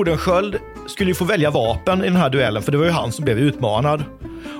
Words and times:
Nordenskjöld 0.00 0.58
skulle 0.86 1.10
ju 1.10 1.14
få 1.14 1.24
välja 1.24 1.50
vapen 1.50 2.00
i 2.00 2.04
den 2.04 2.16
här 2.16 2.30
duellen, 2.30 2.62
för 2.62 2.72
det 2.72 2.78
var 2.78 2.84
ju 2.84 2.90
han 2.90 3.12
som 3.12 3.24
blev 3.24 3.38
utmanad. 3.38 4.04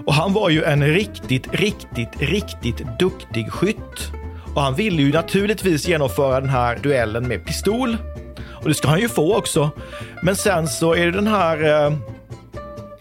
Och 0.06 0.14
han 0.14 0.32
var 0.32 0.50
ju 0.50 0.64
en 0.64 0.86
riktigt, 0.86 1.54
riktigt, 1.54 2.08
riktigt 2.18 2.82
duktig 2.98 3.52
skytt. 3.52 4.12
Och 4.54 4.62
han 4.62 4.74
ville 4.74 5.02
ju 5.02 5.12
naturligtvis 5.12 5.88
genomföra 5.88 6.40
den 6.40 6.48
här 6.48 6.78
duellen 6.82 7.28
med 7.28 7.46
pistol. 7.46 7.96
Och 8.62 8.68
det 8.68 8.74
ska 8.74 8.88
han 8.88 9.00
ju 9.00 9.08
få 9.08 9.36
också. 9.36 9.70
Men 10.22 10.36
sen 10.36 10.68
så 10.68 10.94
är 10.94 11.06
det 11.06 11.12
den 11.12 11.26
här 11.26 11.84
eh, 11.86 11.92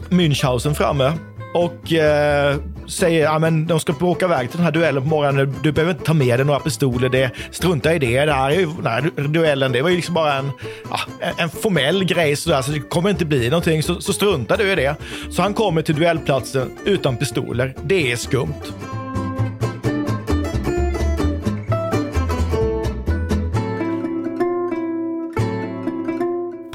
Münchhausen 0.09 0.73
framme 0.73 1.13
och 1.53 1.94
eh, 1.94 2.55
säger 2.89 3.27
att 3.27 3.41
ja, 3.41 3.49
de 3.49 3.79
ska 3.79 4.05
åka 4.05 4.25
iväg 4.25 4.49
till 4.49 4.57
den 4.57 4.66
här 4.66 4.71
duellen 4.71 5.03
på 5.03 5.09
morgonen. 5.09 5.55
Du 5.63 5.71
behöver 5.71 5.91
inte 5.93 6.05
ta 6.05 6.13
med 6.13 6.39
dig 6.39 6.45
några 6.45 6.59
pistoler. 6.59 7.09
Det, 7.09 7.31
strunta 7.52 7.94
i 7.94 8.00
det. 8.00 8.25
Det 8.25 8.33
här, 8.33 8.52
är, 8.52 8.59
ju, 8.59 8.67
här 8.83 9.27
duellen 9.27 9.72
det 9.72 9.81
var 9.81 9.89
ju 9.89 9.95
liksom 9.95 10.16
bara 10.16 10.33
en, 10.33 10.52
ja, 10.89 10.99
en 11.38 11.49
formell 11.49 12.03
grej. 12.03 12.36
Så, 12.36 12.64
så 12.64 12.72
det 12.72 12.80
kommer 12.80 13.09
inte 13.09 13.25
bli 13.25 13.49
någonting. 13.49 13.83
Så, 13.83 14.02
så 14.02 14.14
strunta 14.14 14.58
du 14.58 14.72
i 14.72 14.75
det. 14.75 14.95
Så 15.30 15.41
han 15.41 15.53
kommer 15.53 15.81
till 15.81 15.95
duellplatsen 15.95 16.72
utan 16.86 17.17
pistoler. 17.17 17.75
Det 17.83 18.11
är 18.11 18.16
skumt. 18.16 18.53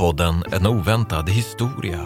Podden 0.05 0.44
En 0.52 0.67
oväntad 0.67 1.30
historia 1.30 2.00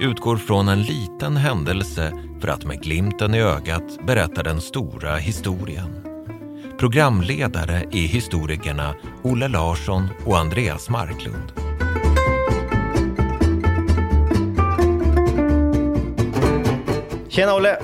utgår 0.00 0.36
från 0.36 0.68
en 0.68 0.82
liten 0.82 1.36
händelse 1.36 2.12
för 2.42 2.48
att 2.48 2.64
med 2.64 2.82
glimten 2.82 3.34
i 3.34 3.40
ögat 3.40 4.06
berätta 4.06 4.42
den 4.42 4.60
stora 4.60 5.16
historien. 5.16 6.06
Programledare 6.78 7.84
är 7.90 8.06
historikerna 8.06 8.94
Olle 9.22 9.48
Larsson 9.48 10.08
och 10.26 10.38
Andreas 10.38 10.88
Marklund. 10.88 11.52
Tjena 17.28 17.54
Olle! 17.54 17.78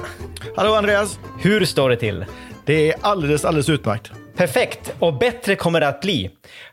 Hallå 0.56 0.75
Andreas! 0.75 1.19
Hur 1.41 1.65
står 1.65 1.91
det 1.91 1.97
till? 1.97 2.25
Det 2.65 2.93
är 2.93 2.97
alldeles, 3.00 3.45
alldeles 3.45 3.69
utmärkt. 3.69 4.12
Perfekt! 4.39 4.94
Och 4.98 5.19
bättre 5.19 5.56
kommer 5.56 5.81
det 5.81 5.89
att 5.89 6.00
bli. 6.00 6.31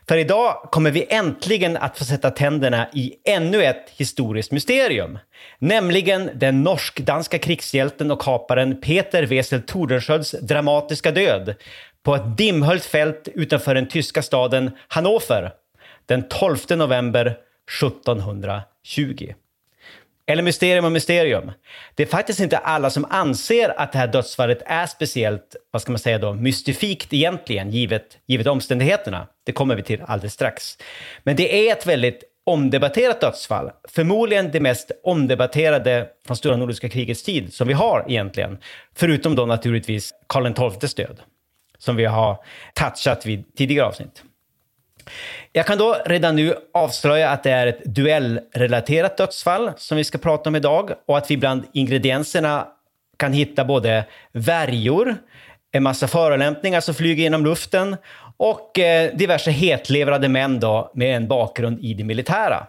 För 0.08 0.16
idag 0.16 0.68
kommer 0.72 0.90
vi 0.90 1.06
äntligen 1.08 1.76
att 1.76 1.98
få 1.98 2.04
sätta 2.04 2.30
tänderna 2.30 2.88
i 2.92 3.14
ännu 3.24 3.64
ett 3.64 3.90
historiskt 3.96 4.52
mysterium. 4.52 5.18
Nämligen 5.58 6.30
den 6.34 6.62
norsk-danska 6.62 7.38
krigshjälten 7.38 8.10
och 8.10 8.20
kaparen 8.20 8.80
Peter 8.80 9.22
Wesel 9.22 9.62
Tordenskiölds 9.62 10.30
dramatiska 10.30 11.10
död 11.10 11.54
på 12.02 12.14
ett 12.14 12.36
dimhöljt 12.36 12.84
fält 12.84 13.28
utanför 13.34 13.74
den 13.74 13.88
tyska 13.88 14.22
staden 14.22 14.70
Hannover 14.88 15.50
den 16.06 16.28
12 16.28 16.56
november 16.70 17.36
1720. 17.80 19.34
Eller 20.26 20.42
mysterium 20.42 20.84
och 20.84 20.92
mysterium. 20.92 21.52
Det 21.94 22.02
är 22.02 22.06
faktiskt 22.06 22.40
inte 22.40 22.58
alla 22.58 22.90
som 22.90 23.06
anser 23.10 23.80
att 23.80 23.92
det 23.92 23.98
här 23.98 24.06
dödsfallet 24.06 24.62
är 24.66 24.86
speciellt, 24.86 25.56
vad 25.70 25.82
ska 25.82 25.92
man 25.92 25.98
säga 25.98 26.18
då, 26.18 26.34
mystifikt 26.34 27.12
egentligen, 27.12 27.70
givet, 27.70 28.18
givet 28.26 28.46
omständigheterna. 28.46 29.26
Det 29.44 29.52
kommer 29.52 29.76
vi 29.76 29.82
till 29.82 30.02
alldeles 30.06 30.32
strax. 30.32 30.78
Men 31.22 31.36
det 31.36 31.68
är 31.68 31.72
ett 31.72 31.86
väldigt 31.86 32.24
omdebatterat 32.46 33.20
dödsfall. 33.20 33.70
Förmodligen 33.88 34.50
det 34.50 34.60
mest 34.60 34.90
omdebatterade 35.04 36.08
från 36.26 36.36
stora 36.36 36.56
nordiska 36.56 36.88
krigets 36.88 37.22
tid 37.22 37.54
som 37.54 37.68
vi 37.68 37.74
har 37.74 38.04
egentligen. 38.08 38.58
Förutom 38.94 39.34
då 39.34 39.46
naturligtvis 39.46 40.14
Karl 40.26 40.70
XIIs 40.70 40.94
död, 40.94 41.20
som 41.78 41.96
vi 41.96 42.04
har 42.04 42.36
touchat 42.74 43.26
vid 43.26 43.56
tidigare 43.56 43.86
avsnitt. 43.86 44.22
Jag 45.52 45.66
kan 45.66 45.78
då 45.78 45.96
redan 46.06 46.36
nu 46.36 46.54
avslöja 46.74 47.30
att 47.30 47.42
det 47.42 47.50
är 47.50 47.66
ett 47.66 47.84
duellrelaterat 47.84 49.16
dödsfall 49.16 49.72
som 49.76 49.96
vi 49.96 50.04
ska 50.04 50.18
prata 50.18 50.50
om 50.50 50.56
idag 50.56 50.90
och 51.06 51.18
att 51.18 51.30
vi 51.30 51.36
bland 51.36 51.64
ingredienserna 51.72 52.66
kan 53.16 53.32
hitta 53.32 53.64
både 53.64 54.04
värjor, 54.32 55.16
en 55.72 55.82
massa 55.82 56.08
förolämpningar 56.08 56.80
som 56.80 56.94
flyger 56.94 57.22
genom 57.22 57.44
luften 57.44 57.96
och 58.36 58.78
eh, 58.78 59.16
diverse 59.16 59.50
hetlevrade 59.50 60.28
män 60.28 60.60
då 60.60 60.90
med 60.94 61.16
en 61.16 61.28
bakgrund 61.28 61.80
i 61.80 61.94
det 61.94 62.04
militära. 62.04 62.66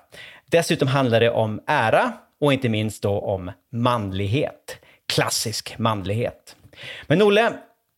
Dessutom 0.51 0.87
handlar 0.87 1.19
det 1.19 1.29
om 1.29 1.61
ära 1.67 2.11
och 2.41 2.53
inte 2.53 2.69
minst 2.69 3.03
då 3.03 3.19
om 3.19 3.51
manlighet. 3.71 4.77
Klassisk 5.13 5.77
manlighet. 5.77 6.55
Men 7.07 7.21
Olle, 7.21 7.51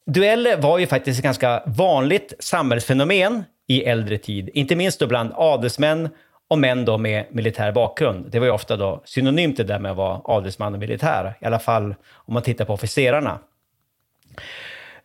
dueller 0.06 0.58
var 0.58 0.78
ju 0.78 0.88
faktiskt 0.88 1.20
ett 1.20 1.24
ganska 1.24 1.64
vanligt 1.66 2.34
samhällsfenomen 2.40 3.44
i 3.70 3.84
äldre 3.84 4.18
tid. 4.18 4.50
Inte 4.54 4.76
minst 4.76 5.00
då 5.00 5.08
bland 5.08 5.32
adelsmän 5.36 6.10
och 6.50 6.60
män 6.60 6.86
då 6.86 6.98
med 6.98 7.26
militär 7.32 7.72
bakgrund. 7.72 8.32
Det 8.32 8.40
var 8.40 8.46
ju 8.46 8.52
ofta 8.52 8.78
då 8.78 9.02
synonymt 9.06 9.58
det 9.58 9.64
där 9.64 9.80
med 9.80 9.92
att 9.92 9.98
vara 9.98 10.22
adelsman 10.24 10.74
och 10.74 10.80
militär, 10.80 11.38
i 11.42 11.46
alla 11.46 11.60
fall 11.60 11.96
om 12.14 12.34
man 12.34 12.44
tittar 12.44 12.66
på 12.66 12.74
officerarna. 12.74 13.40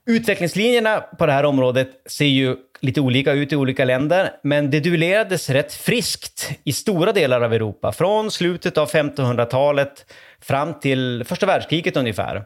Utvecklingslinjerna 0.06 1.00
på 1.00 1.26
det 1.26 1.32
här 1.32 1.44
området 1.44 1.88
ser 2.06 2.24
ju 2.24 2.56
lite 2.80 3.00
olika 3.00 3.32
ut 3.32 3.52
i 3.52 3.56
olika 3.56 3.84
länder, 3.84 4.30
men 4.42 4.70
det 4.70 4.80
duellerades 4.80 5.50
rätt 5.50 5.72
friskt 5.72 6.50
i 6.64 6.72
stora 6.72 7.12
delar 7.12 7.40
av 7.40 7.52
Europa 7.54 7.92
från 7.92 8.30
slutet 8.30 8.78
av 8.78 8.90
1500-talet 8.90 10.12
fram 10.40 10.80
till 10.80 11.24
första 11.26 11.46
världskriget 11.46 11.96
ungefär. 11.96 12.44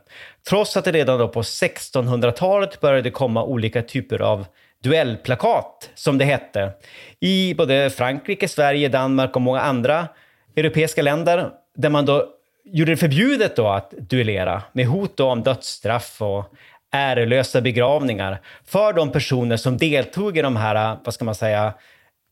Trots 0.49 0.77
att 0.77 0.85
det 0.85 0.93
redan 0.93 1.19
då 1.19 1.29
på 1.29 1.43
1600-talet 1.43 2.81
började 2.81 3.11
komma 3.11 3.45
olika 3.45 3.83
typer 3.83 4.23
av 4.23 4.47
duellplakat, 4.85 5.91
som 5.95 6.19
det 6.19 6.25
hette, 6.25 6.73
i 7.21 7.55
både 7.55 7.91
Frankrike, 7.91 8.49
Sverige, 8.49 8.89
Danmark 8.89 9.37
och 9.37 9.43
många 9.43 9.61
andra 9.61 10.09
europeiska 10.57 11.03
länder, 11.03 11.51
där 11.77 11.91
man 11.91 12.07
då 12.07 12.27
gjorde 12.65 12.93
det 12.93 12.97
förbjudet 12.97 13.57
då 13.57 13.69
att 13.69 13.91
duellera 13.91 14.63
med 14.73 14.87
hot 14.87 15.21
om 15.21 15.43
dödsstraff 15.43 16.23
och 16.23 16.55
ärelösa 16.91 17.61
begravningar 17.61 18.41
för 18.65 18.93
de 18.93 19.13
personer 19.13 19.57
som 19.57 19.77
deltog 19.77 20.39
i 20.39 20.43
de 20.43 20.57
här, 20.57 20.99
vad 21.05 21.15
ska 21.15 21.25
man 21.25 21.35
säga, 21.35 21.75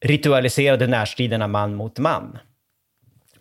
ritualiserade 0.04 0.86
närstriderna 0.86 1.46
man 1.46 1.74
mot 1.74 1.98
man. 1.98 2.38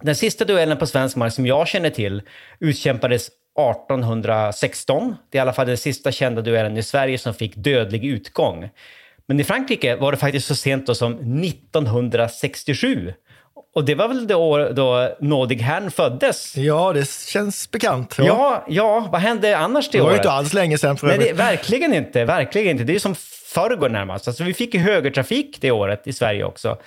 Den 0.02 0.16
sista 0.16 0.46
duellen 0.46 0.78
på 0.78 0.88
svensk 0.88 1.16
mark 1.16 1.34
som 1.34 1.46
jag 1.46 1.68
känner 1.68 1.90
till 1.90 2.22
utkämpades 2.60 3.30
1816. 3.58 5.16
Det 5.30 5.38
är 5.38 5.40
i 5.40 5.42
alla 5.42 5.54
fall 5.54 5.68
den 5.68 5.78
sista 5.78 6.12
kända 6.12 6.42
duellen 6.42 6.78
i 6.78 6.84
Sverige 6.84 7.18
som 7.18 7.34
fick 7.34 7.56
dödlig 7.56 8.06
utgång. 8.06 8.70
Men 9.28 9.40
i 9.40 9.44
Frankrike 9.44 9.96
var 9.96 10.12
det 10.12 10.18
faktiskt 10.18 10.48
så 10.48 10.56
sent 10.56 10.98
som 10.98 11.14
1967. 11.44 13.14
Och 13.76 13.86
det 13.86 13.96
var 13.96 14.08
väl 14.08 14.28
det 14.28 14.36
år 14.36 14.72
då 14.74 15.16
Nådig 15.20 15.62
Herrn 15.62 15.92
föddes? 15.92 16.58
Ja, 16.58 16.94
det 16.94 17.10
känns 17.10 17.72
bekant. 17.72 18.16
Ja, 18.18 18.26
ja, 18.26 18.66
ja 18.68 19.10
vad 19.12 19.22
hände 19.22 19.58
annars 19.58 19.90
det 19.90 19.98
året? 19.98 20.04
Det 20.04 20.04
var 20.04 20.12
ju 20.12 20.18
inte 20.18 20.32
alls 20.32 20.54
länge 20.54 20.78
sedan 20.78 20.98
för 20.98 21.08
Nej, 21.08 21.18
det, 21.18 21.34
Verkligen 21.34 21.94
inte, 21.94 22.26
verkligen 22.26 22.72
inte. 22.72 22.84
Det 22.84 22.96
är 22.96 23.00
som 23.00 23.16
förrgår 23.56 23.90
närmast. 23.90 24.28
Alltså, 24.28 24.44
vi 24.44 24.54
fick 24.54 24.74
ju 24.74 24.80
högertrafik 24.80 25.58
det 25.62 25.72
året 25.72 26.08
i 26.08 26.14
Sverige 26.14 26.44
också, 26.44 26.78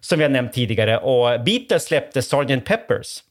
som 0.00 0.18
vi 0.18 0.24
har 0.24 0.30
nämnt 0.30 0.52
tidigare. 0.52 0.98
Och 0.98 1.44
Beatles 1.44 1.84
släppte 1.84 2.22
Sgt. 2.22 2.64
Peppers. 2.64 3.22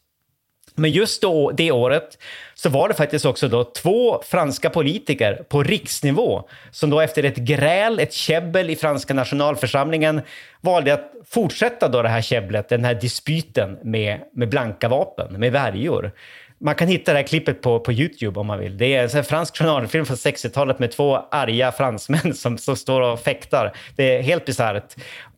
Men 0.80 0.92
just 0.92 1.22
då, 1.22 1.52
det 1.52 1.72
året 1.72 2.18
så 2.54 2.70
var 2.70 2.88
det 2.88 2.94
faktiskt 2.94 3.26
också 3.26 3.48
då 3.48 3.64
två 3.64 4.22
franska 4.26 4.70
politiker 4.70 5.44
på 5.50 5.64
riksnivå 5.64 6.50
som 6.72 6.90
då 6.90 7.00
efter 7.00 7.24
ett 7.24 7.38
gräl, 7.38 8.00
ett 8.00 8.14
käbbel 8.14 8.70
i 8.70 8.76
franska 8.76 9.14
nationalförsamlingen 9.14 10.22
valde 10.62 10.94
att 10.94 11.12
fortsätta 11.26 11.88
då 11.88 12.02
det 12.02 12.10
här 12.10 12.22
käbblet, 12.22 12.70
den 12.70 12.86
här 12.86 12.94
dispyten 12.94 13.78
med, 13.84 14.20
med 14.34 14.50
blanka 14.50 14.90
vapen, 14.90 15.40
med 15.40 15.52
värjor. 15.52 16.12
Man 16.60 16.76
kan 16.76 16.88
hitta 16.88 17.14
det 17.14 17.20
här 17.20 17.28
klippet 17.28 17.62
på, 17.62 17.80
på 17.80 17.94
Youtube 17.94 18.40
om 18.40 18.48
man 18.48 18.60
vill. 18.60 18.78
Det 18.78 18.96
är 18.96 19.18
en 19.18 19.24
fransk 19.24 19.58
journalfilm 19.58 20.06
från 20.06 20.18
60-talet 20.18 20.80
med 20.80 20.92
två 20.92 21.18
arga 21.32 21.72
fransmän 21.72 22.34
som, 22.34 22.58
som 22.58 22.76
står 22.76 23.02
och 23.02 23.20
fäktar. 23.20 23.74
Det 23.96 24.18
är 24.18 24.22
helt 24.22 24.46
bisarrt. 24.46 24.96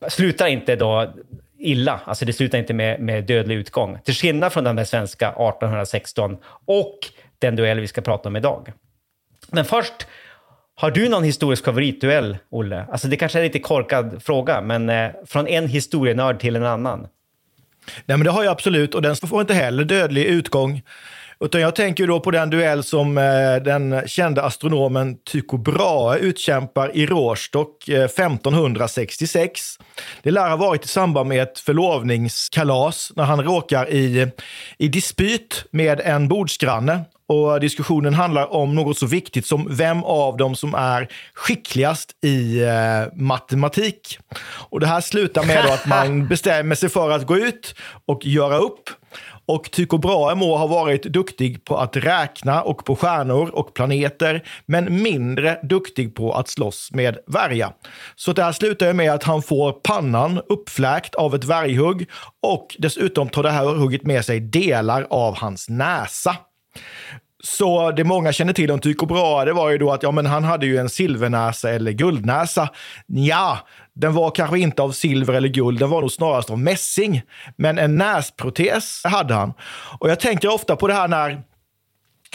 Slutar 0.08 0.46
inte 0.46 0.76
då 0.76 1.12
illa. 1.60 2.00
Alltså 2.04 2.24
det 2.24 2.32
slutar 2.32 2.58
inte 2.58 2.74
med, 2.74 3.00
med 3.00 3.24
dödlig 3.24 3.54
utgång. 3.54 3.98
Till 4.04 4.14
skillnad 4.14 4.52
från 4.52 4.64
den 4.64 4.76
där 4.76 4.84
svenska 4.84 5.28
1816 5.28 6.36
och 6.66 6.98
den 7.38 7.56
duell 7.56 7.80
vi 7.80 7.86
ska 7.86 8.00
prata 8.00 8.28
om 8.28 8.36
idag. 8.36 8.72
Men 9.48 9.64
först 9.64 10.06
Har 10.74 10.90
du 10.90 11.08
någon 11.08 11.24
historisk 11.24 11.64
favoritduell, 11.64 12.38
Olle? 12.50 12.86
Alltså 12.92 13.08
det 13.08 13.16
kanske 13.16 13.38
är 13.38 13.40
en 13.40 13.46
lite 13.46 13.58
korkad 13.58 14.22
fråga, 14.22 14.60
men 14.60 14.88
eh, 14.88 15.10
från 15.26 15.46
en 15.46 15.68
historienörd 15.68 16.40
till 16.40 16.56
en 16.56 16.66
annan. 16.66 17.00
Nej, 18.06 18.16
men 18.16 18.24
det 18.24 18.30
har 18.30 18.44
jag 18.44 18.50
absolut 18.50 18.94
och 18.94 19.02
den 19.02 19.16
får 19.16 19.40
inte 19.40 19.54
heller 19.54 19.84
dödlig 19.84 20.24
utgång. 20.24 20.82
Utan 21.44 21.60
jag 21.60 21.76
tänker 21.76 22.06
då 22.06 22.20
på 22.20 22.30
den 22.30 22.50
duell 22.50 22.84
som 22.84 23.18
eh, 23.18 23.62
den 23.64 24.02
kände 24.06 24.42
astronomen 24.42 25.16
Tycho 25.24 25.56
Brahe 25.56 26.18
utkämpar 26.18 26.96
i 26.96 27.06
Rostock 27.06 27.88
eh, 27.88 28.04
1566. 28.04 29.60
Det 30.22 30.30
lär 30.30 30.48
ha 30.48 30.56
varit 30.56 30.84
i 30.84 30.88
samband 30.88 31.28
med 31.28 31.42
ett 31.42 31.58
förlovningskalas 31.58 33.12
när 33.16 33.24
han 33.24 33.42
råkar 33.42 33.90
i, 33.90 34.30
i 34.78 34.88
dispyt 34.88 35.64
med 35.70 36.00
en 36.00 36.28
bordsgranne. 36.28 37.00
Och 37.26 37.60
diskussionen 37.60 38.14
handlar 38.14 38.52
om 38.54 38.74
något 38.74 38.98
så 38.98 39.06
viktigt 39.06 39.46
som 39.46 39.76
vem 39.76 40.04
av 40.04 40.36
dem 40.36 40.56
som 40.56 40.74
är 40.74 41.08
skickligast 41.34 42.24
i 42.24 42.62
eh, 42.62 43.14
matematik. 43.14 44.18
Och 44.70 44.80
det 44.80 44.86
här 44.86 45.00
slutar 45.00 45.44
med 45.44 45.64
då 45.64 45.72
att 45.72 45.86
man 45.86 46.26
bestämmer 46.28 46.74
sig 46.74 46.88
för 46.88 47.10
att 47.10 47.26
gå 47.26 47.36
ut 47.36 47.74
och 48.06 48.26
göra 48.26 48.58
upp. 48.58 48.90
Och 49.46 49.70
Tycho 49.70 49.98
Brahe 49.98 50.34
må 50.34 50.56
ha 50.56 50.66
varit 50.66 51.02
duktig 51.02 51.64
på 51.64 51.76
att 51.76 51.96
räkna 51.96 52.62
och 52.62 52.84
på 52.84 52.96
stjärnor 52.96 53.50
och 53.54 53.74
planeter, 53.74 54.42
men 54.66 55.02
mindre 55.02 55.58
duktig 55.62 56.14
på 56.14 56.32
att 56.32 56.48
slåss 56.48 56.90
med 56.92 57.18
värja. 57.26 57.72
Så 58.16 58.32
det 58.32 58.42
här 58.42 58.52
slutar 58.52 58.92
med 58.92 59.12
att 59.12 59.22
han 59.22 59.42
får 59.42 59.72
pannan 59.72 60.40
uppfläkt 60.48 61.14
av 61.14 61.34
ett 61.34 61.44
värjhugg 61.44 62.10
och 62.42 62.76
dessutom 62.78 63.28
tar 63.28 63.42
det 63.42 63.50
här 63.50 63.64
hugget 63.64 64.02
med 64.02 64.24
sig 64.24 64.40
delar 64.40 65.06
av 65.10 65.36
hans 65.36 65.68
näsa. 65.68 66.36
Så 67.42 67.90
det 67.90 68.04
många 68.04 68.32
känner 68.32 68.52
till 68.52 68.70
om 68.70 68.80
Tycho 68.80 69.06
Brahe, 69.06 69.44
det 69.44 69.52
var 69.52 69.70
ju 69.70 69.78
då 69.78 69.92
att 69.92 70.02
ja, 70.02 70.10
men 70.10 70.26
han 70.26 70.44
hade 70.44 70.66
ju 70.66 70.76
en 70.76 70.88
silvernäsa 70.88 71.70
eller 71.70 71.92
guldnäsa. 71.92 72.68
Ja, 73.06 73.58
den 74.00 74.14
var 74.14 74.30
kanske 74.30 74.58
inte 74.58 74.82
av 74.82 74.92
silver 74.92 75.34
eller 75.34 75.48
guld, 75.48 75.78
den 75.78 75.90
var 75.90 76.00
nog 76.00 76.12
snarast 76.12 76.50
av 76.50 76.58
mässing. 76.58 77.22
Men 77.56 77.78
en 77.78 77.96
näsprotes 77.96 79.04
hade 79.04 79.34
han. 79.34 79.52
Och 79.98 80.10
jag 80.10 80.20
tänker 80.20 80.54
ofta 80.54 80.76
på 80.76 80.86
det 80.86 80.94
här 80.94 81.08
när 81.08 81.42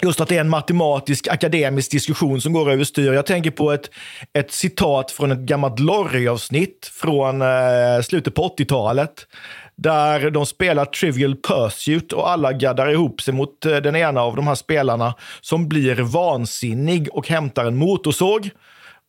Just 0.02 0.22
att 0.22 0.30
det 0.30 0.36
är 0.36 0.42
en 0.42 0.50
matematisk 0.50 1.28
akademisk 1.28 1.92
diskussion 1.92 2.42
som 2.42 2.54
går 2.54 2.72
överstyr. 2.72 3.14
Jag 3.14 3.26
tänker 3.26 3.52
på 3.52 3.72
ett, 3.72 3.90
ett 4.34 4.52
citat 4.52 5.12
från 5.12 5.32
ett 5.32 5.40
gammalt 5.40 5.80
Lorry-avsnitt 5.80 6.92
från 6.94 7.42
eh, 7.42 8.02
slutet 8.04 8.36
på 8.36 8.56
80-talet 8.58 9.28
där 9.76 10.30
de 10.30 10.46
spelar 10.46 10.86
Trivial 10.86 11.36
Pursuit 11.36 12.14
och 12.14 12.30
alla 12.30 12.54
gaddar 12.54 12.92
ihop 12.92 13.22
sig 13.22 13.34
mot 13.34 13.66
eh, 13.66 13.78
den 13.78 13.96
ena 13.96 14.22
av 14.22 14.36
de 14.36 14.48
här 14.48 14.56
spelarna 14.56 15.14
som 15.42 15.70
blir 15.70 15.96
vansinnig 15.96 17.10
och 17.12 17.28
hämtar 17.28 17.66
en 17.66 17.76
motorsåg 17.76 18.50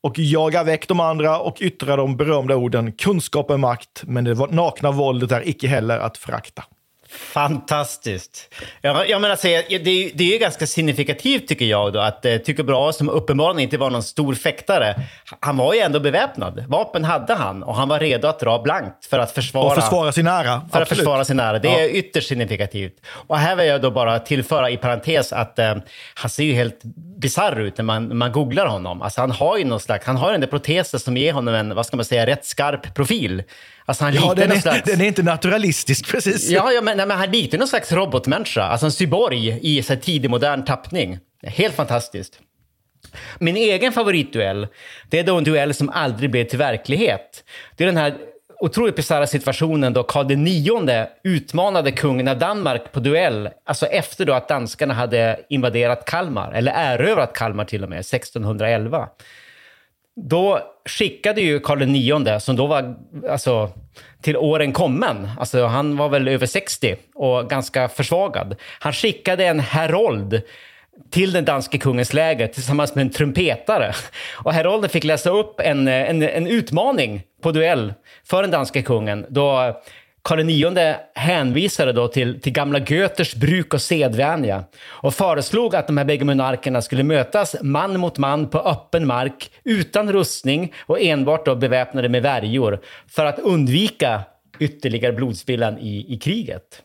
och 0.02 0.18
jagar 0.18 0.64
väck 0.64 0.88
de 0.88 1.00
andra 1.00 1.38
och 1.38 1.56
yttrar 1.60 1.96
de 1.96 2.16
berömda 2.16 2.56
orden 2.56 2.92
kunskap 2.92 3.50
är 3.50 3.56
makt, 3.56 4.02
men 4.06 4.24
det 4.24 4.50
nakna 4.50 4.90
våldet 4.90 5.32
är 5.32 5.48
icke 5.48 5.68
heller 5.68 5.98
att 5.98 6.18
frakta. 6.18 6.64
Fantastiskt. 7.16 8.54
Jag, 8.80 9.08
jag 9.08 9.20
menar, 9.20 9.38
det, 9.42 9.74
är, 9.74 10.10
det 10.14 10.34
är 10.34 10.38
ganska 10.38 10.66
signifikativt 10.66 11.48
tycker 11.48 11.64
jag 11.64 11.92
då 11.92 12.00
att 12.00 12.24
eh, 12.24 12.36
Tycho 12.36 12.62
Brahe 12.62 12.92
som 12.92 13.08
uppenbarligen 13.08 13.60
inte 13.60 13.78
var 13.78 13.90
någon 13.90 14.02
stor 14.02 14.34
fäktare, 14.34 15.00
han 15.40 15.56
var 15.56 15.74
ju 15.74 15.80
ändå 15.80 16.00
beväpnad. 16.00 16.64
Vapen 16.68 17.04
hade 17.04 17.34
han 17.34 17.62
och 17.62 17.74
han 17.74 17.88
var 17.88 17.98
redo 17.98 18.28
att 18.28 18.40
dra 18.40 18.62
blankt 18.62 19.06
för 19.06 19.18
att 19.18 19.32
försvara, 19.32 19.66
och 19.66 19.74
försvara 19.74 20.12
sin 20.12 20.26
ära. 20.26 20.44
För 20.44 20.60
Absolut. 20.60 20.82
att 20.82 20.88
försvara 20.88 21.24
sin 21.24 21.40
ära. 21.40 21.58
Det 21.58 21.68
är 21.68 21.80
ja. 21.80 21.88
ytterst 21.88 22.28
signifikativt. 22.28 22.92
Och 23.06 23.38
här 23.38 23.56
vill 23.56 23.66
jag 23.66 23.82
då 23.82 23.90
bara 23.90 24.18
tillföra 24.18 24.70
i 24.70 24.76
parentes 24.76 25.32
att 25.32 25.58
eh, 25.58 25.74
han 26.14 26.30
ser 26.30 26.44
ju 26.44 26.54
helt 26.54 26.80
bisarr 27.18 27.60
ut 27.60 27.78
när 27.78 27.84
man, 27.84 28.18
man 28.18 28.32
googlar 28.32 28.66
honom. 28.66 29.02
Alltså 29.02 29.20
han 29.20 29.30
har 29.30 29.58
ju 29.58 29.64
någon 29.64 29.80
slags, 29.80 30.06
han 30.06 30.16
har 30.16 30.32
den 30.32 30.40
där 30.40 30.48
protesen 30.48 31.00
som 31.00 31.16
ger 31.16 31.32
honom 31.32 31.54
en, 31.54 31.74
vad 31.74 31.86
ska 31.86 31.96
man 31.96 32.04
säga, 32.04 32.26
rätt 32.26 32.44
skarp 32.44 32.94
profil. 32.94 33.42
Alltså 33.86 34.04
han 34.04 34.14
ja, 34.14 34.34
den 34.36 34.52
är, 34.52 34.56
slags... 34.56 34.82
den 34.90 35.00
är 35.00 35.04
inte 35.04 35.22
naturalistisk 35.22 36.10
precis. 36.10 36.50
Ja, 36.50 36.72
ja 36.72 36.80
men, 36.80 36.96
nej, 36.96 37.06
men 37.06 37.18
han 37.18 37.30
liknar 37.30 37.58
någon 37.58 37.68
slags 37.68 37.92
robotmänniska. 37.92 38.62
Alltså 38.62 38.86
en 38.86 38.92
cyborg 38.92 39.58
i 39.62 39.82
så 39.82 39.92
här, 39.92 40.00
tidig 40.00 40.30
modern 40.30 40.64
tappning. 40.64 41.18
Helt 41.42 41.74
fantastiskt. 41.74 42.40
Min 43.38 43.56
egen 43.56 43.92
favoritduell, 43.92 44.66
det 45.10 45.18
är 45.18 45.24
då 45.24 45.38
en 45.38 45.44
duell 45.44 45.74
som 45.74 45.90
aldrig 45.90 46.30
blev 46.30 46.44
till 46.44 46.58
verklighet. 46.58 47.44
Det 47.76 47.84
är 47.84 47.86
den 47.86 47.96
här 47.96 48.16
otroligt 48.60 48.96
bisarra 48.96 49.26
situationen 49.26 49.92
då 49.92 50.02
Karl 50.02 50.30
IX 50.30 51.10
utmanade 51.24 51.92
kungen 51.92 52.28
av 52.28 52.38
Danmark 52.38 52.92
på 52.92 53.00
duell, 53.00 53.48
alltså 53.64 53.86
efter 53.86 54.24
då 54.24 54.32
att 54.32 54.48
danskarna 54.48 54.94
hade 54.94 55.40
invaderat 55.48 56.04
Kalmar, 56.04 56.52
eller 56.52 56.72
erövrat 56.72 57.32
Kalmar 57.32 57.64
till 57.64 57.84
och 57.84 57.90
med, 57.90 57.98
1611. 57.98 59.08
Då 60.16 60.60
skickade 60.84 61.40
ju 61.40 61.60
Karl 61.60 61.82
IX, 61.82 62.44
som 62.44 62.56
då 62.56 62.66
var 62.66 62.96
alltså, 63.30 63.70
till 64.22 64.36
åren 64.36 64.72
kommen, 64.72 65.28
alltså 65.38 65.64
han 65.64 65.96
var 65.96 66.08
väl 66.08 66.28
över 66.28 66.46
60 66.46 66.96
och 67.14 67.50
ganska 67.50 67.88
försvagad. 67.88 68.56
Han 68.80 68.92
skickade 68.92 69.46
en 69.46 69.60
herold 69.60 70.42
till 71.10 71.32
den 71.32 71.44
danske 71.44 71.78
kungens 71.78 72.12
läger 72.12 72.46
tillsammans 72.46 72.94
med 72.94 73.02
en 73.02 73.10
trumpetare. 73.10 73.92
Och 74.34 74.52
herolden 74.52 74.90
fick 74.90 75.04
läsa 75.04 75.30
upp 75.30 75.60
en, 75.60 75.88
en, 75.88 76.22
en 76.22 76.46
utmaning 76.46 77.22
på 77.42 77.52
duell 77.52 77.94
för 78.24 78.42
den 78.42 78.50
danske 78.50 78.82
kungen 78.82 79.26
då 79.28 79.80
Karl 80.26 80.50
IX 80.50 80.98
hänvisade 81.14 81.92
då 81.92 82.08
till, 82.08 82.40
till 82.40 82.52
gamla 82.52 82.78
Göters 82.78 83.34
bruk 83.34 83.74
och 83.74 83.82
sedvänja 83.82 84.64
och 84.86 85.14
föreslog 85.14 85.76
att 85.76 85.86
de 85.86 85.96
här 85.96 86.04
bägge 86.04 86.24
monarkerna 86.24 86.82
skulle 86.82 87.02
mötas 87.02 87.56
man 87.62 88.00
mot 88.00 88.18
man 88.18 88.48
på 88.48 88.58
öppen 88.58 89.06
mark 89.06 89.50
utan 89.64 90.12
rustning 90.12 90.72
och 90.86 91.00
enbart 91.00 91.46
då 91.46 91.54
beväpnade 91.54 92.08
med 92.08 92.22
värjor 92.22 92.80
för 93.08 93.24
att 93.24 93.38
undvika 93.38 94.22
ytterligare 94.58 95.12
blodspillan 95.12 95.78
i, 95.78 96.14
i 96.14 96.18
kriget. 96.18 96.82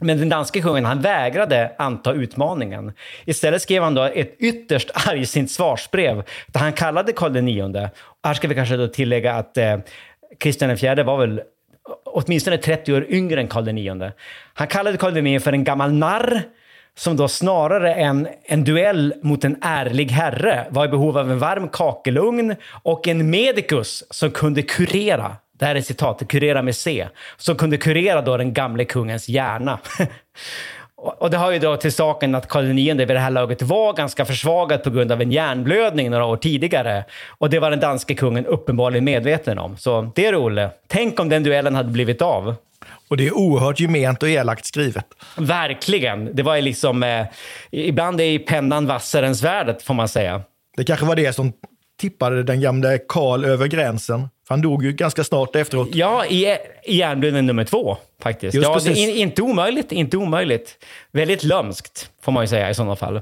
Men 0.00 0.18
den 0.18 0.28
danske 0.28 0.60
kungen 0.60 0.84
han 0.84 1.00
vägrade 1.00 1.72
anta 1.78 2.12
utmaningen. 2.12 2.92
Istället 3.24 3.62
skrev 3.62 3.82
han 3.82 3.94
då 3.94 4.02
ett 4.02 4.36
ytterst 4.38 4.90
argsint 5.08 5.50
svarsbrev 5.50 6.22
där 6.46 6.60
han 6.60 6.72
kallade 6.72 7.12
Karl 7.12 7.36
IX, 7.36 7.94
här 8.24 8.34
ska 8.34 8.48
vi 8.48 8.54
kanske 8.54 8.76
då 8.76 8.88
tillägga 8.88 9.34
att 9.34 9.56
eh, 9.56 9.78
Kristian 10.38 10.70
IV 10.70 11.04
var 11.04 11.26
väl 11.26 11.42
åtminstone 12.12 12.56
30 12.56 12.92
år 12.92 13.06
yngre 13.08 13.40
än 13.40 13.48
Karl 13.48 13.68
IX. 13.68 14.14
Han 14.54 14.66
kallade 14.66 14.96
Karl 14.96 15.26
IX 15.26 15.44
för 15.44 15.52
en 15.52 15.64
gammal 15.64 15.92
narr 15.92 16.42
som 16.94 17.16
då 17.16 17.28
snarare 17.28 17.94
än 17.94 18.28
en 18.44 18.64
duell 18.64 19.14
mot 19.22 19.44
en 19.44 19.56
ärlig 19.62 20.10
herre 20.10 20.66
var 20.70 20.84
i 20.84 20.88
behov 20.88 21.18
av 21.18 21.30
en 21.30 21.38
varm 21.38 21.68
kakelugn 21.68 22.54
och 22.82 23.08
en 23.08 23.30
medicus 23.30 24.04
som 24.10 24.30
kunde 24.30 24.62
kurera 24.62 25.36
det 25.62 25.66
här 25.66 25.74
är 25.74 25.80
citatet, 25.80 26.28
kurera 26.28 26.62
med 26.62 26.76
C, 26.76 27.08
som 27.36 27.56
kunde 27.56 27.76
kurera 27.76 28.22
då 28.22 28.36
den 28.36 28.52
gamle 28.52 28.84
kungens 28.84 29.28
hjärna. 29.28 29.78
Och 31.04 31.30
det 31.30 31.36
har 31.36 31.50
ju 31.52 31.58
då 31.58 31.76
till 31.76 31.92
saken 31.92 32.34
att 32.34 32.48
Karl 32.48 32.78
IX 32.78 32.98
vid 32.98 33.08
det 33.08 33.18
här 33.18 33.30
laget 33.30 33.62
var 33.62 33.92
ganska 33.92 34.24
försvagad 34.24 34.82
på 34.82 34.90
grund 34.90 35.12
av 35.12 35.22
en 35.22 35.32
hjärnblödning 35.32 36.10
några 36.10 36.24
år 36.24 36.36
tidigare. 36.36 37.04
Och 37.28 37.50
det 37.50 37.58
var 37.58 37.70
den 37.70 37.80
danske 37.80 38.14
kungen 38.14 38.46
uppenbarligen 38.46 39.04
medveten 39.04 39.58
om. 39.58 39.76
Så 39.76 40.10
det 40.14 40.26
är 40.26 40.36
Olle. 40.36 40.70
Tänk 40.88 41.20
om 41.20 41.28
den 41.28 41.42
duellen 41.42 41.74
hade 41.74 41.90
blivit 41.90 42.22
av. 42.22 42.54
Och 43.08 43.16
det 43.16 43.26
är 43.26 43.36
oerhört 43.36 43.80
gement 43.80 44.22
och 44.22 44.28
elakt 44.28 44.66
skrivet. 44.66 45.06
Verkligen. 45.36 46.36
Det 46.36 46.42
var 46.42 46.56
ju 46.56 46.62
liksom... 46.62 47.02
Eh, 47.02 47.26
ibland 47.70 48.20
är 48.20 48.38
pennan 48.38 48.86
vassare 48.86 49.26
än 49.26 49.36
svärdet, 49.36 49.82
får 49.82 49.94
man 49.94 50.08
säga. 50.08 50.42
Det 50.76 50.84
kanske 50.84 51.06
var 51.06 51.16
det 51.16 51.32
som 51.32 51.52
tippade 52.00 52.42
den 52.42 52.60
gamle 52.60 52.98
Karl 53.08 53.44
över 53.44 53.66
gränsen. 53.66 54.28
Han 54.48 54.62
dog 54.62 54.84
ju 54.84 54.92
ganska 54.92 55.24
snart 55.24 55.56
efteråt. 55.56 55.94
Ja, 55.94 56.26
i, 56.26 56.58
i 56.84 56.96
järnblödning 56.96 57.46
nummer 57.46 57.64
två 57.64 57.96
faktiskt. 58.22 58.54
Just 58.54 58.68
ja, 58.68 58.80
det 58.84 59.04
är 59.04 59.16
inte 59.16 59.42
omöjligt, 59.42 59.92
inte 59.92 60.16
omöjligt. 60.16 60.84
Väldigt 61.12 61.44
lömskt 61.44 62.10
får 62.22 62.32
man 62.32 62.42
ju 62.42 62.48
säga 62.48 62.70
i 62.70 62.74
sådana 62.74 62.96
fall. 62.96 63.20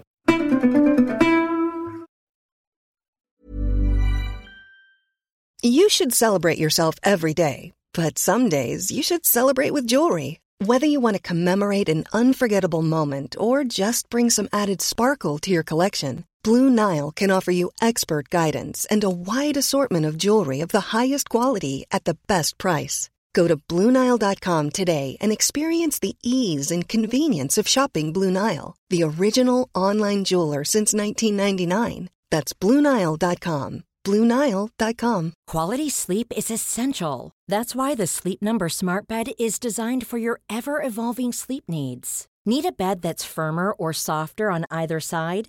You 5.63 5.89
should 5.91 6.15
celebrate 6.15 6.59
yourself 6.59 6.95
every 7.03 7.35
day, 7.35 7.73
but 7.93 8.19
some 8.19 8.49
days 8.49 8.91
you 8.91 9.03
should 9.03 9.27
celebrate 9.27 9.75
with 9.75 9.87
jewelry. 9.87 10.39
Whether 10.65 10.87
you 10.87 11.01
want 11.01 11.17
to 11.17 11.29
commemorate 11.29 11.89
an 11.89 12.05
unforgettable 12.13 12.83
moment 12.83 13.37
or 13.39 13.65
just 13.65 14.09
bring 14.09 14.31
some 14.31 14.49
added 14.53 14.81
sparkle 14.81 15.39
to 15.39 15.51
your 15.51 15.63
collection. 15.63 16.25
Blue 16.43 16.71
Nile 16.71 17.11
can 17.11 17.31
offer 17.31 17.51
you 17.51 17.71
expert 17.83 18.31
guidance 18.31 18.87
and 18.91 19.05
a 19.05 19.11
wide 19.11 19.59
assortment 19.59 20.07
of 20.07 20.17
jewelry 20.17 20.61
of 20.61 20.69
the 20.69 20.97
highest 20.97 21.29
quality 21.29 21.85
at 21.91 22.05
the 22.05 22.17
best 22.29 22.57
price. 22.57 23.11
Go 23.35 23.47
to 23.47 23.57
BlueNile.com 23.57 24.71
today 24.71 25.17
and 25.21 25.33
experience 25.33 25.99
the 25.99 26.17
ease 26.23 26.71
and 26.71 26.89
convenience 26.89 27.59
of 27.59 27.69
shopping 27.69 28.13
Blue 28.13 28.31
Nile, 28.31 28.77
the 28.89 29.03
original 29.03 29.69
online 29.75 30.25
jeweler 30.25 30.65
since 30.65 30.95
1999. 30.95 32.09
That's 32.31 32.53
BlueNile.com. 32.55 33.85
BlueNile.com. 34.05 35.33
Quality 35.47 35.91
sleep 35.91 36.33
is 36.35 36.51
essential. 36.51 37.33
That's 37.49 37.75
why 37.75 37.95
the 37.95 38.07
Sleep 38.07 38.41
Number 38.41 38.69
Smart 38.71 39.07
Bed 39.07 39.33
is 39.39 39.59
designed 39.59 40.07
for 40.07 40.17
your 40.17 40.41
ever 40.49 40.83
evolving 40.83 41.33
sleep 41.33 41.65
needs. 41.69 42.27
Need 42.47 42.65
a 42.65 42.73
bed 42.73 43.03
that's 43.03 43.25
firmer 43.25 43.73
or 43.73 43.93
softer 43.93 44.51
on 44.51 44.65
either 44.71 45.01
side? 45.01 45.49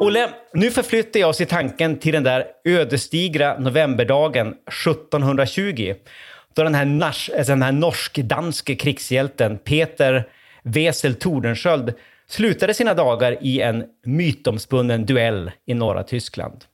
Olle, 0.00 0.30
nu 0.52 0.70
förflyttar 0.70 1.20
jag 1.20 1.28
oss 1.30 1.40
i 1.40 1.46
tanken 1.46 1.98
till 1.98 2.12
den 2.12 2.22
där 2.22 2.46
ödesdigra 2.64 3.58
novemberdagen 3.58 4.46
1720. 4.48 5.94
Då 6.54 6.62
den 6.62 6.74
här, 6.74 6.84
nars- 6.84 7.30
alltså 7.38 7.52
den 7.52 7.62
här 7.62 7.72
norsk-danske 7.72 8.74
krigshjälten 8.74 9.58
Peter 9.58 10.28
Wesel 10.62 11.14
Tordenskjöld 11.14 11.94
slutade 12.28 12.74
sina 12.74 12.94
dagar 12.94 13.36
i 13.40 13.60
en 13.60 13.84
mytomspunnen 14.04 15.06
duell 15.06 15.50
i 15.66 15.74
norra 15.74 16.02
Tyskland. 16.02 16.64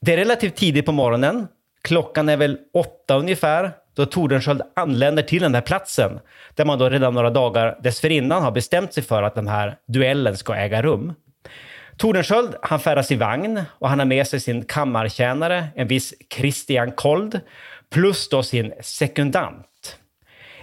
Det 0.00 0.12
är 0.12 0.16
relativt 0.16 0.56
tidigt 0.56 0.86
på 0.86 0.92
morgonen. 0.92 1.48
Klockan 1.82 2.28
är 2.28 2.36
väl 2.36 2.58
åtta 2.74 3.18
ungefär 3.18 3.70
då 4.00 4.06
Tordenskjöld 4.06 4.62
anländer 4.76 5.22
till 5.22 5.42
den 5.42 5.54
här 5.54 5.62
platsen 5.62 6.20
där 6.54 6.64
man 6.64 6.78
då 6.78 6.88
redan 6.88 7.14
några 7.14 7.30
dagar 7.30 7.78
dessförinnan 7.82 8.42
har 8.42 8.50
bestämt 8.50 8.94
sig 8.94 9.02
för 9.02 9.22
att 9.22 9.34
den 9.34 9.48
här 9.48 9.76
duellen 9.88 10.36
ska 10.36 10.54
äga 10.54 10.82
rum. 10.82 11.14
Tordenskjöld, 11.96 12.54
han 12.62 12.80
färdas 12.80 13.12
i 13.12 13.16
vagn 13.16 13.62
och 13.68 13.88
han 13.88 13.98
har 13.98 14.06
med 14.06 14.26
sig 14.26 14.40
sin 14.40 14.64
kammartjänare, 14.64 15.68
en 15.74 15.88
viss 15.88 16.14
Christian 16.34 16.92
Kold, 16.92 17.40
plus 17.90 18.28
då 18.28 18.42
sin 18.42 18.72
sekundant. 18.80 19.96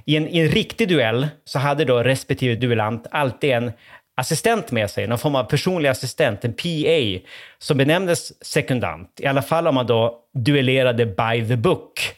I 0.05 0.17
en, 0.17 0.27
I 0.27 0.39
en 0.39 0.47
riktig 0.47 0.89
duell 0.89 1.27
så 1.45 1.59
hade 1.59 1.85
då 1.85 2.03
respektive 2.03 2.55
duellant 2.55 3.07
alltid 3.11 3.51
en 3.51 3.71
assistent 4.15 4.71
med 4.71 4.89
sig, 4.89 5.07
någon 5.07 5.17
form 5.17 5.35
av 5.35 5.43
personlig 5.43 5.89
assistent, 5.89 6.45
en 6.45 6.53
PA, 6.53 7.29
som 7.57 7.77
benämndes 7.77 8.45
sekundant. 8.45 9.19
I 9.19 9.25
alla 9.25 9.41
fall 9.41 9.67
om 9.67 9.75
man 9.75 9.87
då 9.87 10.19
duellerade 10.33 11.05
by 11.05 11.47
the 11.47 11.55
book. 11.55 12.16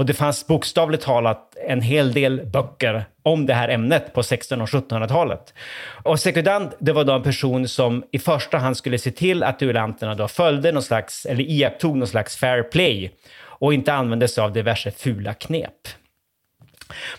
Och 0.00 0.06
det 0.06 0.14
fanns 0.14 0.46
bokstavligt 0.46 1.04
talat 1.04 1.56
en 1.66 1.80
hel 1.80 2.12
del 2.12 2.46
böcker 2.46 3.04
om 3.22 3.46
det 3.46 3.54
här 3.54 3.68
ämnet 3.68 4.12
på 4.14 4.20
1600 4.20 4.62
och 4.62 4.68
1700-talet. 4.68 5.54
Och 6.02 6.20
sekundant, 6.20 6.74
det 6.78 6.92
var 6.92 7.04
då 7.04 7.12
en 7.12 7.22
person 7.22 7.68
som 7.68 8.04
i 8.10 8.18
första 8.18 8.58
hand 8.58 8.76
skulle 8.76 8.98
se 8.98 9.10
till 9.10 9.42
att 9.42 9.58
duellanterna 9.58 10.14
då 10.14 10.28
följde 10.28 10.72
någon 10.72 10.82
slags, 10.82 11.26
eller 11.26 11.44
iakttog 11.44 11.96
någon 11.96 12.08
slags 12.08 12.36
fair 12.36 12.62
play 12.62 13.10
och 13.42 13.74
inte 13.74 13.92
använde 13.92 14.28
sig 14.28 14.44
av 14.44 14.52
diverse 14.52 14.90
fula 14.90 15.34
knep. 15.34 15.88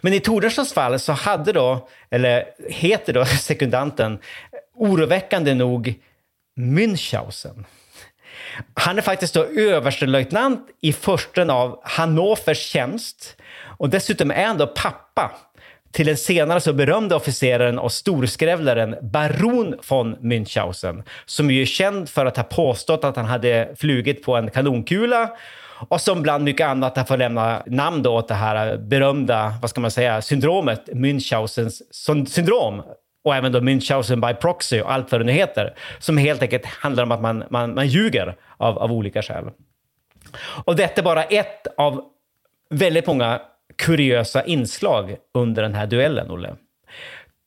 Men 0.02 0.14
i 0.14 0.20
Tordenssons 0.20 0.74
fall 0.74 1.00
så 1.00 1.12
hade 1.12 1.54
då, 1.54 1.88
eller 2.10 2.46
heter 2.70 3.14
då 3.14 3.26
sekundanten, 3.40 4.20
oroväckande 4.76 5.54
nog 5.54 5.94
Münchhausen. 6.60 7.66
Han 8.74 8.98
är 8.98 9.02
faktiskt 9.02 9.34
då 9.34 9.44
överstelöjtnant 9.44 10.68
i 10.82 10.94
försten 10.94 11.50
av 11.50 11.80
Hannovers 11.84 12.60
tjänst 12.60 13.36
och 13.78 13.90
dessutom 13.90 14.32
är 14.32 14.46
han 14.46 14.58
då 14.58 14.68
pappa 14.68 15.32
till 15.92 16.06
den 16.06 16.18
senare 16.18 16.62
så 16.62 16.74
berömde 16.74 17.16
officeraren 17.16 17.80
och 17.80 17.92
storskrävlaren 17.92 18.96
baron 19.02 19.76
von 19.90 20.16
Münchhausen, 20.16 21.04
som 21.26 21.52
ju 21.52 21.62
är 21.62 21.66
känd 21.66 22.10
för 22.10 22.26
att 22.26 22.38
ha 22.38 22.44
påstått 22.44 23.04
att 23.04 23.16
han 23.16 23.26
hade 23.26 23.76
flugit 23.78 24.24
på 24.24 24.36
en 24.36 24.52
kanonkula 24.52 25.30
och 25.90 26.02
som 26.02 26.22
bland 26.22 26.44
mycket 26.44 26.68
annat 26.68 26.98
har 26.98 27.04
fått 27.04 27.20
lämna 27.20 27.64
namn 27.66 28.04
då 28.04 28.16
åt 28.16 28.28
det 28.28 28.34
här 28.34 28.78
berömda, 28.78 29.54
vad 29.62 29.70
ska 29.70 29.82
man 29.82 29.92
säga, 29.92 30.22
syndromet, 30.22 30.90
Münchhausens 30.94 31.82
syndrom. 32.28 32.82
Och 33.24 33.36
även 33.36 33.52
då 33.52 33.60
Münchhausen 33.60 34.28
by 34.28 34.34
proxy 34.34 34.82
och 34.82 34.92
allt 34.92 35.12
vad 35.12 35.22
det 35.22 35.26
nu 35.26 35.32
heter. 35.32 35.74
Som 36.00 36.18
helt 36.18 36.42
enkelt 36.42 36.66
handlar 36.66 37.04
om 37.04 37.12
att 37.12 37.22
man, 37.22 37.44
man, 37.50 37.74
man 37.74 37.88
ljuger 37.88 38.36
av, 38.58 38.78
av 38.78 38.92
olika 38.92 39.22
skäl. 39.22 39.50
Och 40.66 40.76
detta 40.76 41.02
är 41.02 41.06
bara 41.06 41.24
ett 41.24 41.68
av 41.78 42.04
väldigt 42.70 43.08
många 43.08 43.42
kuriösa 43.78 44.44
inslag 44.44 45.16
under 45.34 45.62
den 45.62 45.76
här 45.76 45.88
duellen, 45.88 46.32
Olle. 46.32 46.56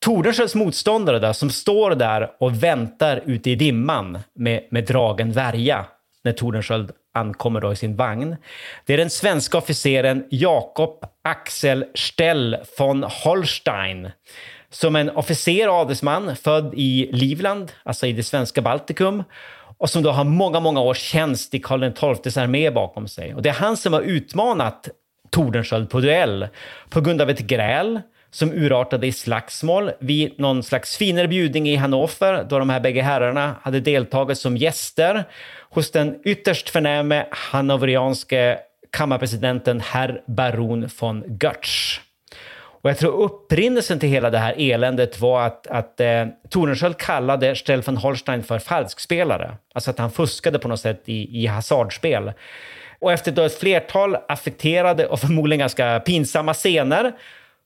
Tordenskiölds 0.04 0.54
motståndare 0.54 1.18
där, 1.18 1.32
som 1.32 1.50
står 1.50 1.90
där 1.90 2.30
och 2.40 2.62
väntar 2.62 3.22
ute 3.26 3.50
i 3.50 3.54
dimman 3.54 4.18
med, 4.34 4.68
med 4.70 4.84
dragen 4.84 5.32
värja 5.32 5.86
när 6.24 6.32
Tordenskiöld 6.32 6.90
ankommer 7.14 7.60
då 7.60 7.72
i 7.72 7.76
sin 7.76 7.96
vagn. 7.96 8.36
Det 8.84 8.92
är 8.92 8.98
den 8.98 9.10
svenska 9.10 9.58
officeren 9.58 10.26
Jakob 10.30 11.04
Axel 11.22 11.84
Stell 11.94 12.56
von 12.78 13.02
Holstein 13.02 14.10
som 14.74 14.96
en 14.96 15.10
officer 15.10 15.68
och 15.68 15.74
adelsman 15.74 16.36
född 16.36 16.74
i 16.74 17.08
Livland, 17.12 17.72
alltså 17.82 18.06
i 18.06 18.12
det 18.12 18.22
svenska 18.22 18.62
Baltikum 18.62 19.22
och 19.78 19.90
som 19.90 20.02
då 20.02 20.10
har 20.10 20.24
många, 20.24 20.60
många 20.60 20.80
års 20.80 20.98
tjänst 20.98 21.54
i 21.54 21.58
Karl 21.58 21.92
XIIs 21.92 22.36
armé 22.36 22.70
bakom 22.70 23.08
sig. 23.08 23.34
Och 23.34 23.42
det 23.42 23.48
är 23.48 23.52
han 23.52 23.76
som 23.76 23.92
har 23.92 24.00
utmanat 24.00 24.88
Tordenskjöld 25.30 25.90
på 25.90 26.00
duell 26.00 26.48
på 26.90 27.00
grund 27.00 27.22
av 27.22 27.30
ett 27.30 27.38
gräl 27.38 28.00
som 28.30 28.52
urartade 28.52 29.06
i 29.06 29.12
slagsmål 29.12 29.90
vid 29.98 30.40
någon 30.40 30.62
slags 30.62 30.96
finare 30.96 31.28
bjudning 31.28 31.68
i 31.68 31.76
Hannover 31.76 32.44
då 32.50 32.58
de 32.58 32.70
här 32.70 32.80
bägge 32.80 33.02
herrarna 33.02 33.54
hade 33.62 33.80
deltagit 33.80 34.38
som 34.38 34.56
gäster 34.56 35.24
hos 35.70 35.90
den 35.90 36.20
ytterst 36.24 36.68
förnäme 36.68 37.26
hannoverianske 37.30 38.58
kammarpresidenten 38.90 39.80
herr 39.80 40.22
baron 40.26 40.88
von 41.00 41.38
Götz. 41.40 42.00
Och 42.84 42.90
jag 42.90 42.98
tror 42.98 43.22
upprinnelsen 43.22 43.98
till 43.98 44.08
hela 44.08 44.30
det 44.30 44.38
här 44.38 44.54
eländet 44.58 45.20
var 45.20 45.46
att, 45.46 45.66
att 45.66 46.00
eh, 46.00 46.26
Tordenskjöld 46.50 46.96
kallade 46.98 47.56
Stelfan 47.56 47.96
Holstein 47.96 48.42
för 48.42 48.58
falskspelare. 48.58 49.56
Alltså 49.74 49.90
att 49.90 49.98
han 49.98 50.10
fuskade 50.10 50.58
på 50.58 50.68
något 50.68 50.80
sätt 50.80 51.02
i, 51.04 51.42
i 51.42 51.46
hasardspel. 51.46 52.32
Och 52.98 53.12
efter 53.12 53.32
då 53.32 53.42
ett 53.42 53.58
flertal 53.58 54.16
affekterade 54.28 55.06
och 55.06 55.20
förmodligen 55.20 55.58
ganska 55.58 56.00
pinsamma 56.00 56.54
scener 56.54 57.12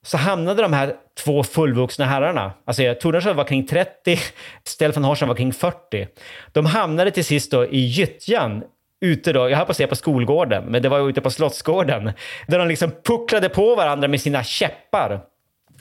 så 0.03 0.17
hamnade 0.17 0.63
de 0.63 0.73
här 0.73 0.95
två 1.25 1.43
fullvuxna 1.43 2.05
herrarna, 2.05 2.53
alltså 2.65 2.83
eh, 2.83 2.95
Tordenskjöld 2.95 3.37
var 3.37 3.45
kring 3.45 3.67
30, 3.67 4.19
Stelfan 4.65 5.05
Horsen 5.05 5.29
Holstein 5.29 5.29
var 5.29 5.37
kring 5.37 5.53
40. 5.53 6.09
De 6.53 6.67
hamnade 6.67 7.11
till 7.11 7.25
sist 7.25 7.51
då 7.51 7.67
i 7.67 7.79
gyttjan 7.79 8.63
ute 9.01 9.33
då, 9.33 9.51
jag 9.51 9.57
höll 9.57 9.67
på 9.67 9.71
att 9.71 9.77
säga 9.77 9.87
på 9.87 9.97
skolgården, 9.97 10.65
men 10.65 10.83
det 10.83 10.89
var 10.89 11.09
ute 11.09 11.21
på 11.21 11.31
Slottsgården, 11.31 12.13
där 12.47 12.59
de 12.59 12.69
liksom 12.69 12.91
pucklade 13.05 13.49
på 13.49 13.75
varandra 13.75 14.09
med 14.09 14.21
sina 14.21 14.45
käppar. 14.45 15.21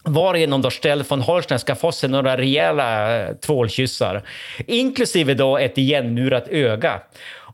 Varigenom 0.03 0.61
då 0.61 0.69
Stell 0.69 1.03
von 1.03 1.21
Holstein 1.21 1.59
ska 1.59 1.75
få 1.75 1.91
sig 1.91 2.09
några 2.09 2.37
rejäla 2.37 3.17
eh, 3.17 3.35
tvålkyssar, 3.35 4.21
inklusive 4.67 5.33
då 5.33 5.57
ett 5.57 5.77
igenmurat 5.77 6.47
öga. 6.47 7.01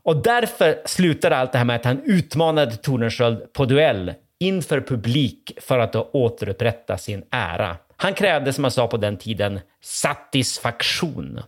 Och 0.02 0.22
därför 0.22 0.76
slutade 0.84 1.36
allt 1.36 1.52
det 1.52 1.58
här 1.58 1.64
med 1.64 1.76
att 1.76 1.84
han 1.84 2.02
utmanade 2.04 2.76
Tornensköld 2.76 3.52
på 3.52 3.64
duell 3.64 4.14
inför 4.40 4.80
publik 4.80 5.58
för 5.60 5.78
att 5.78 5.92
då 5.92 6.10
återupprätta 6.12 6.98
sin 6.98 7.24
ära. 7.30 7.76
Han 7.96 8.14
krävde, 8.14 8.52
som 8.52 8.62
man 8.62 8.70
sa 8.70 8.86
på 8.86 8.96
den 8.96 9.16
tiden, 9.16 9.60
satisfaktion. 9.82 11.40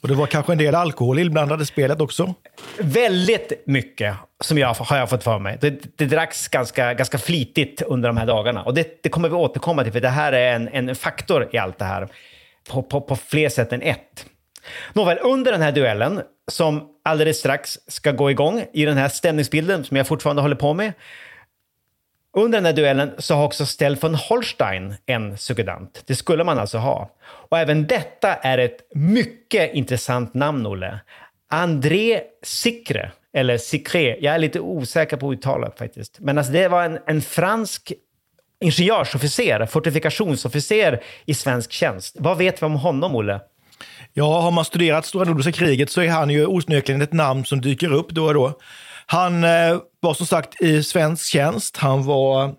Och 0.00 0.08
det 0.08 0.14
var 0.14 0.26
kanske 0.26 0.52
en 0.52 0.58
del 0.58 0.74
alkohol 0.74 1.18
inblandad 1.18 1.62
i 1.62 1.66
spelet 1.66 2.00
också? 2.00 2.34
Väldigt 2.78 3.52
mycket, 3.66 4.14
som 4.40 4.58
jag 4.58 4.74
har 4.74 4.96
jag 4.96 5.10
fått 5.10 5.24
för 5.24 5.38
mig. 5.38 5.58
Det, 5.60 5.98
det 5.98 6.06
dracks 6.06 6.48
ganska, 6.48 6.94
ganska 6.94 7.18
flitigt 7.18 7.82
under 7.82 8.08
de 8.08 8.16
här 8.16 8.26
dagarna. 8.26 8.62
Och 8.62 8.74
det, 8.74 9.02
det 9.02 9.08
kommer 9.08 9.28
vi 9.28 9.34
återkomma 9.34 9.82
till, 9.82 9.92
för 9.92 10.00
det 10.00 10.08
här 10.08 10.32
är 10.32 10.54
en, 10.54 10.68
en 10.68 10.96
faktor 10.96 11.48
i 11.52 11.58
allt 11.58 11.78
det 11.78 11.84
här. 11.84 12.08
På, 12.70 12.82
på, 12.82 13.00
på 13.00 13.16
fler 13.16 13.48
sätt 13.48 13.72
än 13.72 13.82
ett. 13.82 14.26
Nåväl, 14.92 15.18
under 15.22 15.52
den 15.52 15.62
här 15.62 15.72
duellen, 15.72 16.20
som 16.48 16.88
alldeles 17.04 17.38
strax 17.38 17.78
ska 17.86 18.12
gå 18.12 18.30
igång 18.30 18.64
i 18.72 18.84
den 18.84 18.96
här 18.96 19.08
stämningsbilden 19.08 19.84
som 19.84 19.96
jag 19.96 20.06
fortfarande 20.06 20.42
håller 20.42 20.56
på 20.56 20.74
med, 20.74 20.92
under 22.36 22.58
den 22.58 22.66
här 22.66 22.72
duellen 22.72 23.12
så 23.18 23.34
har 23.34 23.44
också 23.44 23.66
Stell 23.66 23.96
von 23.96 24.14
Holstein 24.14 24.94
en 25.06 25.38
suggedant. 25.38 26.02
Det 26.06 26.14
skulle 26.14 26.44
man 26.44 26.58
alltså 26.58 26.78
ha. 26.78 27.10
Och 27.22 27.58
även 27.58 27.86
detta 27.86 28.34
är 28.34 28.58
ett 28.58 28.80
mycket 28.94 29.74
intressant 29.74 30.34
namn, 30.34 30.66
Olle. 30.66 31.00
André 31.50 32.20
Sikre, 32.42 33.12
eller 33.32 33.58
Sikre, 33.58 34.16
jag 34.20 34.34
är 34.34 34.38
lite 34.38 34.60
osäker 34.60 35.16
på 35.16 35.32
uttalet 35.32 35.78
faktiskt. 35.78 36.20
Men 36.20 36.38
alltså 36.38 36.52
det 36.52 36.68
var 36.68 36.84
en, 36.84 36.98
en 37.06 37.22
fransk 37.22 37.92
ingenjörsofficer, 38.60 39.66
fortifikationsofficer 39.66 41.02
i 41.24 41.34
svensk 41.34 41.72
tjänst. 41.72 42.16
Vad 42.18 42.38
vet 42.38 42.62
vi 42.62 42.66
om 42.66 42.74
honom, 42.74 43.16
Olle? 43.16 43.40
Ja, 44.12 44.40
har 44.40 44.50
man 44.50 44.64
studerat 44.64 45.06
Stora 45.06 45.24
Nordiska 45.24 45.52
kriget 45.52 45.90
så 45.90 46.00
är 46.00 46.08
han 46.08 46.30
ju 46.30 46.46
osnökligen 46.46 47.02
ett 47.02 47.12
namn 47.12 47.44
som 47.44 47.60
dyker 47.60 47.92
upp 47.92 48.10
då 48.10 48.24
och 48.26 48.34
då. 48.34 48.58
Han 49.12 49.44
eh, 49.44 49.78
var 50.00 50.14
som 50.14 50.26
sagt 50.26 50.62
i 50.62 50.82
svensk 50.82 51.26
tjänst. 51.26 51.76
Han 51.76 52.04
var 52.04 52.54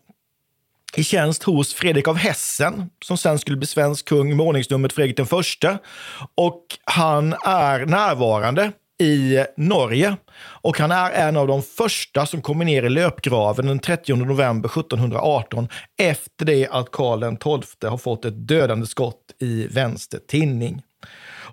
i 0.95 1.03
tjänst 1.03 1.43
hos 1.43 1.73
Fredrik 1.73 2.07
av 2.07 2.15
Hessen, 2.15 2.89
som 3.05 3.17
sen 3.17 3.39
skulle 3.39 3.57
bli 3.57 3.67
svensk 3.67 4.05
kung 4.05 4.37
med 4.37 4.45
ordningsnumret 4.45 4.93
Fredrik 4.93 5.17
den 5.17 5.25
förste. 5.25 5.77
Och 6.35 6.65
han 6.83 7.33
är 7.45 7.85
närvarande 7.85 8.71
i 9.01 9.45
Norge. 9.57 10.17
Och 10.39 10.79
han 10.79 10.91
är 10.91 11.11
en 11.11 11.37
av 11.37 11.47
de 11.47 11.63
första 11.63 12.25
som 12.25 12.41
kommer 12.41 12.65
ner 12.65 12.83
i 12.83 12.89
löpgraven 12.89 13.67
den 13.67 13.79
30 13.79 14.15
november 14.15 14.69
1718 14.69 15.67
efter 15.97 16.45
det 16.45 16.67
att 16.67 16.91
Karl 16.91 17.37
XII 17.37 17.89
har 17.89 17.97
fått 17.97 18.25
ett 18.25 18.47
dödande 18.47 18.85
skott 18.85 19.35
i 19.39 19.67
vänster 19.67 20.19
tinning 20.27 20.81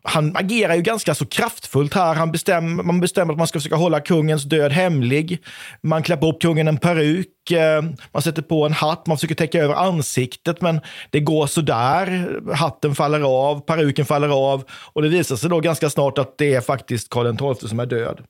han 0.02 0.36
agerar 0.36 0.74
ju 0.74 0.82
ganska 0.82 1.14
så 1.14 1.26
kraftfullt 1.26 1.94
här. 1.94 2.14
Han 2.14 2.32
bestäm, 2.32 2.86
man 2.86 3.00
bestämmer 3.00 3.32
att 3.32 3.38
man 3.38 3.48
ska 3.48 3.58
försöka 3.58 3.76
hålla 3.76 4.00
kungens 4.00 4.44
död 4.44 4.72
hemlig. 4.72 5.38
Man 5.82 6.02
klär 6.02 6.24
upp 6.24 6.40
kungen 6.40 6.68
en 6.68 6.78
peruk 6.78 7.26
Eh, 7.52 7.82
man 8.12 8.22
sätter 8.22 8.42
på 8.42 8.66
en 8.66 8.72
hatt, 8.72 9.06
man 9.06 9.16
försöker 9.16 9.34
täcka 9.34 9.62
över 9.62 9.74
ansiktet, 9.74 10.60
men 10.60 10.80
det 11.10 11.20
går 11.20 11.46
sådär. 11.46 12.28
Hatten 12.54 12.94
faller 12.94 13.20
av, 13.20 13.60
peruken 13.60 14.04
faller 14.04 14.28
av 14.28 14.64
och 14.70 15.02
det 15.02 15.08
visar 15.08 15.36
sig 15.36 15.50
då 15.50 15.60
ganska 15.60 15.90
snart 15.90 16.18
att 16.18 16.38
det 16.38 16.54
är 16.54 16.60
faktiskt 16.60 17.10
Karl 17.10 17.54
XII 17.56 17.68
som 17.68 17.80
är 17.80 17.86
död. 17.86 18.20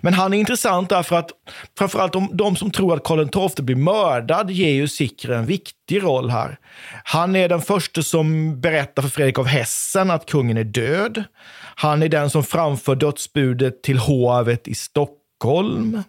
Men 0.00 0.14
han 0.14 0.34
är 0.34 0.38
intressant 0.38 0.88
därför 0.88 1.16
att 1.16 1.30
framförallt 1.78 2.12
de, 2.12 2.30
de 2.32 2.56
som 2.56 2.70
tror 2.70 2.94
att 2.94 3.04
Karl 3.04 3.48
XII 3.48 3.64
blir 3.64 3.76
mördad 3.76 4.50
ger 4.50 4.72
ju 4.72 4.88
Sikre 4.88 5.36
en 5.36 5.46
viktig 5.46 6.02
roll 6.02 6.30
här. 6.30 6.58
Han 7.04 7.36
är 7.36 7.48
den 7.48 7.60
första 7.60 8.02
som 8.02 8.60
berättar 8.60 9.02
för 9.02 9.08
Fredrik 9.08 9.38
av 9.38 9.46
Hessen 9.46 10.10
att 10.10 10.26
kungen 10.26 10.56
är 10.56 10.64
död. 10.64 11.24
Han 11.74 12.02
är 12.02 12.08
den 12.08 12.30
som 12.30 12.44
framför 12.44 12.94
dödsbudet 12.94 13.82
till 13.82 13.98
hovet 13.98 14.68
i 14.68 14.74
Stockholm. 14.74 16.02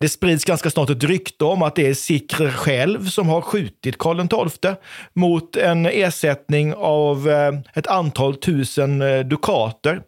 Det 0.00 0.08
sprids 0.08 0.44
ganska 0.44 0.70
snart 0.70 0.90
ett 0.90 1.04
rykte 1.04 1.44
om 1.44 1.62
att 1.62 1.74
det 1.74 1.86
är 1.86 1.94
Sikre 1.94 2.50
själv 2.50 3.06
som 3.06 3.28
har 3.28 3.40
skjutit 3.40 3.98
Karl 3.98 4.48
XII 4.48 4.74
mot 5.12 5.56
en 5.56 5.86
ersättning 5.86 6.74
av 6.74 7.28
eh, 7.28 7.52
ett 7.74 7.86
antal 7.86 8.36
tusen 8.36 9.02
eh, 9.02 9.20
dukater. 9.20 10.02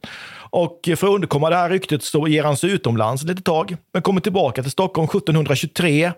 Och 0.51 0.81
för 0.85 0.93
att 0.93 1.15
underkomma 1.15 1.51
det 1.51 1.57
här 1.57 1.71
ryktet 1.71 2.03
så 2.03 2.29
ger 2.29 2.45
han 2.45 2.57
sig 2.57 2.71
utomlands 2.71 3.23
ett 3.23 3.29
litet 3.29 3.45
tag, 3.45 3.77
men 3.93 4.03
kommer 4.03 4.21
tillbaka 4.21 4.63
till 4.63 4.71
Stockholm 4.71 5.05
1723 5.05 6.13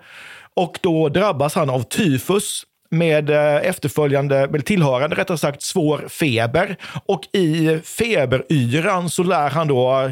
och 0.55 0.79
då 0.83 1.09
drabbas 1.09 1.55
han 1.55 1.71
av 1.71 1.83
tyfus 1.83 2.63
med 2.91 3.31
eh, 3.31 3.69
efterföljande, 3.69 4.49
med 4.51 4.65
tillhörande 4.65 5.17
rättare 5.17 5.39
sagt, 5.39 5.63
svår 5.63 6.09
feber. 6.09 6.77
Och 7.07 7.21
i 7.33 7.81
feberyran 7.85 9.11
så 9.11 9.23
lär 9.23 9.51
han 9.51 9.69
då 9.69 9.79
ha 9.79 10.11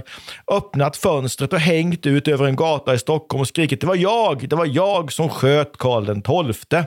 öppnat 0.51 0.97
fönstret 0.97 1.53
och 1.53 1.59
hängt 1.59 2.07
ut 2.07 2.29
över 2.29 2.47
en 2.47 2.57
gata 2.57 2.95
i 2.95 2.99
Stockholm 2.99 3.41
och 3.41 3.49
skrikit 3.49 3.81
det 3.81 3.87
var 3.87 3.97
jag, 3.97 4.49
det 4.49 4.57
var 4.57 4.67
jag 4.67 5.13
som 5.13 5.29
sköt 5.29 5.77
Karl 5.77 6.53
XII. 6.53 6.85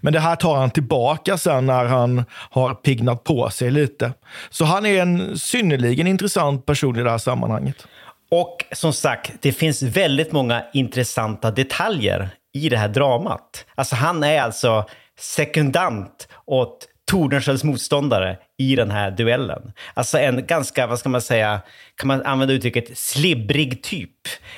Men 0.00 0.12
det 0.12 0.20
här 0.20 0.36
tar 0.36 0.56
han 0.56 0.70
tillbaka 0.70 1.38
sen 1.38 1.66
när 1.66 1.84
han 1.84 2.24
har 2.30 2.74
pignat 2.74 3.24
på 3.24 3.50
sig 3.50 3.70
lite. 3.70 4.12
Så 4.50 4.64
han 4.64 4.86
är 4.86 5.02
en 5.02 5.38
synnerligen 5.38 6.06
intressant 6.06 6.66
person 6.66 6.98
i 6.98 7.02
det 7.02 7.10
här 7.10 7.18
sammanhanget. 7.18 7.86
Och 8.30 8.64
som 8.72 8.92
sagt, 8.92 9.32
det 9.40 9.52
finns 9.52 9.82
väldigt 9.82 10.32
många 10.32 10.64
intressanta 10.72 11.50
detaljer 11.50 12.30
i 12.52 12.68
det 12.68 12.76
här 12.76 12.88
dramat. 12.88 13.66
Alltså 13.74 13.96
han 13.96 14.24
är 14.24 14.40
alltså 14.42 14.84
sekundant 15.18 16.28
åt 16.46 16.88
Tordenskiölds 17.10 17.64
motståndare 17.64 18.38
i 18.58 18.76
den 18.76 18.90
här 18.90 19.10
duellen. 19.10 19.72
Alltså 19.94 20.18
en 20.18 20.46
ganska, 20.46 20.86
vad 20.86 20.98
ska 20.98 21.08
man 21.08 21.20
säga, 21.20 21.60
kan 21.96 22.08
man 22.08 22.22
använda 22.22 22.54
uttrycket 22.54 22.98
slibbrig 22.98 23.82
typ. 23.82 24.10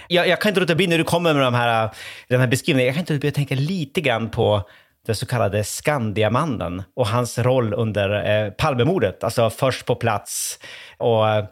Jag, 0.09 0.29
jag 0.29 0.41
kan 0.41 0.49
inte 0.49 0.61
låta 0.61 0.75
bli 0.75 0.87
när 0.87 0.99
du 0.99 1.05
kommer 1.05 1.35
med 1.35 1.43
de 1.43 1.55
här, 1.55 1.91
den 2.29 2.41
här 2.41 2.47
beskrivningen, 2.47 2.87
jag 2.87 2.95
kan 2.95 3.01
inte 3.01 3.13
låta 3.13 3.21
bli 3.21 3.29
att 3.29 3.35
tänka 3.35 3.55
lite 3.55 4.01
grann 4.01 4.31
på 4.31 4.69
den 5.07 5.17
så 5.17 5.27
kallade 5.27 5.65
Skandiamannen 5.65 6.83
och 6.97 7.07
hans 7.07 7.39
roll 7.39 7.75
under 7.75 8.45
eh, 8.45 8.51
Palmemordet. 8.51 9.25
Alltså 9.25 9.51
först 9.51 9.87
på 9.87 9.95
plats 9.95 10.59
och 10.97 11.29
eh, 11.29 11.45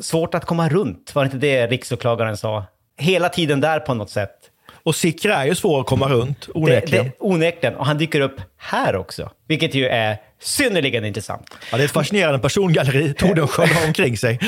svårt 0.00 0.34
att 0.34 0.44
komma 0.44 0.68
runt. 0.68 1.14
Var 1.14 1.24
det 1.24 1.26
inte 1.26 1.38
det 1.38 1.66
riksåklagaren 1.66 2.36
sa? 2.36 2.64
Hela 2.98 3.28
tiden 3.28 3.60
där 3.60 3.80
på 3.80 3.94
något 3.94 4.10
sätt. 4.10 4.50
Och 4.86 4.94
Sikra 4.94 5.34
är 5.34 5.46
ju 5.46 5.54
svår 5.54 5.80
att 5.80 5.86
komma 5.86 6.08
runt, 6.08 6.48
onekligen. 6.54 7.04
Det, 7.04 7.10
det, 7.10 7.16
onekligen. 7.18 7.76
Och 7.76 7.86
han 7.86 7.98
dyker 7.98 8.20
upp 8.20 8.40
här 8.56 8.96
också, 8.96 9.30
vilket 9.48 9.74
ju 9.74 9.86
är 9.86 10.16
synnerligen 10.40 11.04
intressant. 11.04 11.50
Ja, 11.70 11.76
det 11.76 11.82
är 11.82 11.84
ett 11.84 11.92
fascinerande 11.92 12.38
persongalleri 12.38 13.14
Tordenskjöld 13.14 13.72
har 13.74 13.86
omkring 13.86 14.16
sig. 14.16 14.38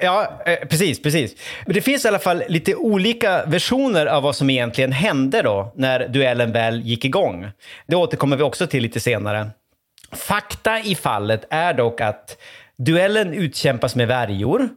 Ja, 0.00 0.42
eh, 0.46 0.68
precis, 0.68 1.02
precis. 1.02 1.34
Men 1.66 1.74
det 1.74 1.80
finns 1.80 2.04
i 2.04 2.08
alla 2.08 2.18
fall 2.18 2.42
lite 2.48 2.74
olika 2.74 3.44
versioner 3.46 4.06
av 4.06 4.22
vad 4.22 4.36
som 4.36 4.50
egentligen 4.50 4.92
hände 4.92 5.42
då 5.42 5.72
när 5.76 6.08
duellen 6.08 6.52
väl 6.52 6.80
gick 6.80 7.04
igång. 7.04 7.48
Det 7.86 7.96
återkommer 7.96 8.36
vi 8.36 8.42
också 8.42 8.66
till 8.66 8.82
lite 8.82 9.00
senare. 9.00 9.50
Fakta 10.12 10.80
i 10.80 10.94
fallet 10.94 11.46
är 11.50 11.74
dock 11.74 12.00
att 12.00 12.36
duellen 12.78 13.34
utkämpas 13.34 13.96
med 13.96 14.08
värjor 14.08 14.68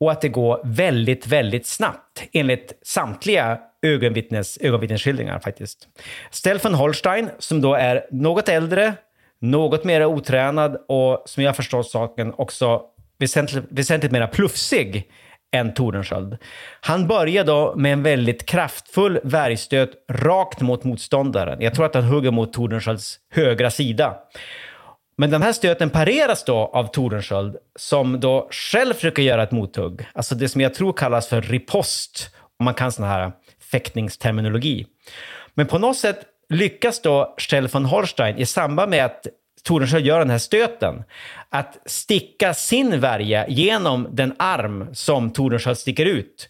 och 0.00 0.12
att 0.12 0.20
det 0.20 0.28
går 0.28 0.60
väldigt, 0.64 1.26
väldigt 1.26 1.66
snabbt 1.66 2.22
enligt 2.32 2.72
samtliga 2.82 3.58
ögonvittnes, 3.82 4.58
ögonvittnesskildringar 4.60 5.38
faktiskt. 5.38 5.88
Stefan 6.30 6.74
Holstein, 6.74 7.30
som 7.38 7.60
då 7.60 7.74
är 7.74 8.06
något 8.10 8.48
äldre, 8.48 8.94
något 9.40 9.84
mer 9.84 10.04
otränad 10.04 10.76
och 10.88 11.22
som 11.26 11.42
jag 11.42 11.56
förstår 11.56 11.82
saken 11.82 12.34
också 12.36 12.82
väsentligt, 13.18 13.64
väsentligt 13.68 14.12
mer 14.12 14.26
plufsig 14.26 15.10
än 15.52 15.74
Tordenskjöld. 15.74 16.38
Han 16.80 17.06
börjar 17.06 17.44
då 17.44 17.74
med 17.76 17.92
en 17.92 18.02
väldigt 18.02 18.46
kraftfull 18.46 19.20
värjstöt 19.22 19.90
rakt 20.10 20.60
mot 20.60 20.84
motståndaren. 20.84 21.60
Jag 21.60 21.74
tror 21.74 21.86
att 21.86 21.94
han 21.94 22.04
hugger 22.04 22.30
mot 22.30 22.52
Tordenskjölds 22.52 23.18
högra 23.30 23.70
sida. 23.70 24.16
Men 25.16 25.30
den 25.30 25.42
här 25.42 25.52
stöten 25.52 25.90
pareras 25.90 26.44
då 26.44 26.54
av 26.54 26.86
Tordenskjöld 26.86 27.56
som 27.76 28.20
då 28.20 28.48
själv 28.50 28.94
försöker 28.94 29.22
göra 29.22 29.42
ett 29.42 29.50
mothugg. 29.50 30.06
Alltså 30.12 30.34
det 30.34 30.48
som 30.48 30.60
jag 30.60 30.74
tror 30.74 30.92
kallas 30.92 31.28
för 31.28 31.42
ripost, 31.42 32.30
om 32.58 32.64
man 32.64 32.74
kan 32.74 32.92
sådana 32.92 33.12
här 33.12 33.32
fäktningsterminologi. 33.70 34.86
Men 35.54 35.66
på 35.66 35.78
något 35.78 35.96
sätt 35.96 36.26
lyckas 36.48 37.00
då 37.02 37.34
Kjell 37.38 37.68
von 37.68 37.84
Holstein 37.84 38.38
i 38.38 38.46
samband 38.46 38.90
med 38.90 39.04
att 39.04 39.26
Tordenskjöld 39.62 40.06
gör 40.06 40.18
den 40.18 40.30
här 40.30 40.38
stöten, 40.38 41.04
att 41.48 41.78
sticka 41.86 42.54
sin 42.54 43.00
värja 43.00 43.48
genom 43.48 44.08
den 44.10 44.34
arm 44.38 44.86
som 44.92 45.30
Tordenskjöld 45.30 45.78
sticker 45.78 46.06
ut. 46.06 46.48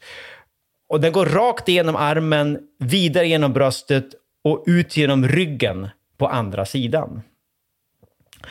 Och 0.88 1.00
den 1.00 1.12
går 1.12 1.26
rakt 1.26 1.68
igenom 1.68 1.96
armen, 1.96 2.58
vidare 2.78 3.28
genom 3.28 3.52
bröstet 3.52 4.04
och 4.44 4.64
ut 4.66 4.96
genom 4.96 5.28
ryggen 5.28 5.88
på 6.18 6.28
andra 6.28 6.64
sidan. 6.64 7.22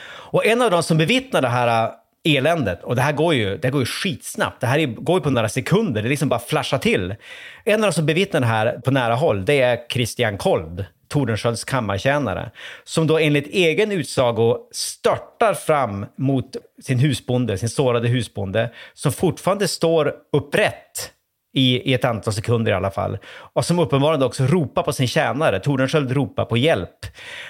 Och 0.09 0.45
en 0.45 0.61
av 0.61 0.71
de 0.71 0.83
som 0.83 0.97
bevittnar 0.97 1.41
det 1.41 1.47
här 1.47 1.91
eländet. 2.35 2.83
Och 2.83 2.95
det 2.95 3.01
här 3.01 3.11
går 3.11 3.33
ju, 3.33 3.57
det 3.57 3.67
här 3.67 3.71
går 3.71 3.81
ju 3.81 3.85
skitsnabbt. 3.85 4.61
Det 4.61 4.67
här 4.67 4.85
går 4.85 5.19
ju 5.19 5.23
på 5.23 5.29
några 5.29 5.49
sekunder. 5.49 6.03
Det 6.03 6.09
liksom 6.09 6.29
bara 6.29 6.39
flashar 6.39 6.77
till. 6.77 7.15
En 7.63 7.83
av 7.83 7.89
de 7.89 7.93
som 7.93 8.05
bevittnar 8.05 8.39
det 8.39 8.47
här 8.47 8.81
på 8.85 8.91
nära 8.91 9.15
håll, 9.15 9.45
det 9.45 9.61
är 9.61 9.79
Christian 9.89 10.37
Kold. 10.37 10.85
Tordenskiölds 11.09 11.63
kammartjänare, 11.63 12.51
som 12.83 13.07
då 13.07 13.17
enligt 13.17 13.47
egen 13.47 13.91
utsago 13.91 14.57
störtar 14.71 15.53
fram 15.53 16.05
mot 16.17 16.55
sin 16.83 16.99
husbonde, 16.99 17.57
sin 17.57 17.69
sårade 17.69 18.07
husbonde, 18.07 18.73
som 18.93 19.11
fortfarande 19.11 19.67
står 19.67 20.13
upprätt 20.33 21.11
i, 21.57 21.91
i 21.91 21.93
ett 21.93 22.05
antal 22.05 22.33
sekunder 22.33 22.71
i 22.71 22.75
alla 22.75 22.91
fall. 22.91 23.17
Och 23.53 23.65
som 23.65 23.79
uppenbarligen 23.79 24.23
också 24.23 24.43
ropar 24.43 24.83
på 24.83 24.93
sin 24.93 25.07
tjänare. 25.07 25.59
Tordenskjöld 25.59 26.11
ropar 26.11 26.45
på 26.45 26.57
hjälp. 26.57 27.05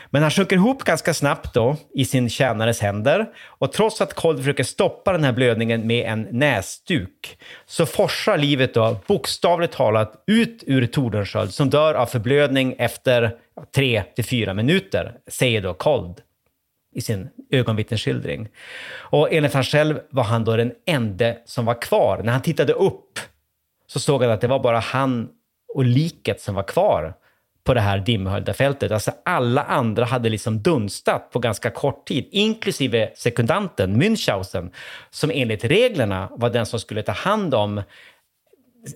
Men 0.10 0.22
han 0.22 0.32
sjunker 0.32 0.56
ihop 0.56 0.84
ganska 0.84 1.14
snabbt 1.14 1.54
då 1.54 1.76
i 1.94 2.06
sin 2.06 2.30
tjänares 2.30 2.82
händer. 2.82 3.26
Och 3.46 3.72
trots 3.72 4.02
att 4.02 4.14
Kold 4.14 4.40
försöker 4.40 4.64
stoppa 4.64 5.12
den 5.12 5.24
här 5.24 5.32
blödningen 5.32 5.88
med 5.88 6.12
en 6.12 6.28
näsduk 6.32 7.38
så 7.66 7.86
forsar 7.86 8.38
livet 8.38 8.74
då 8.74 8.98
bokstavligt 9.08 9.74
talat 9.74 10.24
ut 10.28 10.64
ur 10.68 10.88
Tordenskjöld 10.88 11.54
som 11.54 11.70
dör 11.70 11.94
av 11.94 12.06
förblödning 12.06 12.76
efter 12.78 13.32
tre 13.76 14.04
till 14.16 14.26
fyra 14.26 14.54
minuter, 14.54 15.14
säger 15.28 15.62
då 15.62 15.74
Kold 15.74 16.22
i 16.98 17.02
sin 17.02 17.30
ögonvittnesskildring. 17.52 18.48
Och 18.90 19.34
enligt 19.34 19.54
han 19.54 19.64
själv 19.64 20.00
var 20.10 20.24
han 20.24 20.44
då 20.44 20.56
den 20.56 20.72
enda 20.86 21.34
som 21.46 21.66
var 21.66 21.82
kvar. 21.82 22.22
När 22.24 22.32
han 22.32 22.42
tittade 22.42 22.74
upp 22.74 23.07
så 23.88 24.00
såg 24.00 24.24
han 24.24 24.32
att 24.32 24.42
det 24.42 24.48
var 24.48 24.60
bara 24.60 24.80
han 24.80 25.30
och 25.74 25.86
liket 25.86 26.42
som 26.42 26.56
var 26.56 26.64
kvar 26.64 27.14
på 27.64 27.74
det 27.74 27.82
här 27.82 28.00
dimhöljda 28.00 28.54
fältet. 28.54 28.92
Alltså 28.92 29.12
alla 29.26 29.64
andra 29.64 30.06
hade 30.06 30.30
liksom 30.30 30.62
dunstat 30.62 31.32
på 31.32 31.40
ganska 31.40 31.70
kort 31.70 32.08
tid, 32.08 32.28
inklusive 32.32 33.12
sekundanten 33.16 34.02
Münchhausen, 34.02 34.72
som 35.10 35.32
enligt 35.34 35.64
reglerna 35.64 36.30
var 36.32 36.50
den 36.50 36.66
som 36.66 36.80
skulle 36.80 37.04
ta 37.04 37.12
hand 37.12 37.54
om 37.54 37.82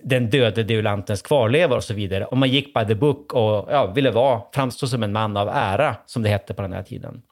den 0.02 0.30
döde 0.30 0.62
deulantens 0.62 1.22
kvarlevor 1.22 1.76
och 1.76 1.84
så 1.84 1.94
vidare. 1.94 2.24
Och 2.24 2.36
man 2.36 2.48
gick 2.48 2.74
by 2.74 2.86
the 2.86 2.94
book 2.94 3.32
och 3.32 3.68
ja, 3.72 3.86
ville 3.86 4.10
vara, 4.10 4.42
framstå 4.54 4.86
som 4.86 5.02
en 5.02 5.12
man 5.12 5.36
av 5.36 5.48
ära, 5.48 5.96
som 6.06 6.22
det 6.22 6.28
hette 6.28 6.54
på 6.54 6.62
den 6.62 6.72
här 6.72 6.82
tiden. 6.82 7.22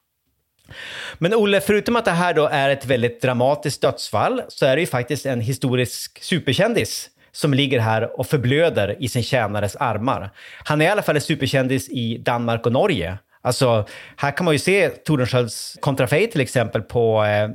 Men 1.17 1.33
Olle, 1.33 1.61
förutom 1.61 1.95
att 1.95 2.05
det 2.05 2.11
här 2.11 2.33
då 2.33 2.47
är 2.47 2.69
ett 2.69 2.85
väldigt 2.85 3.21
dramatiskt 3.21 3.81
dödsfall 3.81 4.41
så 4.47 4.65
är 4.65 4.75
det 4.75 4.81
ju 4.81 4.87
faktiskt 4.87 5.25
en 5.25 5.41
historisk 5.41 6.23
superkändis 6.23 7.09
som 7.31 7.53
ligger 7.53 7.79
här 7.79 8.19
och 8.19 8.27
förblöder 8.27 8.95
i 8.99 9.09
sin 9.09 9.23
tjänares 9.23 9.75
armar. 9.75 10.29
Han 10.63 10.81
är 10.81 10.85
i 10.85 10.89
alla 10.89 11.01
fall 11.01 11.15
en 11.15 11.21
superkändis 11.21 11.89
i 11.89 12.17
Danmark 12.17 12.65
och 12.65 12.71
Norge. 12.71 13.17
Alltså, 13.41 13.85
här 14.17 14.31
kan 14.31 14.45
man 14.45 14.53
ju 14.53 14.59
se 14.59 14.89
Tordenskiölds 14.89 15.77
kontrafej 15.81 16.31
till 16.31 16.41
exempel 16.41 16.81
på 16.81 17.23
eh, 17.23 17.49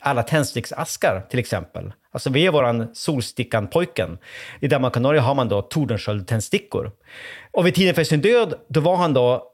alla 0.00 0.22
tändsticksaskar 0.22 1.26
till 1.30 1.38
exempel. 1.38 1.92
Alltså 2.12 2.30
vi 2.30 2.46
är 2.46 2.50
våran 2.50 2.94
Solstickan-pojken. 2.94 4.18
I 4.60 4.68
Danmark 4.68 4.96
och 4.96 5.02
Norge 5.02 5.20
har 5.20 5.34
man 5.34 5.48
då 5.48 5.60
Tordenskjöld-tändstickor. 5.60 6.90
Och 7.50 7.66
vid 7.66 7.74
tiden 7.74 7.94
för 7.94 8.04
sin 8.04 8.20
död, 8.20 8.54
då 8.68 8.80
var 8.80 8.96
han 8.96 9.14
då 9.14 9.46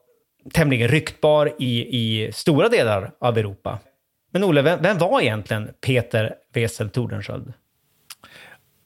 tämligen 0.53 0.87
ryktbar 0.87 1.53
i, 1.59 1.97
i 1.97 2.31
stora 2.31 2.69
delar 2.69 3.11
av 3.19 3.37
Europa. 3.37 3.79
Men 4.31 4.43
Olle, 4.43 4.61
vem, 4.61 4.81
vem 4.81 4.97
var 4.97 5.21
egentligen 5.21 5.69
Peter 5.81 6.35
Wesel 6.53 6.89
Tordenskjöld? 6.89 7.53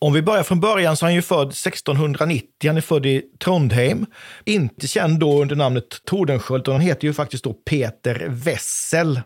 Om 0.06 0.14
vi 0.14 0.22
börjar 0.22 0.44
från 0.44 0.60
början 0.60 0.98
så 0.98 1.06
är 1.06 1.08
han 1.08 1.16
ju 1.16 1.22
född 1.22 1.48
1690. 1.48 2.48
Han 2.68 2.78
är 2.78 2.82
född 2.82 3.06
i 3.06 3.24
Trondheim. 3.44 4.06
Inte 4.46 4.88
känd 4.88 5.20
då 5.20 5.42
under 5.42 5.56
namnet 5.56 6.06
Tordenskjöld, 6.06 6.62
utan 6.62 6.74
han 6.74 6.82
heter 6.82 7.08
ju 7.08 7.14
faktiskt 7.14 7.44
då 7.44 7.54
Peter 7.54 8.26
Wessel. 8.30 9.22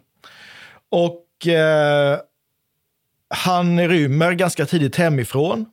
Och 0.91 1.47
eh, 1.47 2.19
han 3.29 3.87
rymmer 3.87 4.31
ganska 4.31 4.65
tidigt 4.65 4.95
hemifrån 4.95 5.65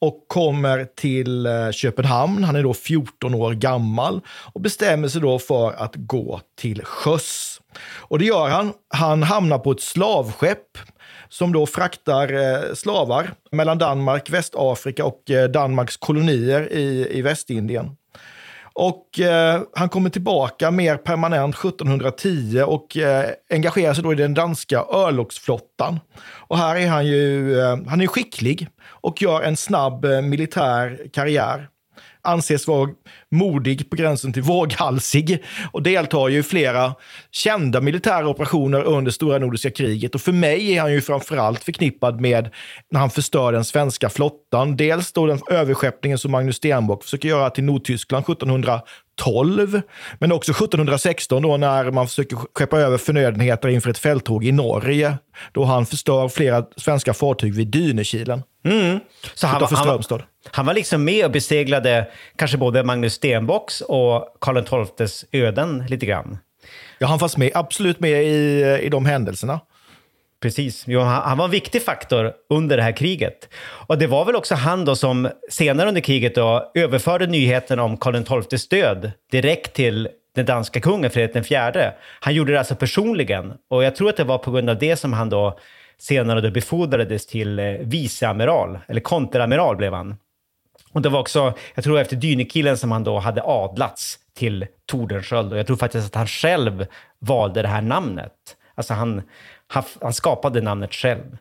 och 0.00 0.24
kommer 0.28 0.84
till 0.84 1.46
eh, 1.46 1.70
Köpenhamn. 1.70 2.44
Han 2.44 2.56
är 2.56 2.62
då 2.62 2.74
14 2.74 3.34
år 3.34 3.52
gammal 3.52 4.20
och 4.52 4.60
bestämmer 4.60 5.08
sig 5.08 5.20
då 5.20 5.38
för 5.38 5.72
att 5.72 5.94
gå 5.96 6.40
till 6.58 6.84
sjöss. 6.84 7.60
Och 7.82 8.18
det 8.18 8.24
gör 8.24 8.48
han. 8.48 8.72
Han 8.88 9.22
hamnar 9.22 9.58
på 9.58 9.72
ett 9.72 9.80
slavskepp 9.80 10.78
som 11.30 11.52
då 11.52 11.66
fraktar 11.66 12.32
eh, 12.32 12.74
slavar 12.74 13.30
mellan 13.52 13.78
Danmark, 13.78 14.30
Västafrika 14.30 15.04
och 15.04 15.30
eh, 15.30 15.48
Danmarks 15.48 15.96
kolonier 15.96 16.72
i, 16.72 17.08
i 17.10 17.22
Västindien. 17.22 17.96
Och 18.72 19.20
eh, 19.20 19.62
han 19.74 19.88
kommer 19.88 20.10
tillbaka 20.10 20.70
mer 20.70 20.96
permanent 20.96 21.54
1710 21.54 22.62
och 22.66 22.96
eh, 22.96 23.30
engagerar 23.50 23.94
sig 23.94 24.04
då 24.04 24.12
i 24.12 24.16
den 24.16 24.34
danska 24.34 24.84
örlogsflottan. 24.92 26.00
Och 26.20 26.58
här 26.58 26.76
är 26.76 26.88
han 26.88 27.06
ju 27.06 27.54
eh, 27.60 27.78
han 27.86 28.00
är 28.00 28.06
skicklig 28.06 28.68
och 28.82 29.22
gör 29.22 29.42
en 29.42 29.56
snabb 29.56 30.04
eh, 30.04 30.22
militär 30.22 31.00
karriär 31.12 31.68
anses 32.22 32.66
vara 32.66 32.90
modig 33.30 33.90
på 33.90 33.96
gränsen 33.96 34.32
till 34.32 34.42
våghalsig 34.42 35.44
och 35.72 35.82
deltar 35.82 36.28
ju 36.28 36.38
i 36.38 36.42
flera 36.42 36.94
kända 37.30 37.80
militära 37.80 38.28
operationer 38.28 38.82
under 38.82 39.10
stora 39.10 39.38
nordiska 39.38 39.70
kriget. 39.70 40.14
Och 40.14 40.20
för 40.20 40.32
mig 40.32 40.76
är 40.76 40.80
han 40.80 40.92
ju 40.92 41.00
framförallt 41.00 41.64
förknippad 41.64 42.20
med 42.20 42.50
när 42.90 43.00
han 43.00 43.10
förstör 43.10 43.52
den 43.52 43.64
svenska 43.64 44.08
flottan. 44.08 44.76
Dels 44.76 45.12
då 45.12 45.26
den 45.26 45.40
överskeppningen 45.50 46.18
som 46.18 46.30
Magnus 46.30 46.56
Stenbock 46.56 47.04
försöker 47.04 47.28
göra 47.28 47.50
till 47.50 47.64
Nordtyskland 47.64 48.24
1712, 48.28 49.80
men 50.18 50.32
också 50.32 50.52
1716 50.52 51.42
då 51.42 51.56
när 51.56 51.90
man 51.90 52.08
försöker 52.08 52.38
skeppa 52.54 52.78
över 52.78 52.98
förnödenheter 52.98 53.68
inför 53.68 53.90
ett 53.90 53.98
fälttåg 53.98 54.44
i 54.44 54.52
Norge, 54.52 55.18
då 55.52 55.64
han 55.64 55.86
förstör 55.86 56.28
flera 56.28 56.64
svenska 56.76 57.14
fartyg 57.14 57.54
vid 57.54 57.68
Dynekilen. 57.68 58.42
Mm. 58.64 59.00
Så 59.34 59.46
han, 59.46 59.62
han. 59.70 60.22
Han 60.44 60.66
var 60.66 60.74
liksom 60.74 61.04
med 61.04 61.24
och 61.24 61.30
beseglade 61.30 62.10
kanske 62.36 62.56
både 62.56 62.82
Magnus 62.82 63.14
Stenbocks 63.14 63.80
och 63.80 64.36
Karl 64.40 64.86
XIIs 64.96 65.24
öden 65.32 65.84
lite 65.88 66.06
grann. 66.06 66.38
Ja, 66.98 67.06
han 67.06 67.18
fanns 67.18 67.36
med, 67.36 67.50
absolut 67.54 68.00
med 68.00 68.24
i, 68.24 68.78
i 68.82 68.88
de 68.88 69.06
händelserna. 69.06 69.60
Precis. 70.40 70.84
Jo, 70.86 71.00
han, 71.00 71.38
var 71.38 71.44
en 71.44 71.50
viktig 71.50 71.82
faktor 71.82 72.32
under 72.48 72.76
det 72.76 72.82
här 72.82 72.92
kriget. 72.92 73.48
Och 73.62 73.98
det 73.98 74.06
var 74.06 74.24
väl 74.24 74.36
också 74.36 74.54
han 74.54 74.84
då 74.84 74.96
som 74.96 75.28
senare 75.50 75.88
under 75.88 76.00
kriget 76.00 76.34
då 76.34 76.70
överförde 76.74 77.26
nyheten 77.26 77.78
om 77.78 77.96
Karl 77.96 78.42
XIIs 78.42 78.68
död 78.68 79.12
direkt 79.30 79.72
till 79.74 80.08
den 80.34 80.46
danska 80.46 80.80
kungen 80.80 81.10
Fredrik 81.10 81.50
IV. 81.50 81.90
Han 82.20 82.34
gjorde 82.34 82.52
det 82.52 82.58
alltså 82.58 82.74
personligen. 82.74 83.52
Och 83.68 83.84
jag 83.84 83.96
tror 83.96 84.08
att 84.08 84.16
det 84.16 84.24
var 84.24 84.38
på 84.38 84.50
grund 84.50 84.70
av 84.70 84.78
det 84.78 84.96
som 84.96 85.12
han 85.12 85.30
då 85.30 85.58
senare 85.98 86.40
då 86.40 86.50
befordrades 86.50 87.26
till 87.26 87.58
eh, 87.58 87.72
viceamiral, 87.80 88.78
eller 88.88 89.00
konteramiral 89.00 89.76
blev 89.76 89.92
han. 89.92 90.16
Och 90.92 91.02
det 91.02 91.08
var 91.08 91.20
också, 91.20 91.54
jag 91.74 91.84
tror 91.84 91.98
efter 91.98 92.16
Dynekilen 92.16 92.78
som 92.78 92.92
han 92.92 93.04
då 93.04 93.18
hade 93.18 93.42
adlats 93.42 94.18
till 94.36 94.66
Tordenskjöld 94.86 95.52
och 95.52 95.58
jag 95.58 95.66
tror 95.66 95.76
faktiskt 95.76 96.06
att 96.06 96.14
han 96.14 96.26
själv 96.26 96.86
valde 97.18 97.62
det 97.62 97.68
här 97.68 97.82
namnet. 97.82 98.32
Alltså 98.74 98.94
han, 98.94 99.22
han, 99.66 99.84
han 100.00 100.12
skapade 100.12 100.60
namnet 100.60 100.94
själv. 100.94 101.36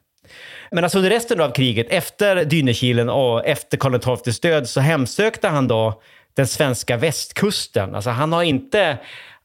Men 0.71 0.83
alltså 0.83 0.97
under 0.97 1.09
resten 1.09 1.41
av 1.41 1.51
kriget, 1.51 1.88
efter 1.89 2.45
Dynekilen 2.45 3.09
och 3.09 3.45
efter 3.45 3.77
Karl 3.77 4.17
XIIs 4.17 4.39
död, 4.39 4.69
så 4.69 4.79
hemsökte 4.79 5.47
han 5.47 5.67
då 5.67 6.01
den 6.33 6.47
svenska 6.47 6.97
västkusten. 6.97 7.95
Alltså 7.95 8.09
han 8.09 8.33
har 8.33 8.43
inte 8.43 8.97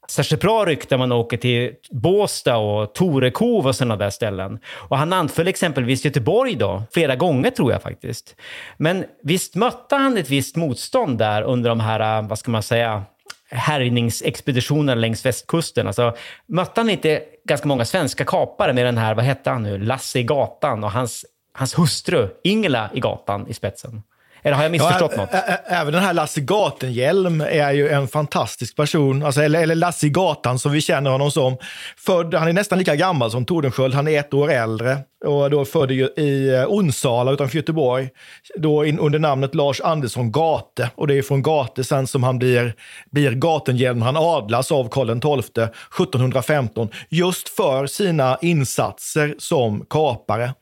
särskilt 0.07 0.41
bra 0.41 0.65
rykte 0.65 0.97
när 0.97 0.97
man 0.97 1.11
åker 1.11 1.37
till 1.37 1.71
Båstad 1.91 2.57
och 2.57 2.93
Torekov 2.93 3.67
och 3.67 3.75
sådana 3.75 3.95
där 3.95 4.09
ställen. 4.09 4.59
Och 4.75 4.97
han 4.97 5.13
anföll 5.13 5.47
exempelvis 5.47 6.05
Göteborg 6.05 6.55
då, 6.55 6.83
flera 6.91 7.15
gånger 7.15 7.51
tror 7.51 7.71
jag 7.71 7.81
faktiskt. 7.81 8.35
Men 8.77 9.05
visst 9.23 9.55
mötte 9.55 9.95
han 9.95 10.17
ett 10.17 10.29
visst 10.29 10.55
motstånd 10.55 11.17
där 11.17 11.41
under 11.41 11.69
de 11.69 11.79
här, 11.79 12.19
äh, 12.19 12.27
vad 12.27 12.39
ska 12.39 12.51
man 12.51 12.63
säga, 12.63 13.03
härjningsexpeditionerna 13.49 14.95
längs 14.95 15.25
västkusten. 15.25 15.87
Alltså, 15.87 16.15
mötte 16.47 16.81
han 16.81 16.89
inte 16.89 17.23
ganska 17.47 17.67
många 17.67 17.85
svenska 17.85 18.25
kapare 18.25 18.73
med 18.73 18.85
den 18.85 18.97
här, 18.97 19.15
vad 19.15 19.25
hette 19.25 19.49
han 19.49 19.63
nu, 19.63 19.77
Lasse 19.77 20.19
i 20.19 20.23
gatan 20.23 20.83
och 20.83 20.91
hans, 20.91 21.25
hans 21.53 21.79
hustru 21.79 22.29
Ingela 22.43 22.89
i 22.93 22.99
gatan 22.99 23.47
i 23.47 23.53
spetsen? 23.53 24.03
Eller 24.45 24.55
har 24.55 24.63
jag 24.63 24.71
missförstått 24.71 25.11
ja, 25.15 25.21
något? 25.21 25.29
Även 25.65 25.93
den 25.93 26.03
här 26.03 26.13
Lasse 26.13 26.41
Gatenhjelm 26.41 27.41
är 27.41 27.71
ju 27.71 27.89
en 27.89 28.07
fantastisk 28.07 28.75
person. 28.75 29.23
Alltså, 29.23 29.41
eller, 29.41 29.61
eller 29.61 29.75
Lasse 29.75 30.09
Gatan 30.09 30.59
som 30.59 30.71
vi 30.71 30.81
känner 30.81 31.11
honom 31.11 31.31
som. 31.31 31.57
Född, 31.97 32.33
han 32.33 32.47
är 32.47 32.53
nästan 32.53 32.79
lika 32.79 32.95
gammal 32.95 33.31
som 33.31 33.45
Tordenskjöld, 33.45 33.93
han 33.93 34.07
är 34.07 34.19
ett 34.19 34.33
år 34.33 34.51
äldre. 34.51 34.97
Och 35.25 35.49
då 35.49 35.65
född 35.65 35.91
i 35.91 36.53
eh, 36.53 36.65
Onsala 36.67 37.31
utanför 37.31 37.57
Göteborg. 37.57 38.09
Då 38.55 38.85
in, 38.85 38.99
under 38.99 39.19
namnet 39.19 39.55
Lars 39.55 39.81
Andersson 39.81 40.31
Gate. 40.31 40.89
Och 40.95 41.07
det 41.07 41.17
är 41.17 41.21
från 41.21 41.41
Gate 41.41 41.83
sen 41.83 42.07
som 42.07 42.23
han 42.23 42.39
blir, 42.39 42.73
blir 43.11 43.31
Gatenhjelm. 43.31 44.01
Han 44.01 44.17
adlas 44.17 44.71
av 44.71 44.89
Karl 44.89 45.19
XII 45.19 45.63
1715 45.63 46.89
just 47.09 47.49
för 47.49 47.87
sina 47.87 48.37
insatser 48.41 49.35
som 49.37 49.85
kapare 49.89 50.53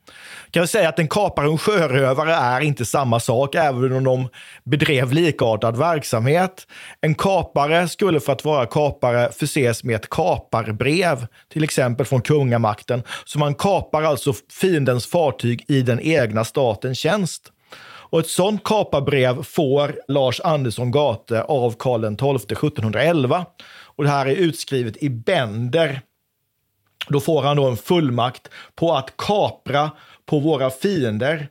kan 0.54 0.60
jag 0.60 0.68
säga 0.68 0.88
att 0.88 0.98
en 0.98 1.08
kapare 1.08 1.46
och 1.46 1.52
en 1.52 1.58
sjörövare 1.58 2.34
är 2.34 2.60
inte 2.60 2.84
samma 2.84 3.20
sak, 3.20 3.54
även 3.54 3.92
om 3.92 4.04
de 4.04 4.28
bedrev 4.64 5.12
likartad 5.12 5.76
verksamhet. 5.76 6.66
En 7.00 7.14
kapare 7.14 7.88
skulle 7.88 8.20
för 8.20 8.32
att 8.32 8.44
vara 8.44 8.66
kapare 8.66 9.32
förses 9.32 9.84
med 9.84 9.96
ett 9.96 10.10
kaparbrev, 10.10 11.26
till 11.52 11.64
exempel 11.64 12.06
från 12.06 12.22
kungamakten. 12.22 13.02
Så 13.24 13.38
man 13.38 13.54
kapar 13.54 14.02
alltså 14.02 14.32
fiendens 14.60 15.06
fartyg 15.06 15.64
i 15.68 15.82
den 15.82 16.00
egna 16.00 16.44
statens 16.44 16.98
tjänst. 16.98 17.52
Och 18.14 18.20
ett 18.20 18.28
sådant 18.28 18.64
kaparbrev 18.64 19.42
får 19.42 20.00
Lars 20.08 20.40
Andersson 20.40 20.90
Gate 20.90 21.42
av 21.42 21.74
Karl 21.78 22.00
XII 22.00 22.56
1711. 22.56 23.46
Och 23.66 24.04
det 24.04 24.10
här 24.10 24.26
är 24.26 24.34
utskrivet 24.34 25.02
i 25.02 25.10
bänder. 25.10 26.00
Då 27.08 27.20
får 27.20 27.42
han 27.42 27.56
då 27.56 27.68
en 27.68 27.76
fullmakt 27.76 28.48
på 28.74 28.92
att 28.92 29.16
kapra 29.16 29.90
på 30.26 30.38
våra 30.38 30.70
fiender, 30.70 31.48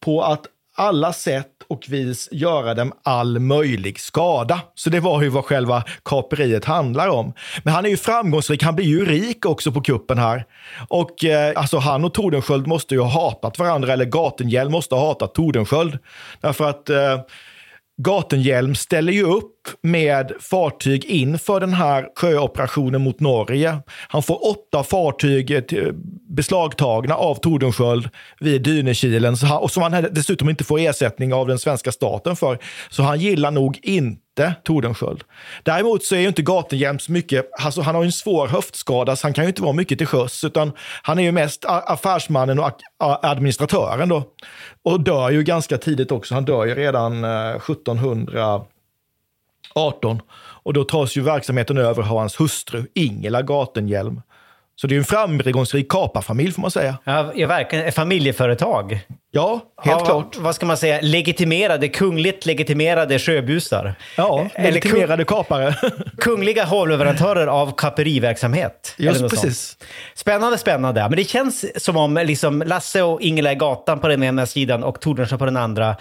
på 0.00 0.22
att 0.22 0.46
alla 0.76 1.12
sätt 1.12 1.46
och 1.68 1.84
vis 1.88 2.28
göra 2.32 2.74
dem 2.74 2.92
all 3.02 3.38
möjlig 3.38 4.00
skada. 4.00 4.60
Så 4.74 4.90
det 4.90 5.00
var 5.00 5.22
ju 5.22 5.28
vad 5.28 5.44
själva 5.44 5.84
kaperiet 6.02 6.64
handlar 6.64 7.08
om. 7.08 7.32
Men 7.62 7.74
han 7.74 7.84
är 7.84 7.90
ju 7.90 7.96
framgångsrik, 7.96 8.62
han 8.62 8.76
blir 8.76 8.86
ju 8.86 9.04
rik 9.04 9.46
också 9.46 9.72
på 9.72 9.80
kuppen 9.80 10.18
här. 10.18 10.44
Och 10.88 11.24
eh, 11.24 11.52
alltså 11.56 11.78
han 11.78 12.04
och 12.04 12.14
Tordenskjöld 12.14 12.66
måste 12.66 12.94
ju 12.94 13.00
ha 13.00 13.08
hatat 13.08 13.58
varandra, 13.58 13.92
eller 13.92 14.04
Gatenhjälm 14.04 14.72
måste 14.72 14.94
ha 14.94 15.06
hatat 15.06 15.34
Tordenskjöld. 15.34 15.98
Därför 16.40 16.70
att 16.70 16.90
eh, 16.90 17.20
Gatenhjelm 17.98 18.74
ställer 18.74 19.12
ju 19.12 19.22
upp 19.22 19.52
med 19.82 20.32
fartyg 20.40 21.04
inför 21.04 21.60
den 21.60 21.72
här 21.72 22.08
sjöoperationen 22.16 23.02
mot 23.02 23.20
Norge. 23.20 23.78
Han 24.08 24.22
får 24.22 24.50
åtta 24.50 24.82
fartyg 24.82 25.50
eh, 25.50 25.62
beslagtagna 26.28 27.14
av 27.14 27.34
Tordenskjöld 27.34 28.08
vid 28.40 28.62
Dynekilen 28.62 29.36
och 29.60 29.70
som 29.70 29.82
han 29.82 30.06
dessutom 30.10 30.50
inte 30.50 30.64
får 30.64 30.78
ersättning 30.78 31.34
av 31.34 31.46
den 31.46 31.58
svenska 31.58 31.92
staten 31.92 32.36
för. 32.36 32.58
Så 32.90 33.02
han 33.02 33.20
gillar 33.20 33.50
nog 33.50 33.78
inte 33.82 34.25
inte 34.36 34.54
Tordenskjöld. 34.62 35.24
Däremot 35.62 36.04
så 36.04 36.14
är 36.14 36.20
ju 36.20 36.28
inte 36.28 36.42
Gatenhjelm 36.42 36.98
så 36.98 37.12
mycket, 37.12 37.50
alltså 37.58 37.80
han 37.80 37.94
har 37.94 38.02
ju 38.02 38.06
en 38.06 38.12
svår 38.12 38.48
höftskada 38.48 39.16
så 39.16 39.26
han 39.26 39.32
kan 39.32 39.44
ju 39.44 39.48
inte 39.48 39.62
vara 39.62 39.72
mycket 39.72 39.98
till 39.98 40.06
sjöss 40.06 40.44
utan 40.44 40.72
han 41.02 41.18
är 41.18 41.22
ju 41.22 41.32
mest 41.32 41.64
affärsmannen 41.66 42.58
och 42.58 42.70
administratören 43.22 44.08
då. 44.08 44.24
Och 44.82 45.00
dör 45.00 45.30
ju 45.30 45.42
ganska 45.42 45.78
tidigt 45.78 46.12
också, 46.12 46.34
han 46.34 46.44
dör 46.44 46.64
ju 46.64 46.74
redan 46.74 47.24
eh, 47.24 47.56
1718. 47.56 48.66
Och 50.62 50.72
då 50.72 50.84
tas 50.84 51.16
ju 51.16 51.20
verksamheten 51.20 51.78
över 51.78 52.02
av 52.02 52.18
hans 52.18 52.40
hustru 52.40 52.86
Ingela 52.94 53.42
Gatenhjelm. 53.42 54.20
Så 54.80 54.86
det 54.86 54.94
är 54.94 54.98
en 54.98 55.04
framgångsrik 55.04 55.88
kaparfamilj 55.88 56.52
får 56.52 56.62
man 56.62 56.70
säga. 56.70 56.98
Ja, 57.04 57.32
ja 57.34 57.46
verkligen. 57.46 57.86
Ett 57.86 57.94
familjeföretag. 57.94 59.00
Ja, 59.30 59.60
helt 59.82 60.00
ja, 60.00 60.04
klart. 60.04 60.36
Vad 60.36 60.54
ska 60.54 60.66
man 60.66 60.76
säga? 60.76 60.98
Legitimerade, 61.02 61.88
kungligt 61.88 62.46
legitimerade 62.46 63.18
sjöbusar. 63.18 63.94
Ja, 64.16 64.48
legitimerade 64.58 65.24
kung, 65.24 65.36
kapare. 65.36 65.74
kungliga 66.18 66.64
hovleverantörer 66.64 67.46
av 67.46 67.72
kaperiverksamhet. 67.76 68.94
Just 68.96 69.20
precis. 69.20 69.60
Sånt. 69.60 69.90
Spännande, 70.14 70.58
spännande. 70.58 71.00
Men 71.00 71.16
det 71.16 71.24
känns 71.24 71.84
som 71.84 71.96
om 71.96 72.14
liksom 72.14 72.62
Lasse 72.66 73.02
och 73.02 73.20
Ingela 73.20 73.52
i 73.52 73.54
gatan 73.54 73.98
på 73.98 74.08
den 74.08 74.22
ena 74.22 74.46
sidan 74.46 74.84
och 74.84 75.00
Tordenskjöld 75.00 75.38
på 75.38 75.44
den 75.44 75.56
andra 75.56 75.96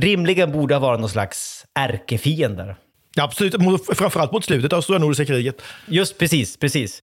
rimligen 0.00 0.52
borde 0.52 0.74
ha 0.74 0.80
varit 0.80 1.00
någon 1.00 1.10
slags 1.10 1.64
ärkefiender. 1.78 2.76
Ja, 3.16 3.24
absolut, 3.24 3.54
framförallt 3.94 4.32
mot 4.32 4.44
slutet 4.44 4.72
av 4.72 4.80
Stora 4.80 4.98
Nordiska 4.98 5.24
kriget. 5.24 5.62
Just 5.86 6.18
precis, 6.18 6.56
precis. 6.56 7.02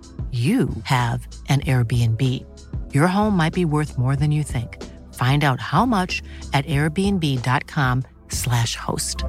you 0.31 0.69
have 0.83 1.27
an 1.49 1.59
Airbnb. 1.61 2.21
Your 2.93 3.07
home 3.07 3.35
might 3.35 3.53
be 3.53 3.65
worth 3.65 3.97
more 3.97 4.15
than 4.15 4.31
you 4.31 4.43
think. 4.43 4.77
Find 5.13 5.43
out 5.43 5.59
how 5.59 5.85
much 5.85 6.21
at 6.53 6.65
airbnb.com 6.65 8.03
slash 8.29 8.75
host. 8.77 9.25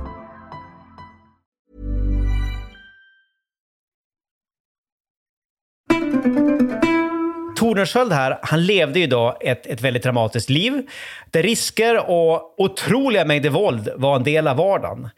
Tordenskjöld 7.57 8.13
här, 8.13 8.39
han 8.43 8.67
levde 8.67 9.01
ju 9.01 9.07
då 9.07 9.37
ett, 9.41 9.67
ett 9.67 9.81
väldigt 9.81 10.03
dramatiskt 10.03 10.51
liv 10.51 10.87
där 11.31 11.43
risker 11.43 12.11
och 12.11 12.61
otroliga 12.61 13.25
mängder 13.25 13.51
våld 13.51 13.89
var 13.97 14.17
en 14.17 14.23
del 14.23 14.49
av 14.49 14.57
vardagen. 14.57 15.09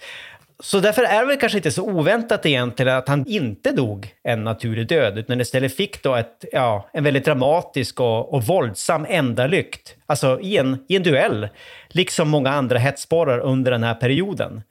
Så 0.62 0.80
därför 0.80 1.02
är 1.02 1.20
det 1.20 1.26
väl 1.26 1.36
kanske 1.36 1.58
inte 1.58 1.70
så 1.70 1.82
oväntat 1.82 2.46
egentligen 2.46 2.96
att 2.96 3.08
han 3.08 3.26
inte 3.26 3.72
dog 3.72 4.14
en 4.22 4.44
naturlig 4.44 4.88
död, 4.88 5.18
utan 5.18 5.40
istället 5.40 5.76
fick 5.76 6.02
då 6.02 6.14
ett, 6.14 6.44
ja, 6.52 6.88
en 6.92 7.04
väldigt 7.04 7.24
dramatisk 7.24 8.00
och, 8.00 8.34
och 8.34 8.42
våldsam 8.42 9.06
ändalykt. 9.08 9.94
Alltså 10.06 10.40
i 10.40 10.56
en, 10.56 10.84
i 10.88 10.96
en 10.96 11.02
duell, 11.02 11.48
liksom 11.88 12.28
många 12.28 12.50
andra 12.50 12.78
hetsporrar 12.78 13.38
under 13.38 13.70
den 13.70 13.82
här 13.82 13.94
perioden. 13.94 14.62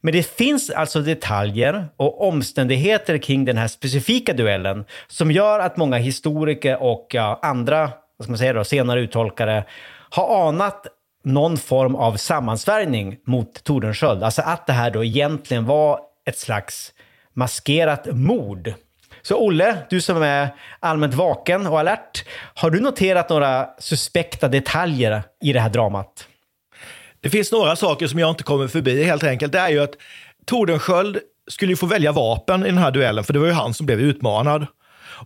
Men 0.00 0.12
det 0.12 0.26
finns 0.26 0.70
alltså 0.70 1.00
detaljer 1.00 1.88
och 1.96 2.28
omständigheter 2.28 3.18
kring 3.18 3.44
den 3.44 3.56
här 3.56 3.68
specifika 3.68 4.32
duellen 4.32 4.84
som 5.08 5.30
gör 5.30 5.60
att 5.60 5.76
många 5.76 5.96
historiker 5.96 6.82
och 6.82 7.06
ja, 7.10 7.38
andra 7.42 7.90
vad 8.20 8.24
ska 8.24 8.30
man 8.30 8.38
säga 8.38 8.52
då, 8.52 8.64
senare 8.64 9.00
uttolkare 9.00 9.64
har 10.10 10.48
anat 10.48 10.86
någon 11.24 11.56
form 11.56 11.94
av 11.94 12.16
sammansvärjning 12.16 13.16
mot 13.24 13.64
Tordenskjöld. 13.64 14.22
Alltså 14.22 14.42
att 14.42 14.66
det 14.66 14.72
här 14.72 14.90
då 14.90 15.04
egentligen 15.04 15.66
var 15.66 16.00
ett 16.26 16.38
slags 16.38 16.92
maskerat 17.34 18.06
mord. 18.12 18.72
Så 19.22 19.36
Olle, 19.36 19.76
du 19.90 20.00
som 20.00 20.22
är 20.22 20.48
allmänt 20.80 21.14
vaken 21.14 21.66
och 21.66 21.80
alert, 21.80 22.24
har 22.54 22.70
du 22.70 22.80
noterat 22.80 23.28
några 23.30 23.68
suspekta 23.78 24.48
detaljer 24.48 25.22
i 25.42 25.52
det 25.52 25.60
här 25.60 25.70
dramat? 25.70 26.26
Det 27.20 27.30
finns 27.30 27.52
några 27.52 27.76
saker 27.76 28.06
som 28.06 28.18
jag 28.18 28.30
inte 28.30 28.42
kommer 28.42 28.68
förbi 28.68 29.04
helt 29.04 29.24
enkelt. 29.24 29.52
Det 29.52 29.58
är 29.58 29.68
ju 29.68 29.82
att 29.82 29.94
Tordenskjöld 30.46 31.18
skulle 31.50 31.72
ju 31.72 31.76
få 31.76 31.86
välja 31.86 32.12
vapen 32.12 32.62
i 32.62 32.68
den 32.68 32.78
här 32.78 32.90
duellen, 32.90 33.24
för 33.24 33.32
det 33.32 33.38
var 33.38 33.46
ju 33.46 33.52
han 33.52 33.74
som 33.74 33.86
blev 33.86 34.00
utmanad. 34.00 34.66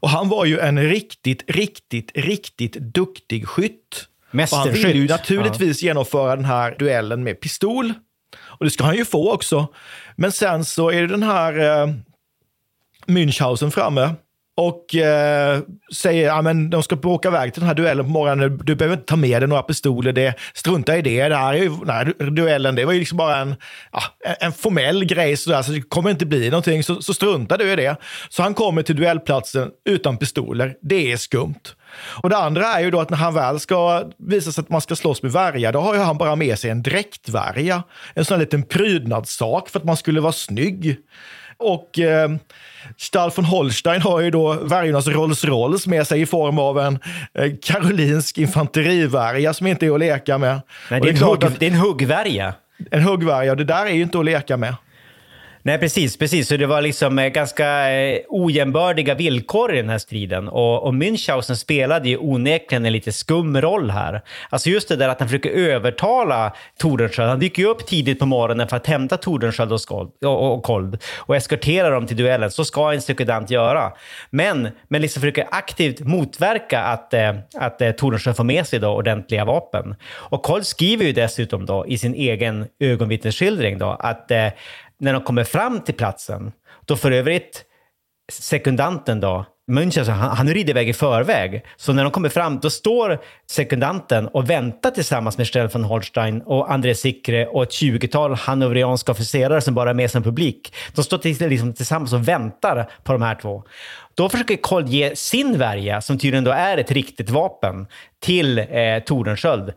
Och 0.00 0.10
han 0.10 0.28
var 0.28 0.44
ju 0.44 0.58
en 0.58 0.82
riktigt, 0.82 1.44
riktigt, 1.50 2.12
riktigt 2.14 2.72
duktig 2.72 3.48
skytt. 3.48 4.08
Och 4.34 4.58
han 4.58 4.72
vill 4.72 4.96
ju 4.96 5.08
naturligtvis 5.08 5.82
ja. 5.82 5.86
genomföra 5.86 6.36
den 6.36 6.44
här 6.44 6.76
duellen 6.78 7.24
med 7.24 7.40
pistol. 7.40 7.92
Och 8.42 8.64
det 8.64 8.70
ska 8.70 8.84
han 8.84 8.96
ju 8.96 9.04
få 9.04 9.32
också. 9.32 9.66
Men 10.16 10.32
sen 10.32 10.64
så 10.64 10.90
är 10.90 11.00
det 11.00 11.06
den 11.06 11.22
här 11.22 11.58
eh, 11.58 11.94
Münchhausen 13.06 13.70
framme 13.70 14.14
och 14.56 14.94
eh, 14.94 15.60
säger 15.94 16.30
att 16.30 16.44
ja, 16.44 16.52
de 16.52 16.82
ska 16.82 16.96
åka 17.02 17.28
iväg 17.28 17.52
till 17.52 17.60
den 17.60 17.68
här 17.68 17.74
duellen 17.74 18.04
på 18.04 18.10
morgonen. 18.10 18.60
Du 18.64 18.74
behöver 18.74 18.96
inte 18.96 19.06
ta 19.06 19.16
med 19.16 19.42
dig 19.42 19.48
några 19.48 19.62
pistoler. 19.62 20.12
Det, 20.12 20.34
strunta 20.54 20.96
i 20.96 21.02
det. 21.02 21.28
det 21.28 21.36
här 21.36 21.54
är 21.54 21.58
ju, 21.58 21.68
den 21.68 21.90
här 21.90 22.30
duellen 22.30 22.74
det 22.74 22.84
var 22.84 22.92
ju 22.92 22.98
liksom 22.98 23.18
bara 23.18 23.36
en, 23.36 23.54
ja, 23.92 24.02
en 24.40 24.52
formell 24.52 25.04
grej. 25.04 25.36
Så, 25.36 25.50
där, 25.50 25.62
så 25.62 25.72
det 25.72 25.80
kommer 25.80 26.10
inte 26.10 26.26
bli 26.26 26.50
någonting. 26.50 26.82
Så, 26.82 27.02
så 27.02 27.14
strunta 27.14 27.56
du 27.56 27.72
i 27.72 27.76
det. 27.76 27.96
Så 28.28 28.42
han 28.42 28.54
kommer 28.54 28.82
till 28.82 28.96
duellplatsen 28.96 29.70
utan 29.84 30.16
pistoler. 30.16 30.74
Det 30.82 31.12
är 31.12 31.16
skumt. 31.16 31.60
Och 31.96 32.30
det 32.30 32.36
andra 32.36 32.66
är 32.66 32.80
ju 32.80 32.90
då 32.90 33.00
att 33.00 33.10
när 33.10 33.18
han 33.18 33.34
väl 33.34 33.60
ska 33.60 34.04
visa 34.18 34.52
sig 34.52 34.62
att 34.62 34.70
man 34.70 34.80
ska 34.80 34.96
slåss 34.96 35.22
med 35.22 35.32
värja, 35.32 35.72
då 35.72 35.80
har 35.80 35.94
ju 35.94 36.00
han 36.00 36.18
bara 36.18 36.36
med 36.36 36.58
sig 36.58 36.70
en 36.70 36.82
dräktvärja. 36.82 37.82
En 38.14 38.24
sån 38.24 38.34
här 38.34 38.40
liten 38.40 38.62
prydnadssak 38.62 39.68
för 39.68 39.78
att 39.78 39.84
man 39.84 39.96
skulle 39.96 40.20
vara 40.20 40.32
snygg. 40.32 40.96
Och 41.56 41.98
eh, 41.98 42.30
Stahl 42.96 43.30
von 43.36 43.44
Holstein 43.44 44.02
har 44.02 44.20
ju 44.20 44.30
då 44.30 44.52
värjornas 44.52 45.06
Rolls 45.06 45.44
Royce 45.44 45.90
med 45.90 46.06
sig 46.06 46.20
i 46.20 46.26
form 46.26 46.58
av 46.58 46.78
en 46.78 46.98
eh, 47.38 47.52
karolinsk 47.62 48.38
infanterivärja 48.38 49.54
som 49.54 49.66
inte 49.66 49.86
är 49.86 49.90
att 49.90 50.00
leka 50.00 50.38
med. 50.38 50.60
Nej, 50.90 51.00
det, 51.00 51.08
är, 51.08 51.12
är 51.12 51.26
hugg, 51.26 51.44
att, 51.44 51.60
det 51.60 51.66
är 51.66 51.70
en 51.70 51.76
huggvärja. 51.76 52.54
En 52.90 53.02
huggvärja, 53.02 53.50
och 53.50 53.56
det 53.56 53.64
där 53.64 53.86
är 53.86 53.90
ju 53.90 54.02
inte 54.02 54.18
att 54.18 54.24
leka 54.24 54.56
med. 54.56 54.74
Nej, 55.66 55.78
precis. 55.78 56.16
precis. 56.16 56.48
Så 56.48 56.56
det 56.56 56.66
var 56.66 56.80
liksom 56.80 57.18
eh, 57.18 57.28
ganska 57.28 57.90
eh, 57.90 58.20
ojämbördiga 58.28 59.14
villkor 59.14 59.74
i 59.74 59.76
den 59.76 59.88
här 59.88 59.98
striden. 59.98 60.48
Och, 60.48 60.82
och 60.82 60.92
Münchhausen 60.92 61.54
spelade 61.54 62.08
ju 62.08 62.16
onekligen 62.16 62.86
en 62.86 62.92
lite 62.92 63.12
skum 63.12 63.60
roll 63.60 63.90
här. 63.90 64.22
Alltså 64.50 64.70
just 64.70 64.88
det 64.88 64.96
där 64.96 65.08
att 65.08 65.20
han 65.20 65.28
försöker 65.28 65.50
övertala 65.50 66.52
Tordenskjöld. 66.78 67.28
Han 67.28 67.38
dyker 67.38 67.62
ju 67.62 67.68
upp 67.68 67.86
tidigt 67.86 68.18
på 68.18 68.26
morgonen 68.26 68.68
för 68.68 68.76
att 68.76 68.86
hämta 68.86 69.16
Tordenskjöld 69.16 69.72
och, 69.72 69.80
Skold, 69.80 70.10
och, 70.24 70.52
och 70.52 70.62
Kold 70.62 71.02
och 71.16 71.36
eskortera 71.36 71.90
dem 71.90 72.06
till 72.06 72.16
duellen. 72.16 72.50
Så 72.50 72.64
ska 72.64 72.92
en 72.92 73.02
sekundant 73.02 73.50
göra. 73.50 73.92
Men, 74.30 74.68
men 74.88 75.02
liksom 75.02 75.20
försöker 75.20 75.46
aktivt 75.50 76.00
motverka 76.00 76.80
att, 76.80 77.14
eh, 77.14 77.34
att 77.54 77.80
eh, 77.80 77.90
Tordenskjöld 77.90 78.36
får 78.36 78.44
med 78.44 78.66
sig 78.66 78.78
då 78.78 78.88
ordentliga 78.88 79.44
vapen. 79.44 79.94
Och 80.12 80.42
Kold 80.42 80.66
skriver 80.66 81.04
ju 81.04 81.12
dessutom 81.12 81.66
då 81.66 81.86
i 81.86 81.98
sin 81.98 82.14
egen 82.14 82.66
ögonvittnesskildring 82.80 83.78
då 83.78 83.90
att 84.00 84.30
eh, 84.30 84.48
när 85.00 85.12
de 85.12 85.22
kommer 85.22 85.44
fram 85.44 85.80
till 85.80 85.94
platsen, 85.94 86.52
då 86.84 86.96
för 86.96 87.10
övrigt 87.10 87.64
sekundanten 88.32 89.20
då, 89.20 89.46
München, 89.70 90.10
han, 90.10 90.36
han 90.36 90.48
rider 90.48 90.70
iväg 90.70 90.88
i 90.88 90.92
förväg. 90.92 91.64
Så 91.76 91.92
när 91.92 92.02
de 92.02 92.12
kommer 92.12 92.28
fram, 92.28 92.60
då 92.60 92.70
står 92.70 93.20
sekundanten 93.50 94.28
och 94.28 94.50
väntar 94.50 94.90
tillsammans 94.90 95.38
med 95.38 95.46
Stell 95.46 95.68
von 95.68 95.84
Holstein 95.84 96.42
och 96.42 96.72
André 96.72 96.94
Sikre 96.94 97.46
och 97.46 97.62
ett 97.62 97.70
20-tal 97.70 98.34
hanoverianska 98.34 99.12
officerare 99.12 99.60
som 99.60 99.74
bara 99.74 99.90
är 99.90 99.94
med 99.94 100.10
som 100.10 100.22
publik. 100.22 100.74
De 100.94 101.04
står 101.04 101.18
till, 101.18 101.48
liksom, 101.48 101.74
tillsammans 101.74 102.12
och 102.12 102.28
väntar 102.28 102.90
på 103.04 103.12
de 103.12 103.22
här 103.22 103.34
två. 103.34 103.62
Då 104.14 104.28
försöker 104.28 104.56
Kold 104.56 104.88
ge 104.88 105.16
sin 105.16 105.58
värja, 105.58 106.00
som 106.00 106.18
tydligen 106.18 106.44
då 106.44 106.50
är 106.50 106.78
ett 106.78 106.90
riktigt 106.90 107.30
vapen, 107.30 107.86
till 108.20 108.58
eh, 108.58 108.98
Tordenskjöld. 109.06 109.72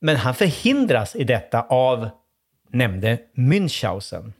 Men 0.00 0.16
han 0.16 0.34
förhindras 0.34 1.16
i 1.16 1.24
detta 1.24 1.60
av 1.60 2.08
nämnde 2.72 3.18
Münchhausen. 3.36 4.32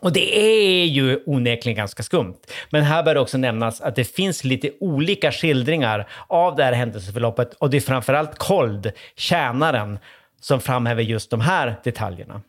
Och 0.00 0.12
det 0.12 0.38
är 0.38 0.84
ju 0.84 1.20
onekligen 1.26 1.76
ganska 1.76 2.02
skumt. 2.02 2.36
Men 2.70 2.82
här 2.82 3.02
bör 3.02 3.14
det 3.14 3.20
också 3.20 3.38
nämnas 3.38 3.80
att 3.80 3.96
det 3.96 4.04
finns 4.04 4.44
lite 4.44 4.70
olika 4.80 5.32
skildringar 5.32 6.08
av 6.26 6.56
det 6.56 6.64
här 6.64 6.72
händelseförloppet 6.72 7.54
och 7.54 7.70
det 7.70 7.76
är 7.76 7.80
framförallt 7.80 8.38
Kold, 8.38 8.92
tjänaren, 9.16 9.98
som 10.40 10.60
framhäver 10.60 11.02
just 11.02 11.30
de 11.30 11.40
här 11.40 11.76
detaljerna. 11.84 12.42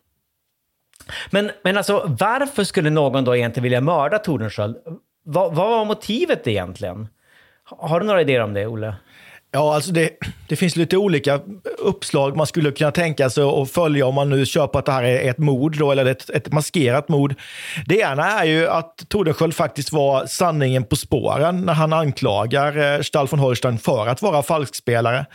Men, 1.30 1.52
men 1.64 1.78
alltså, 1.78 2.16
varför 2.20 2.64
skulle 2.64 2.90
någon 2.90 3.24
då 3.24 3.36
egentligen 3.36 3.64
vilja 3.64 3.82
mörda 3.82 4.20
Tordenskjöld? 4.20 4.78
Va, 5.26 5.50
vad 5.50 5.70
var 5.70 5.86
motivet 5.86 6.48
egentligen? 6.48 7.08
Har 7.64 8.00
du 8.00 8.06
några 8.06 8.22
idéer 8.22 8.42
om 8.42 8.54
det, 8.54 8.68
Olle? 8.68 8.96
Ja, 9.52 9.76
alltså 9.76 9.92
det, 9.92 10.10
det 10.48 10.56
finns 10.56 10.76
lite 10.76 10.98
olika 10.98 11.40
uppslag 11.78 12.38
man 12.38 12.48
skulle 12.48 12.72
kunna 12.72 12.92
tänka 12.92 13.30
sig 13.30 13.44
att 13.44 13.72
följa 13.72 14.06
om 14.06 14.16
man 14.16 14.30
nu 14.30 14.46
kör 14.46 14.68
på 14.68 14.80
att 14.80 14.86
det 14.86 14.92
här 14.92 15.04
är 15.04 15.30
ett 15.30 15.38
mord 15.38 15.78
då, 15.78 15.92
eller 15.92 16.06
ett, 16.06 16.30
ett 16.30 16.54
maskerat 16.54 17.10
mord. 17.10 17.36
Det 17.86 18.00
ena 18.00 18.32
är 18.42 18.46
ju 18.46 18.68
att 18.68 19.04
Tordenskjöld 19.08 19.56
faktiskt 19.56 19.92
var 19.92 20.26
sanningen 20.26 20.84
på 20.84 20.96
spåren 20.96 21.62
när 21.62 21.74
han 21.74 21.94
anklagar 21.94 22.96
eh, 22.96 23.02
Stall 23.02 23.28
von 23.28 23.40
Holstein 23.40 23.78
för 23.78 24.08
att 24.08 24.22
vara 24.22 24.44
falskspelare. 24.44 25.26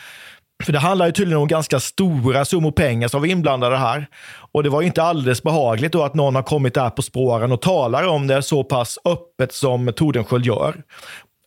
För 0.64 0.72
det 0.72 0.78
handlar 0.78 1.06
ju 1.06 1.12
tydligen 1.12 1.42
om 1.42 1.48
ganska 1.48 1.80
stora 1.80 2.44
summor 2.44 2.72
pengar 2.72 3.08
som 3.08 3.20
var 3.20 3.28
inblandade 3.28 3.76
här. 3.76 4.06
Och 4.52 4.62
det 4.62 4.68
var 4.68 4.82
inte 4.82 5.02
alldeles 5.02 5.42
behagligt 5.42 5.92
då 5.92 6.02
att 6.02 6.14
någon 6.14 6.34
har 6.34 6.42
kommit 6.42 6.74
där 6.74 6.90
på 6.90 7.02
spåren 7.02 7.52
och 7.52 7.62
talar 7.62 8.06
om 8.06 8.26
det 8.26 8.42
så 8.42 8.64
pass 8.64 8.98
öppet 9.04 9.52
som 9.52 9.92
Tordenskjöld 9.96 10.46
gör 10.46 10.74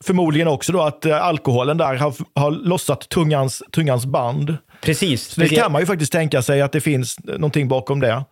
förmodligen 0.04 0.48
också 0.48 0.72
då 0.72 0.82
att 0.82 1.06
eh, 1.06 1.24
alkoholen 1.24 1.78
där 1.78 1.96
har, 1.96 2.14
har 2.36 2.52
lossat 2.52 3.10
tungans, 3.10 3.64
tungans 3.72 4.06
band. 4.06 4.58
Precis. 4.82 5.24
Så 5.24 5.42
det 5.42 5.50
kan 5.50 5.72
man 5.72 5.82
ju 5.82 5.86
faktiskt 5.86 6.12
tänka 6.12 6.42
sig 6.42 6.62
att 6.62 6.72
det 6.72 6.82
finns 6.82 7.20
någonting 7.24 7.68
bakom 7.68 8.00
det. 8.00 8.24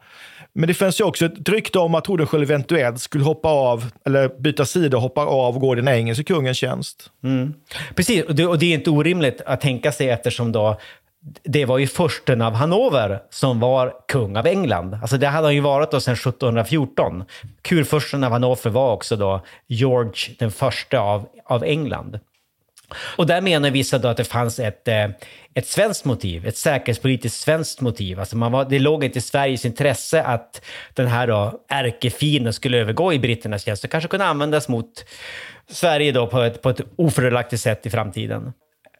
Men 0.55 0.67
det 0.67 0.73
finns 0.73 0.99
ju 0.99 1.03
också 1.03 1.25
ett 1.25 1.49
rykte 1.49 1.79
om 1.79 1.95
att 1.95 2.03
Tordenskjöld 2.03 2.43
eventuellt 2.43 3.01
skulle 3.01 3.23
hoppa 3.23 3.49
av, 3.49 3.91
eller 4.05 4.41
byta 4.41 4.65
sida, 4.65 4.97
hoppa 4.97 5.25
av 5.25 5.55
och 5.55 5.61
gå 5.61 5.75
den 5.75 5.87
engelske 5.87 6.23
kungens 6.23 6.57
tjänst. 6.57 7.09
Mm. 7.23 7.53
Precis, 7.95 8.23
och 8.23 8.35
det, 8.35 8.45
och 8.45 8.59
det, 8.59 8.65
är 8.65 8.73
inte 8.73 8.89
orimligt 8.89 9.41
att 9.45 9.61
tänka 9.61 9.91
sig 9.91 10.09
eftersom 10.09 10.51
då 10.51 10.79
det 11.43 11.65
var 11.65 11.77
ju 11.77 11.87
försten 11.87 12.41
av 12.41 12.53
Hannover 12.53 13.19
som 13.29 13.59
var 13.59 13.93
kung 14.07 14.37
av 14.37 14.47
England. 14.47 14.97
Alltså 15.01 15.17
det 15.17 15.27
hade 15.27 15.47
han 15.47 15.55
ju 15.55 15.61
varit 15.61 15.91
då 15.91 15.99
sedan 15.99 16.13
1714. 16.13 17.23
Kurfursten 17.61 18.23
av 18.23 18.31
Hannover 18.31 18.69
var 18.69 18.93
också 18.93 19.15
då 19.15 19.45
George 19.67 20.35
den 20.39 20.51
första 20.51 20.99
av, 20.99 21.27
av 21.45 21.63
England. 21.63 22.19
Och 23.17 23.27
där 23.27 23.41
menar 23.41 23.71
vissa 23.71 23.97
då 23.97 24.07
att 24.07 24.17
det 24.17 24.23
fanns 24.23 24.59
ett, 24.59 24.87
eh, 24.87 25.09
ett 25.53 25.67
svenskt 25.67 26.05
motiv, 26.05 26.47
ett 26.47 26.57
säkerhetspolitiskt 26.57 27.41
svenskt 27.41 27.81
motiv. 27.81 28.19
Alltså 28.19 28.37
man 28.37 28.51
var, 28.51 28.65
det 28.65 28.79
låg 28.79 29.03
inte 29.03 29.19
i 29.19 29.21
Sveriges 29.21 29.65
intresse 29.65 30.23
att 30.23 30.61
den 30.93 31.07
här 31.07 31.27
då 31.27 31.61
ärkefienden 31.69 32.53
skulle 32.53 32.77
övergå 32.77 33.13
i 33.13 33.19
britternas 33.19 33.65
tjänst 33.65 33.83
och 33.83 33.89
kanske 33.89 34.07
kunna 34.07 34.25
användas 34.25 34.67
mot 34.67 35.05
Sverige 35.69 36.11
då 36.11 36.27
på 36.27 36.41
ett, 36.41 36.61
på 36.61 36.69
ett 36.69 36.81
ofördelaktigt 36.95 37.61
sätt 37.61 37.85
i 37.85 37.89
framtiden. 37.89 38.53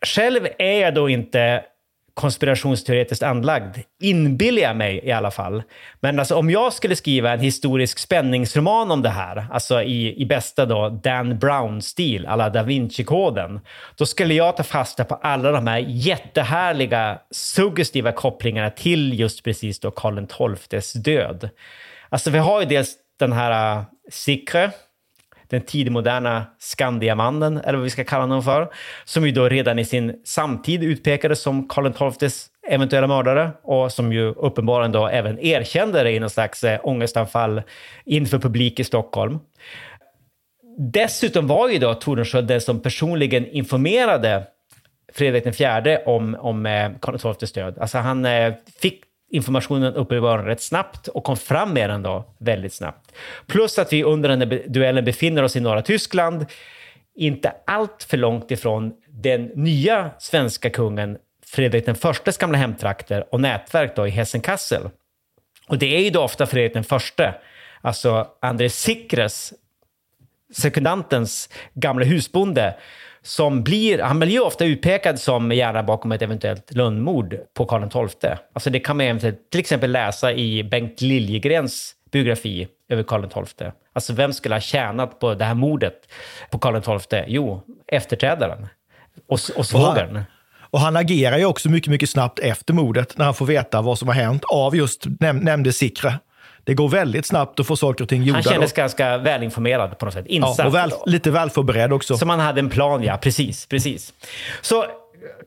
Själv 0.06 0.48
är 0.58 0.82
jag 0.82 0.94
då 0.94 1.10
inte 1.10 1.64
konspirationsteoretiskt 2.14 3.24
anlagd, 3.24 3.78
inbillar 4.02 4.62
jag 4.62 4.76
mig 4.76 5.02
i 5.04 5.12
alla 5.12 5.32
fall. 5.32 5.64
Men 6.00 6.20
alltså, 6.20 6.36
om 6.36 6.50
jag 6.50 6.74
skulle 6.74 6.96
skriva 6.96 7.34
en 7.34 7.40
historisk 7.40 8.00
spänningsroman 8.00 8.92
om 8.92 9.02
det 9.02 9.10
här, 9.10 9.48
alltså 9.52 9.82
i, 9.82 10.22
i 10.22 10.26
bästa 10.26 10.66
då 10.66 10.90
Dan 10.90 11.40
Brown-stil, 11.40 12.26
alla 12.26 12.50
Da 12.50 12.64
Vinci-koden, 12.64 13.60
då 13.98 14.06
skulle 14.06 14.34
jag 14.34 14.58
ta 14.58 14.64
fasta 14.64 15.04
på 15.04 15.16
alla 15.16 15.52
de 15.52 15.68
här 15.68 15.86
jättehärliga, 15.88 17.20
suggestiva 17.32 18.12
kopplingarna 18.12 18.70
till 18.70 19.20
just 19.20 19.44
precis 19.44 19.80
då 19.80 19.92
Karl 19.92 20.58
XIIs 20.58 20.94
död. 20.94 21.50
Alltså 22.10 22.30
vi 22.30 22.38
har 22.38 22.60
ju 22.60 22.66
dels 22.66 22.96
den 23.20 23.32
här 23.32 23.78
uh, 23.78 23.84
Sikre, 24.12 24.72
den 25.48 25.62
tidigmoderna 25.62 26.46
Skandiamannen, 26.60 27.58
eller 27.58 27.74
vad 27.74 27.84
vi 27.84 27.90
ska 27.90 28.04
kalla 28.04 28.24
honom 28.24 28.44
för, 28.44 28.70
som 29.06 29.26
ju 29.26 29.32
då 29.32 29.50
redan 29.50 29.80
i 29.80 29.86
sin 29.86 30.22
samtid 30.26 30.84
utpekades 30.84 31.42
som 31.42 31.68
Karl 31.68 32.12
XIIs 32.12 32.50
eventuella 32.68 33.08
mördare 33.08 33.52
och 33.64 33.92
som 33.92 34.14
ju 34.14 34.28
uppenbarligen 34.28 34.92
då 34.92 35.08
även 35.08 35.40
erkände 35.40 36.04
det 36.04 36.12
i 36.12 36.20
någon 36.20 36.30
slags 36.30 36.64
eh, 36.64 36.80
ångestanfall 36.84 37.62
inför 38.06 38.40
publik 38.40 38.80
i 38.80 38.84
Stockholm. 38.84 39.40
Dessutom 40.78 41.48
var 41.48 41.70
ju 41.70 41.78
då 41.78 41.94
Tordenskjöld 41.94 42.48
den 42.48 42.62
som 42.62 42.80
personligen 42.80 43.48
informerade 43.48 44.44
Fredrik 45.14 45.60
IV 45.60 45.98
om, 46.06 46.36
om 46.40 46.66
eh, 46.66 46.92
Karl 47.02 47.34
XIIs 47.34 47.54
död. 47.54 47.78
Alltså 47.80 47.98
han 47.98 48.26
eh, 48.26 48.54
fick 48.80 49.02
informationen 49.34 49.94
uppenbarligen 49.94 50.48
rätt 50.48 50.62
snabbt 50.62 51.08
och 51.08 51.24
kom 51.24 51.38
fram 51.38 51.74
med 51.74 51.90
den 51.90 52.04
då 52.04 52.26
väldigt 52.38 52.74
snabbt. 52.74 53.12
Plus 53.48 53.80
att 53.80 53.94
vi 53.94 54.04
under 54.04 54.30
den 54.30 54.42
här 54.42 54.64
duellen 54.68 55.06
befinner 55.06 55.44
oss 55.44 55.56
i 55.56 55.60
norra 55.60 55.82
Tyskland, 55.82 56.46
inte 57.16 57.54
allt 57.66 58.04
för 58.10 58.18
långt 58.18 58.52
ifrån 58.52 58.94
den 59.08 59.46
nya 59.46 60.12
svenska 60.20 60.70
kungen 60.70 61.18
Fredrik 61.46 61.86
den 61.86 61.96
förstes 61.96 62.38
gamla 62.38 62.58
hemtrakter 62.58 63.26
och 63.34 63.42
nätverk 63.42 63.96
då 63.96 64.08
i 64.08 64.10
Hessen-Kassel. 64.10 64.90
Och 65.68 65.78
det 65.78 65.96
är 65.96 66.00
ju 66.00 66.10
då 66.10 66.22
ofta 66.22 66.46
Fredrik 66.46 66.74
den 66.74 66.84
förste, 66.84 67.36
alltså 67.82 68.28
André 68.42 68.70
Sikres, 68.70 69.54
sekundantens 70.54 71.50
gamla 71.74 72.06
husbonde, 72.06 72.76
som 73.24 73.64
blir, 73.64 74.00
han 74.00 74.20
blir 74.20 74.30
ju 74.30 74.40
ofta 74.40 74.66
utpekad 74.66 75.20
som 75.20 75.52
hjärna 75.52 75.84
bakom 75.84 76.12
ett 76.12 76.22
eventuellt 76.22 76.76
lönnmord 76.76 77.38
på 77.54 77.66
Karl 77.66 78.08
XII. 78.10 78.32
Alltså 78.54 78.70
det 78.70 78.80
kan 78.80 78.98
man 78.98 79.20
till 79.20 79.60
exempel 79.60 79.92
läsa 79.92 80.34
i 80.34 80.64
Bengt 80.64 81.02
Liljegrens 81.02 81.96
biografi 82.12 82.68
över 82.90 83.04
Karl 83.04 83.46
XII. 83.46 83.72
Alltså 83.94 84.14
vem 84.14 84.34
skulle 84.34 84.56
ha 84.56 84.60
tjänat 84.60 85.20
på 85.20 85.34
det 85.34 85.46
här 85.46 85.54
mordet 85.54 85.94
på 86.52 86.60
Karl 86.60 87.00
XII? 87.00 87.24
Jo, 87.28 87.62
efterträdaren 87.88 88.68
och, 89.28 89.40
och 89.56 89.66
svågern. 89.66 90.24
Och 90.74 90.80
han 90.80 90.96
agerar 90.96 91.38
ju 91.38 91.46
också 91.46 91.70
mycket, 91.70 91.90
mycket 91.90 92.10
snabbt 92.10 92.40
efter 92.40 92.74
mordet 92.74 93.18
när 93.18 93.26
han 93.26 93.34
får 93.34 93.46
veta 93.46 93.82
vad 93.82 94.00
som 94.00 94.08
har 94.08 94.16
hänt 94.16 94.44
av 94.44 94.76
just 94.76 95.06
näm 95.20 95.38
nämnde 95.38 95.74
Sikre 95.74 96.20
det 96.64 96.74
går 96.74 96.90
väldigt 96.90 97.26
snabbt 97.26 97.60
att 97.60 97.68
få 97.68 97.76
saker 97.76 98.04
och 98.04 98.10
ting 98.10 98.24
gjorda. 98.24 98.38
Han 98.38 98.44
kändes 98.44 98.74
då. 98.74 98.82
ganska 98.82 99.18
välinformerad 99.18 100.00
på 100.00 100.06
något 100.06 100.14
sätt. 100.14 100.26
Insatt. 100.28 100.60
Ja, 100.60 100.66
och 100.66 100.76
väl, 100.76 100.92
lite 101.06 101.32
välförberedd 101.32 101.94
också. 101.94 102.18
Som 102.18 102.30
han 102.30 102.40
hade 102.40 102.60
en 102.60 102.70
plan, 102.70 103.04
ja. 103.04 103.18
Precis, 103.18 103.66
precis. 103.66 104.14
Så 104.62 104.86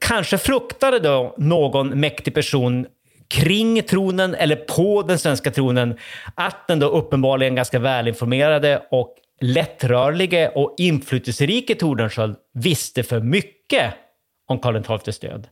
kanske 0.00 0.38
fruktade 0.38 0.98
då 0.98 1.34
någon 1.36 2.00
mäktig 2.00 2.34
person 2.34 2.86
kring 3.28 3.82
tronen 3.82 4.34
eller 4.34 4.56
på 4.56 5.02
den 5.02 5.18
svenska 5.18 5.50
tronen 5.50 5.98
att 6.34 6.68
den 6.68 6.78
då 6.78 6.86
uppenbarligen 6.88 7.54
ganska 7.54 7.78
välinformerade 7.78 8.82
och 8.90 9.14
lättrörlige 9.40 10.48
och 10.48 10.74
inflytelserike 10.78 11.74
Tordenskjöld 11.74 12.36
visste 12.54 13.02
för 13.02 13.20
mycket 13.20 13.94
om 14.48 14.58
Karl 14.58 14.98
XIIs 14.98 15.18
död. 15.18 15.48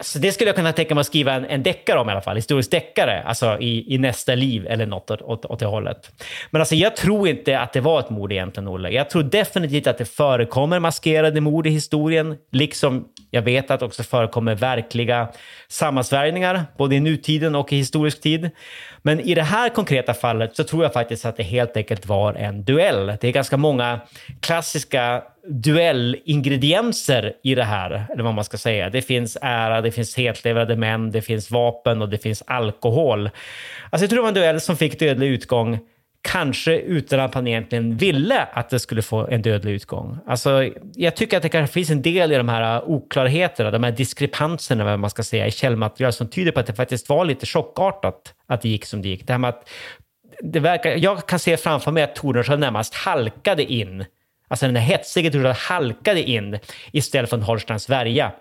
Så 0.00 0.18
det 0.18 0.32
skulle 0.32 0.48
jag 0.48 0.56
kunna 0.56 0.72
tänka 0.72 0.94
mig 0.94 1.00
att 1.00 1.06
skriva 1.06 1.32
en, 1.32 1.44
en 1.44 1.62
deckare 1.62 1.98
om 1.98 2.08
i 2.08 2.12
alla 2.12 2.20
fall, 2.20 2.36
historisk 2.36 2.70
deckare, 2.70 3.22
alltså 3.22 3.58
i, 3.60 3.94
i 3.94 3.98
nästa 3.98 4.34
liv 4.34 4.66
eller 4.66 4.86
något 4.86 5.10
åt, 5.10 5.22
åt, 5.22 5.44
åt 5.44 5.58
det 5.58 5.66
hållet. 5.66 6.10
Men 6.50 6.60
alltså 6.62 6.74
jag 6.74 6.96
tror 6.96 7.28
inte 7.28 7.60
att 7.60 7.72
det 7.72 7.80
var 7.80 8.00
ett 8.00 8.10
mord 8.10 8.32
egentligen, 8.32 8.68
Olle. 8.68 8.90
Jag 8.90 9.10
tror 9.10 9.22
definitivt 9.22 9.86
att 9.86 9.98
det 9.98 10.04
förekommer 10.04 10.78
maskerade 10.78 11.40
mord 11.40 11.66
i 11.66 11.70
historien, 11.70 12.36
liksom 12.52 13.04
jag 13.30 13.42
vet 13.42 13.70
att 13.70 13.80
det 13.80 13.86
också 13.86 14.02
förekommer 14.02 14.54
verkliga 14.54 15.28
sammansvärjningar, 15.68 16.64
både 16.78 16.94
i 16.94 17.00
nutiden 17.00 17.54
och 17.54 17.72
i 17.72 17.76
historisk 17.76 18.20
tid. 18.20 18.50
Men 19.02 19.20
i 19.20 19.34
det 19.34 19.42
här 19.42 19.68
konkreta 19.68 20.14
fallet 20.14 20.56
så 20.56 20.64
tror 20.64 20.82
jag 20.82 20.92
faktiskt 20.92 21.24
att 21.24 21.36
det 21.36 21.42
helt 21.42 21.76
enkelt 21.76 22.06
var 22.06 22.34
en 22.34 22.64
duell. 22.64 23.06
Det 23.20 23.28
är 23.28 23.32
ganska 23.32 23.56
många 23.56 24.00
klassiska 24.40 25.22
duellingredienser 25.48 27.32
i 27.42 27.54
det 27.54 27.64
här, 27.64 28.06
eller 28.12 28.22
vad 28.22 28.34
man 28.34 28.44
ska 28.44 28.58
säga. 28.58 28.90
Det 28.90 29.02
finns 29.02 29.38
ära, 29.42 29.80
det 29.80 29.90
finns 29.90 30.18
hetlevrade 30.18 30.76
män, 30.76 31.10
det 31.10 31.22
finns 31.22 31.50
vapen 31.50 32.02
och 32.02 32.08
det 32.08 32.18
finns 32.18 32.42
alkohol. 32.46 33.30
Alltså 33.90 34.04
jag 34.04 34.10
tror 34.10 34.16
det 34.16 34.22
var 34.22 34.28
en 34.28 34.34
duell 34.34 34.60
som 34.60 34.76
fick 34.76 34.98
dödlig 34.98 35.28
utgång 35.28 35.78
kanske 36.22 36.78
utan 36.78 37.20
att 37.20 37.34
han 37.34 37.46
egentligen 37.46 37.96
ville 37.96 38.42
att 38.52 38.70
det 38.70 38.80
skulle 38.80 39.02
få 39.02 39.26
en 39.26 39.42
dödlig 39.42 39.72
utgång. 39.72 40.18
Alltså, 40.26 40.70
jag 40.94 41.16
tycker 41.16 41.36
att 41.36 41.42
det 41.42 41.48
kanske 41.48 41.74
finns 41.74 41.90
en 41.90 42.02
del 42.02 42.32
i 42.32 42.36
de 42.36 42.48
här 42.48 42.82
oklarheterna, 42.90 43.70
de 43.70 43.84
här 43.84 43.92
diskrepanserna, 43.92 44.84
vad 44.84 44.98
man 44.98 45.10
ska 45.10 45.22
säga, 45.22 45.46
i 45.46 45.50
källmaterial 45.50 46.12
som 46.12 46.28
tyder 46.28 46.52
på 46.52 46.60
att 46.60 46.66
det 46.66 46.74
faktiskt 46.74 47.08
var 47.08 47.24
lite 47.24 47.46
chockartat 47.46 48.34
att 48.46 48.62
det 48.62 48.68
gick 48.68 48.84
som 48.84 49.02
det 49.02 49.08
gick. 49.08 49.26
Det 49.26 49.32
här 49.32 49.38
med 49.38 49.48
att 49.48 49.68
det 50.40 50.60
verkar, 50.60 50.96
jag 50.96 51.26
kan 51.26 51.38
se 51.38 51.56
framför 51.56 51.90
mig 51.90 52.02
att 52.02 52.14
Tordenskjöld 52.14 52.60
närmast 52.60 52.94
halkade 52.94 53.72
in, 53.72 54.04
alltså 54.48 54.66
den 54.66 54.76
hetsiga 54.76 55.24
hetsige 55.24 55.54
halkade 55.58 56.22
in 56.22 56.58
istället 56.92 57.30
för 57.30 57.36
en 57.36 57.42
Holsteins 57.42 57.88
värja. 57.90 58.32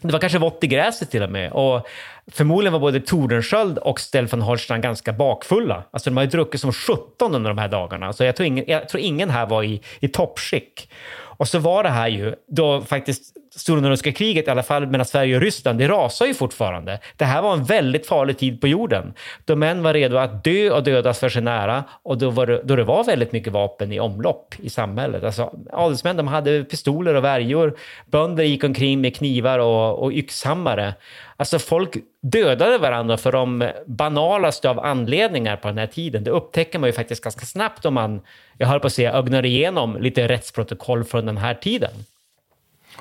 Det 0.00 0.12
var 0.12 0.20
kanske 0.20 0.38
vått 0.38 0.64
i 0.64 0.66
gräset 0.66 1.10
till 1.10 1.22
och 1.22 1.30
med. 1.30 1.52
Och 1.52 1.86
förmodligen 2.30 2.72
var 2.72 2.80
både 2.80 3.00
Tordenskjöld 3.00 3.78
och 3.78 4.00
Stefan 4.00 4.42
Holstein 4.42 4.80
ganska 4.80 5.12
bakfulla. 5.12 5.84
Alltså 5.90 6.10
de 6.10 6.16
har 6.16 6.24
ju 6.24 6.30
druckit 6.30 6.60
som 6.60 6.72
17 6.72 7.34
under 7.34 7.50
de 7.50 7.58
här 7.58 7.68
dagarna. 7.68 8.12
Så 8.12 8.24
jag 8.24 8.36
tror 8.36 8.46
ingen, 8.46 8.64
jag 8.68 8.88
tror 8.88 9.02
ingen 9.02 9.30
här 9.30 9.46
var 9.46 9.62
i, 9.62 9.80
i 10.00 10.08
toppskick. 10.08 10.90
Och 11.38 11.48
så 11.48 11.58
var 11.58 11.82
det 11.82 11.88
här 11.88 12.08
ju 12.08 12.34
då 12.48 12.80
faktiskt 12.80 13.34
Stora 13.58 13.96
kriget, 13.96 14.46
i 14.46 14.50
alla 14.50 14.62
fall 14.62 14.86
mellan 14.86 15.06
Sverige 15.06 15.36
och 15.36 15.42
Ryssland, 15.42 15.78
det 15.78 15.88
rasar 15.88 16.26
ju 16.26 16.34
fortfarande. 16.34 16.98
Det 17.16 17.24
här 17.24 17.42
var 17.42 17.52
en 17.52 17.64
väldigt 17.64 18.06
farlig 18.06 18.38
tid 18.38 18.60
på 18.60 18.68
jorden. 18.68 19.14
Då 19.44 19.56
män 19.56 19.82
var 19.82 19.94
redo 19.94 20.16
att 20.16 20.44
dö 20.44 20.70
och 20.70 20.82
dödas 20.82 21.20
för 21.20 21.28
sin 21.28 21.44
nära 21.44 21.84
och 22.02 22.18
då, 22.18 22.30
var 22.30 22.46
det, 22.46 22.62
då 22.64 22.76
det 22.76 22.84
var 22.84 23.04
väldigt 23.04 23.32
mycket 23.32 23.52
vapen 23.52 23.92
i 23.92 24.00
omlopp 24.00 24.54
i 24.58 24.70
samhället. 24.70 25.24
Alltså, 25.24 25.52
adelsmän 25.72 26.16
de 26.16 26.28
hade 26.28 26.64
pistoler 26.64 27.14
och 27.14 27.24
värjor. 27.24 27.76
Bönder 28.06 28.44
gick 28.44 28.64
omkring 28.64 29.00
med 29.00 29.16
knivar 29.16 29.58
och, 29.58 30.02
och 30.02 30.12
yxhammare. 30.12 30.94
Alltså 31.36 31.58
folk 31.58 31.96
dödade 32.22 32.78
varandra 32.78 33.16
för 33.16 33.32
de 33.32 33.70
banalaste 33.86 34.70
av 34.70 34.80
anledningar 34.80 35.56
på 35.56 35.68
den 35.68 35.78
här 35.78 35.86
tiden. 35.86 36.24
Det 36.24 36.30
upptäcker 36.30 36.78
man 36.78 36.88
ju 36.88 36.92
faktiskt 36.92 37.24
ganska 37.24 37.46
snabbt 37.46 37.84
om 37.84 37.94
man, 37.94 38.20
jag 38.58 38.66
höll 38.66 38.80
på 38.80 38.86
att 38.86 38.92
säga, 38.92 39.12
ögnar 39.12 39.44
igenom 39.44 39.96
lite 39.96 40.28
rättsprotokoll 40.28 41.04
från 41.04 41.26
den 41.26 41.36
här 41.36 41.54
tiden. 41.54 41.90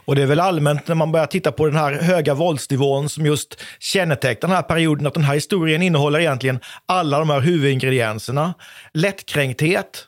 Och 0.08 0.16
det 0.16 0.22
är 0.22 0.26
väl 0.26 0.39
allmänt 0.39 0.88
när 0.88 0.95
man 0.95 1.12
börjar 1.12 1.26
titta 1.26 1.51
på 1.51 1.66
den 1.66 1.76
här 1.76 1.93
höga 1.93 2.34
våldsnivån 2.34 3.10
som 3.10 3.26
just 3.26 3.62
kännetecknar 3.80 4.49
den 4.49 4.55
här 4.55 4.64
perioden, 4.64 5.08
att 5.08 5.14
den 5.14 5.24
här 5.24 5.34
historien 5.34 5.82
innehåller 5.82 6.20
egentligen 6.20 6.60
alla 6.86 7.20
de 7.20 7.30
här 7.30 7.39
huvudingredienserna. 7.39 8.53
Lättkränkthet, 8.93 10.05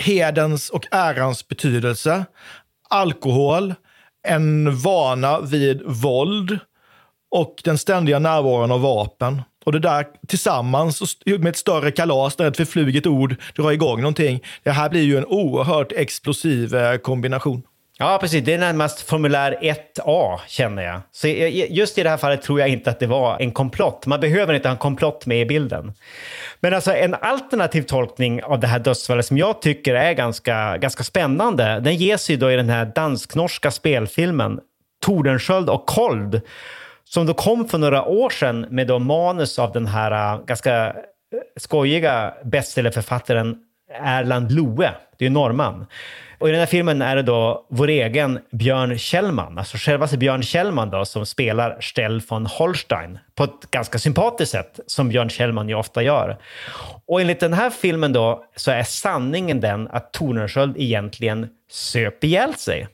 hedens 0.00 0.70
och 0.70 0.86
ärans 0.90 1.48
betydelse, 1.48 2.24
alkohol, 2.90 3.74
en 4.28 4.76
vana 4.76 5.40
vid 5.40 5.82
våld 5.84 6.58
och 7.30 7.60
den 7.64 7.78
ständiga 7.78 8.18
närvaron 8.18 8.72
av 8.72 8.80
vapen. 8.80 9.42
Och 9.64 9.72
det 9.72 9.78
där 9.78 10.06
tillsammans 10.28 11.16
med 11.26 11.46
ett 11.46 11.56
större 11.56 11.90
kalas 11.90 12.36
där 12.36 12.48
ett 12.48 12.56
förfluget 12.56 13.06
ord 13.06 13.36
drar 13.56 13.72
igång 13.72 14.00
någonting. 14.00 14.40
Det 14.62 14.70
här 14.70 14.90
blir 14.90 15.02
ju 15.02 15.18
en 15.18 15.26
oerhört 15.26 15.92
explosiv 15.92 16.74
eh, 16.74 16.96
kombination. 16.96 17.62
Ja, 18.04 18.18
precis. 18.20 18.44
Det 18.44 18.54
är 18.54 18.58
närmast 18.58 19.00
formulär 19.00 19.58
1A, 19.60 20.38
känner 20.46 20.82
jag. 20.82 21.00
Så 21.12 21.28
just 21.28 21.98
i 21.98 22.02
det 22.02 22.10
här 22.10 22.16
fallet 22.16 22.42
tror 22.42 22.60
jag 22.60 22.68
inte 22.68 22.90
att 22.90 23.00
det 23.00 23.06
var 23.06 23.40
en 23.40 23.52
komplott. 23.52 24.06
Man 24.06 24.20
behöver 24.20 24.54
inte 24.54 24.68
ha 24.68 24.72
en 24.72 24.78
komplott 24.78 25.26
med 25.26 25.40
i 25.40 25.46
bilden. 25.46 25.92
Men 26.60 26.74
alltså 26.74 26.92
en 26.92 27.14
alternativ 27.14 27.82
tolkning 27.82 28.42
av 28.42 28.60
det 28.60 28.66
här 28.66 28.78
dödsfallet 28.78 29.26
som 29.26 29.38
jag 29.38 29.62
tycker 29.62 29.94
är 29.94 30.12
ganska, 30.12 30.76
ganska 30.76 31.02
spännande, 31.02 31.80
den 31.80 31.96
ges 31.96 32.30
ju 32.30 32.36
då 32.36 32.52
i 32.52 32.56
den 32.56 32.68
här 32.68 32.92
dansk-norska 32.94 33.70
spelfilmen 33.70 34.60
Tordenskjöld 35.06 35.70
och 35.70 35.86
Kold, 35.86 36.40
som 37.04 37.26
då 37.26 37.34
kom 37.34 37.68
för 37.68 37.78
några 37.78 38.04
år 38.04 38.30
sedan 38.30 38.66
med 38.70 38.86
då 38.86 38.98
manus 38.98 39.58
av 39.58 39.72
den 39.72 39.86
här 39.86 40.34
äh, 40.34 40.44
ganska 40.44 40.86
äh, 40.86 40.92
skojiga 41.56 42.34
bestsellerförfattaren 42.44 43.56
Erland 44.00 44.52
Loe, 44.52 44.90
det 45.18 45.24
är 45.24 45.28
ju 45.28 45.34
norrman. 45.34 45.86
Och 46.44 46.48
i 46.48 46.52
den 46.52 46.60
här 46.60 46.66
filmen 46.66 47.02
är 47.02 47.16
det 47.16 47.22
då 47.22 47.66
vår 47.70 47.88
egen 47.88 48.38
Björn 48.52 48.98
Kjellman, 48.98 49.58
alltså 49.58 49.76
självaste 49.76 50.18
Björn 50.18 50.42
Kjellman 50.42 50.90
då, 50.90 51.04
som 51.04 51.26
spelar 51.26 51.80
Stell 51.80 52.22
von 52.28 52.46
Holstein 52.46 53.18
på 53.34 53.44
ett 53.44 53.70
ganska 53.70 53.98
sympatiskt 53.98 54.52
sätt, 54.52 54.80
som 54.86 55.08
Björn 55.08 55.28
Kjellman 55.28 55.68
ju 55.68 55.74
ofta 55.74 56.02
gör. 56.02 56.38
Och 57.06 57.20
enligt 57.20 57.40
den 57.40 57.52
här 57.52 57.70
filmen 57.70 58.12
då 58.12 58.44
så 58.56 58.70
är 58.70 58.82
sanningen 58.82 59.60
den 59.60 59.88
att 59.88 60.12
Tornensköld 60.12 60.76
egentligen 60.78 61.48
söp 61.70 62.24
ihjäl 62.24 62.54
sig. 62.54 62.88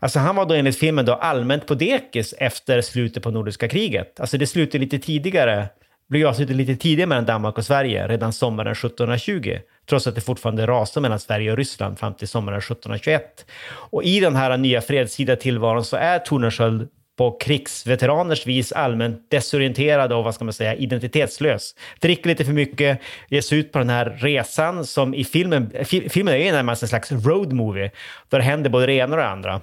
Alltså 0.00 0.18
han 0.18 0.36
var 0.36 0.46
då 0.46 0.54
enligt 0.54 0.78
filmen 0.78 1.04
då 1.04 1.14
allmänt 1.14 1.66
på 1.66 1.74
dekis 1.74 2.34
efter 2.38 2.80
slutet 2.80 3.22
på 3.22 3.30
Nordiska 3.30 3.68
kriget. 3.68 4.20
Alltså 4.20 4.38
det 4.38 4.46
slutade 4.46 4.78
lite 4.78 4.98
tidigare 4.98 5.68
blev 6.10 6.26
avslutad 6.26 6.52
lite 6.52 6.76
tidigare 6.76 7.08
mellan 7.08 7.24
Danmark 7.24 7.58
och 7.58 7.64
Sverige, 7.64 8.08
redan 8.08 8.32
sommaren 8.32 8.72
1720, 8.72 9.58
trots 9.88 10.06
att 10.06 10.14
det 10.14 10.20
fortfarande 10.20 10.66
rasade 10.66 11.02
mellan 11.02 11.20
Sverige 11.20 11.50
och 11.50 11.56
Ryssland 11.56 11.98
fram 11.98 12.14
till 12.14 12.28
sommaren 12.28 12.58
1721. 12.58 13.46
Och 13.72 14.04
i 14.04 14.20
den 14.20 14.36
här 14.36 14.56
nya 14.56 14.80
fredstida 14.80 15.36
tillvaron 15.36 15.84
så 15.84 15.96
är 15.96 16.18
Tornensköld 16.18 16.88
på 17.18 17.38
krigsveteraners 17.40 18.46
vis 18.46 18.72
allmänt 18.72 19.30
desorienterad 19.30 20.12
och 20.12 20.24
vad 20.24 20.34
ska 20.34 20.44
man 20.44 20.52
säga, 20.52 20.74
identitetslös. 20.74 21.74
Dricker 22.00 22.28
lite 22.28 22.44
för 22.44 22.52
mycket, 22.52 23.00
ger 23.28 23.40
sig 23.40 23.58
ut 23.58 23.72
på 23.72 23.78
den 23.78 23.90
här 23.90 24.18
resan 24.20 24.86
som 24.86 25.14
i 25.14 25.24
filmen, 25.24 25.72
filmen 25.84 26.34
är 26.34 26.38
ju 26.38 26.52
närmast 26.52 26.82
en 26.82 26.88
slags 26.88 27.12
road 27.12 27.52
movie, 27.52 27.90
där 28.28 28.38
det 28.38 28.44
händer 28.44 28.70
både 28.70 28.86
det 28.86 28.92
ena 28.92 29.16
och 29.16 29.22
det 29.22 29.28
andra. 29.28 29.60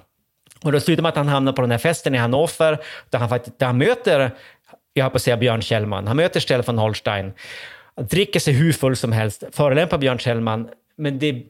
Och 0.62 0.72
då 0.72 0.80
slutar 0.80 1.02
med 1.02 1.08
att 1.08 1.16
han 1.16 1.28
hamnar 1.28 1.52
på 1.52 1.62
den 1.62 1.70
här 1.70 1.78
festen 1.78 2.14
i 2.14 2.18
Hannover, 2.18 2.78
där 3.10 3.18
han, 3.18 3.28
faktiskt, 3.28 3.58
där 3.58 3.66
han 3.66 3.78
möter 3.78 4.30
jag 4.92 5.04
har 5.04 5.10
på 5.10 5.16
att 5.16 5.22
säga 5.22 5.36
Björn 5.36 5.62
Kjellman. 5.62 6.06
Han 6.06 6.16
möter 6.16 6.40
Stefan 6.40 6.78
Holstein, 6.78 7.32
Han 7.96 8.06
dricker 8.06 8.40
sig 8.40 8.54
hur 8.54 8.72
full 8.72 8.96
som 8.96 9.12
helst, 9.12 9.44
förolämpar 9.52 9.98
Björn 9.98 10.18
Kjellman, 10.18 10.68
men 10.96 11.18
det, 11.18 11.42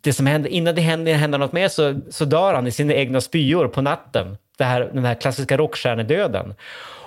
det 0.00 0.12
som 0.12 0.26
händer, 0.26 0.50
innan 0.50 0.74
det 0.74 0.80
händer, 0.80 1.14
händer 1.14 1.38
något 1.38 1.52
mer 1.52 1.68
så, 1.68 2.00
så 2.10 2.24
dör 2.24 2.54
han 2.54 2.66
i 2.66 2.70
sina 2.70 2.94
egna 2.94 3.20
spyor 3.20 3.68
på 3.68 3.82
natten. 3.82 4.36
Det 4.58 4.64
här, 4.64 4.90
den 4.94 5.04
här 5.04 5.14
klassiska 5.14 5.56
rockstjärnedöden. 5.56 6.54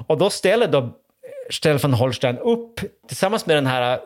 Och 0.07 0.17
då 0.17 0.29
ställer 0.29 0.67
då 0.67 0.89
Stefan 1.49 1.93
Holstein 1.93 2.37
upp 2.37 2.79
tillsammans 3.07 3.45
med 3.45 3.57
den 3.57 3.67
här 3.67 3.93
eh, 3.93 3.99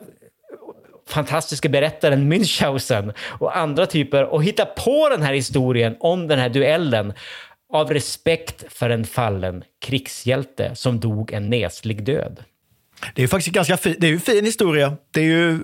fantastiska 1.07 1.69
berättaren 1.69 2.33
Münchhausen 2.33 3.13
och 3.39 3.57
andra 3.57 3.85
typer 3.85 4.23
och 4.23 4.43
hittar 4.43 4.65
på 4.65 5.09
den 5.09 5.21
här 5.21 5.33
historien 5.33 5.95
om 5.99 6.27
den 6.27 6.39
här 6.39 6.49
duellen 6.49 7.13
av 7.73 7.93
respekt 7.93 8.73
för 8.73 8.89
en 8.89 9.05
fallen 9.05 9.63
krigshjälte 9.81 10.75
som 10.75 10.99
dog 10.99 11.33
en 11.33 11.49
neslig 11.49 12.03
död. 12.03 12.43
Det 13.13 13.23
är 13.23 13.27
faktiskt 13.27 13.55
ganska 13.55 13.77
fin, 13.77 13.95
det 13.97 14.07
är 14.07 14.11
ju 14.11 14.19
fin 14.19 14.45
historia. 14.45 14.97
Det 15.11 15.19
är 15.19 15.25
ju 15.25 15.59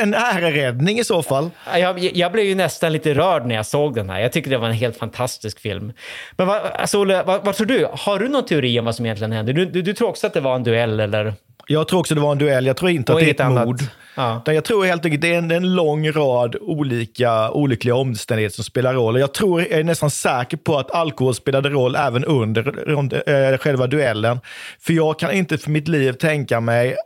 en 0.00 0.14
äreräddning 0.14 0.98
i 0.98 1.04
så 1.04 1.22
fall. 1.22 1.50
Jag, 1.74 1.98
jag 1.98 2.32
blev 2.32 2.44
ju 2.44 2.54
nästan 2.54 2.92
lite 2.92 3.14
rörd 3.14 3.46
när 3.46 3.54
jag 3.54 3.66
såg 3.66 3.94
den 3.94 4.10
här. 4.10 4.20
Jag 4.20 4.32
tycker 4.32 4.50
det 4.50 4.58
var 4.58 4.68
en 4.68 4.74
helt 4.74 4.96
fantastisk 4.96 5.60
film. 5.60 5.92
Men 6.36 6.46
vad, 6.46 6.62
alltså, 6.62 6.98
Olle, 6.98 7.22
vad, 7.22 7.44
vad 7.44 7.54
tror 7.54 7.66
du? 7.66 7.88
Har 7.92 8.18
du 8.18 8.28
någon 8.28 8.44
teori 8.44 8.78
om 8.78 8.84
vad 8.84 8.94
som 8.94 9.06
egentligen 9.06 9.32
hände? 9.32 9.52
Du, 9.52 9.66
du, 9.66 9.82
du 9.82 9.94
tror 9.94 10.08
också 10.08 10.26
att 10.26 10.34
det 10.34 10.40
var 10.40 10.54
en 10.56 10.64
duell, 10.64 11.00
eller? 11.00 11.34
Jag 11.66 11.88
tror 11.88 12.00
också 12.00 12.14
det 12.14 12.20
var 12.20 12.32
en 12.32 12.38
duell. 12.38 12.66
Jag 12.66 12.76
tror 12.76 12.90
inte 12.90 13.12
och 13.12 13.18
att 13.18 13.24
det 13.24 13.40
är 13.40 13.48
ett 13.58 13.66
mord. 13.66 13.82
Ja. 14.14 14.42
Jag 14.46 14.64
tror 14.64 14.84
helt 14.84 15.04
enkelt 15.04 15.22
det 15.22 15.34
är 15.34 15.38
en, 15.38 15.50
en 15.50 15.74
lång 15.74 16.10
rad 16.10 16.56
olika 16.60 17.50
olyckliga 17.50 17.94
omständigheter 17.94 18.54
som 18.54 18.64
spelar 18.64 18.94
roll. 18.94 19.20
Jag 19.20 19.34
tror, 19.34 19.60
jag 19.60 19.70
är 19.70 19.84
nästan 19.84 20.10
säker 20.10 20.56
på 20.56 20.78
att 20.78 20.90
alkohol 20.90 21.34
spelade 21.34 21.68
roll 21.68 21.96
även 21.96 22.24
under, 22.24 22.88
under 22.88 23.52
äh, 23.52 23.58
själva 23.58 23.86
duellen. 23.86 24.40
För 24.80 24.92
jag 24.92 25.18
kan 25.18 25.32
inte 25.32 25.58
för 25.58 25.70
mitt 25.70 25.88
liv 25.88 26.12
tänka 26.12 26.60
mig 26.60 26.96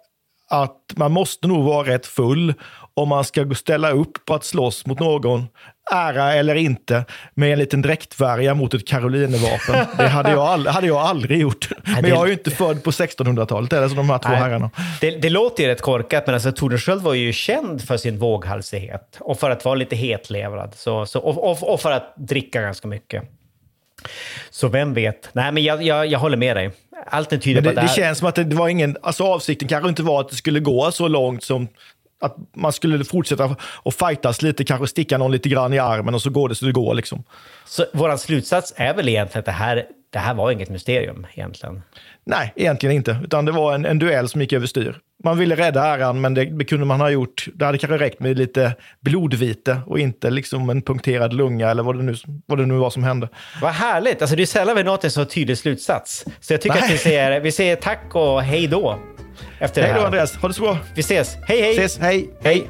att 0.51 0.77
man 0.97 1.13
måste 1.13 1.49
nog 1.49 1.65
vara 1.65 1.89
rätt 1.89 2.07
full 2.07 2.55
om 3.01 3.09
man 3.09 3.25
ska 3.25 3.55
ställa 3.55 3.91
upp 3.91 4.25
på 4.25 4.35
att 4.35 4.45
slåss 4.45 4.87
mot 4.87 5.01
någon, 5.01 5.49
ära 5.93 6.35
eller 6.35 6.55
inte, 6.55 7.05
med 7.35 7.53
en 7.53 7.59
liten 7.59 7.83
dräktvärja 7.83 8.55
mot 8.55 8.75
ett 8.75 8.89
karolinevapen. 8.89 9.87
Det 9.97 10.09
hade 10.09 10.31
jag, 10.31 10.41
all, 10.41 10.67
hade 10.67 10.87
jag 10.87 10.97
aldrig 10.97 11.41
gjort. 11.41 11.69
Men 11.85 12.11
jag 12.11 12.23
är 12.23 12.27
ju 12.27 12.33
inte 12.33 12.51
född 12.51 12.83
på 12.83 12.91
1600-talet, 12.91 13.73
eller 13.73 13.89
som 13.89 13.97
de 13.97 14.11
här 14.11 14.19
två 14.19 14.29
Nej, 14.29 14.39
herrarna. 14.39 14.71
Det, 15.01 15.11
det, 15.11 15.31
låter 15.31 15.63
ju 15.63 15.69
rätt 15.69 15.81
korkat, 15.81 16.27
men 16.27 16.35
alltså, 16.35 16.53
Tordenskjöld 16.53 17.03
var 17.03 17.15
ju 17.15 17.33
känd 17.33 17.83
för 17.83 17.97
sin 17.97 18.19
våghalsighet 18.19 19.17
och 19.21 19.39
för 19.39 19.51
att 19.51 19.65
vara 19.65 19.75
lite 19.75 19.97
hetlevrad 19.97 20.75
så, 20.75 21.07
så, 21.07 21.21
och, 21.21 21.51
och, 21.51 21.73
och 21.73 21.81
för 21.81 21.93
att 21.93 22.15
dricka 22.17 22.63
ganska 22.63 22.89
mycket. 22.89 23.23
Så 24.51 24.69
vem 24.69 24.95
vet? 24.95 25.29
Nej, 25.33 25.53
men 25.53 25.63
jag, 25.63 25.83
jag, 25.83 26.07
jag 26.07 26.19
håller 26.19 26.37
med 26.37 26.57
dig. 26.57 26.71
Allt 27.07 27.31
tyder 27.31 27.55
Men 27.55 27.55
på 27.55 27.63
det, 27.63 27.69
att 27.71 27.75
det 27.75 27.81
det 27.81 27.87
här... 27.87 27.97
känns 27.97 28.19
som 28.19 28.29
att 28.29 28.35
det, 28.35 28.45
det 28.45 28.57
var 28.57 28.69
ingen, 28.69 28.97
alltså 29.03 29.25
avsikten 29.25 29.69
kanske 29.69 29.89
inte 29.89 30.03
var 30.03 30.21
att 30.21 30.29
det 30.29 30.37
skulle 30.37 30.61
gå 30.61 30.93
så 30.93 31.09
långt 31.09 31.45
som 31.45 31.69
att 32.21 32.37
man 32.57 32.73
skulle 32.73 33.05
fortsätta 33.05 33.57
och 33.63 33.95
fightas 33.95 34.43
lite, 34.43 34.65
kanske 34.65 34.87
sticka 34.87 35.19
någon 35.19 35.33
lite 35.33 35.49
grann 35.49 35.73
i 35.73 35.79
armen 35.79 36.15
och 36.15 36.23
så 36.23 36.31
går 36.31 36.49
det 36.49 36.55
så 36.55 36.65
det 36.65 36.73
går 36.73 36.95
liksom. 36.95 37.25
Så 37.65 37.85
vår 37.93 38.17
slutsats 38.17 38.73
är 38.77 38.95
väl 38.95 39.09
egentligen 39.09 39.39
att 39.39 39.47
det 39.47 39.53
här, 39.53 39.85
det 40.13 40.19
här 40.19 40.35
var 40.35 40.51
inget 40.51 40.69
mysterium 40.69 41.27
egentligen. 41.35 41.83
Nej, 42.25 42.53
egentligen 42.57 42.97
inte, 42.97 43.19
utan 43.25 43.45
det 43.45 43.53
var 43.53 43.75
en, 43.75 43.87
en 43.87 43.99
duell 43.99 44.29
som 44.29 44.41
gick 44.41 44.53
överstyr. 44.53 44.97
Man 45.25 45.39
ville 45.39 45.57
rädda 45.57 45.87
äran, 45.87 46.21
men 46.21 46.35
det, 46.35 46.45
det 46.45 46.65
kunde 46.65 46.87
man 46.87 47.01
ha 47.01 47.11
gjort. 47.11 47.49
Det 47.55 47.65
hade 47.65 47.79
kanske 47.79 47.99
räckt 47.99 48.21
med 48.21 48.39
lite 48.39 48.73
blodvite 49.01 49.81
och 49.87 49.99
inte 49.99 50.31
liksom 50.31 50.71
en 50.71 50.83
punkterad 50.83 51.33
lunga 51.33 51.71
eller 51.71 51.83
vad 51.83 51.97
det 51.97 52.03
nu, 52.03 52.15
vad 52.47 52.59
det 52.59 52.67
nu 52.67 52.75
var 52.75 52.91
som 52.91 53.05
hände. 53.05 53.29
Vad 53.63 53.73
härligt! 53.73 54.23
Alltså 54.23 54.37
det 54.37 54.43
är 54.43 54.47
sällan 54.47 54.77
vi 54.77 54.83
nått 54.83 55.05
en 55.05 55.11
så 55.11 55.25
tydlig 55.25 55.59
slutsats. 55.59 56.25
Så 56.41 56.53
jag 56.53 56.61
tycker 56.61 56.77
Nej. 56.77 56.85
att 56.85 56.91
vi 56.91 56.99
säger, 56.99 57.41
vi 57.41 57.53
säger 57.53 57.77
tack 57.77 58.15
och 58.15 58.43
hej 58.43 58.67
då. 58.67 58.99
Efter 59.59 59.83
Hej 59.83 59.91
det 59.91 59.95
då 59.95 60.01
här. 60.01 60.07
Andreas, 60.07 60.37
ha 60.37 60.49
det 60.49 60.55
så 60.55 60.63
bra. 60.63 60.79
Vi 60.95 61.01
ses. 61.01 61.37
Hej 61.43 61.61
hej! 61.61 61.79
Ses, 61.79 61.99
hej! 61.99 62.31
Hej! 62.43 62.67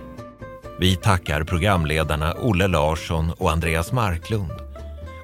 Vi 0.80 0.96
tackar 0.96 1.44
programledarna 1.44 2.34
Olle 2.42 2.66
Larsson 2.66 3.32
och 3.38 3.50
Andreas 3.50 3.92
Marklund. 3.92 4.52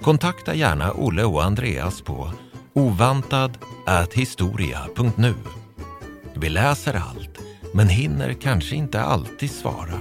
Kontakta 0.02 0.54
gärna 0.54 0.92
Olle 0.92 1.24
och 1.24 1.44
Andreas 1.44 2.02
på 2.02 2.32
ovantad.historia.nu. 2.74 5.34
Vi 6.34 6.48
läser 6.48 6.94
allt, 6.94 7.38
men 7.74 7.88
hinner 7.88 8.32
kanske 8.32 8.76
inte 8.76 9.00
alltid 9.00 9.50
svara. 9.50 10.00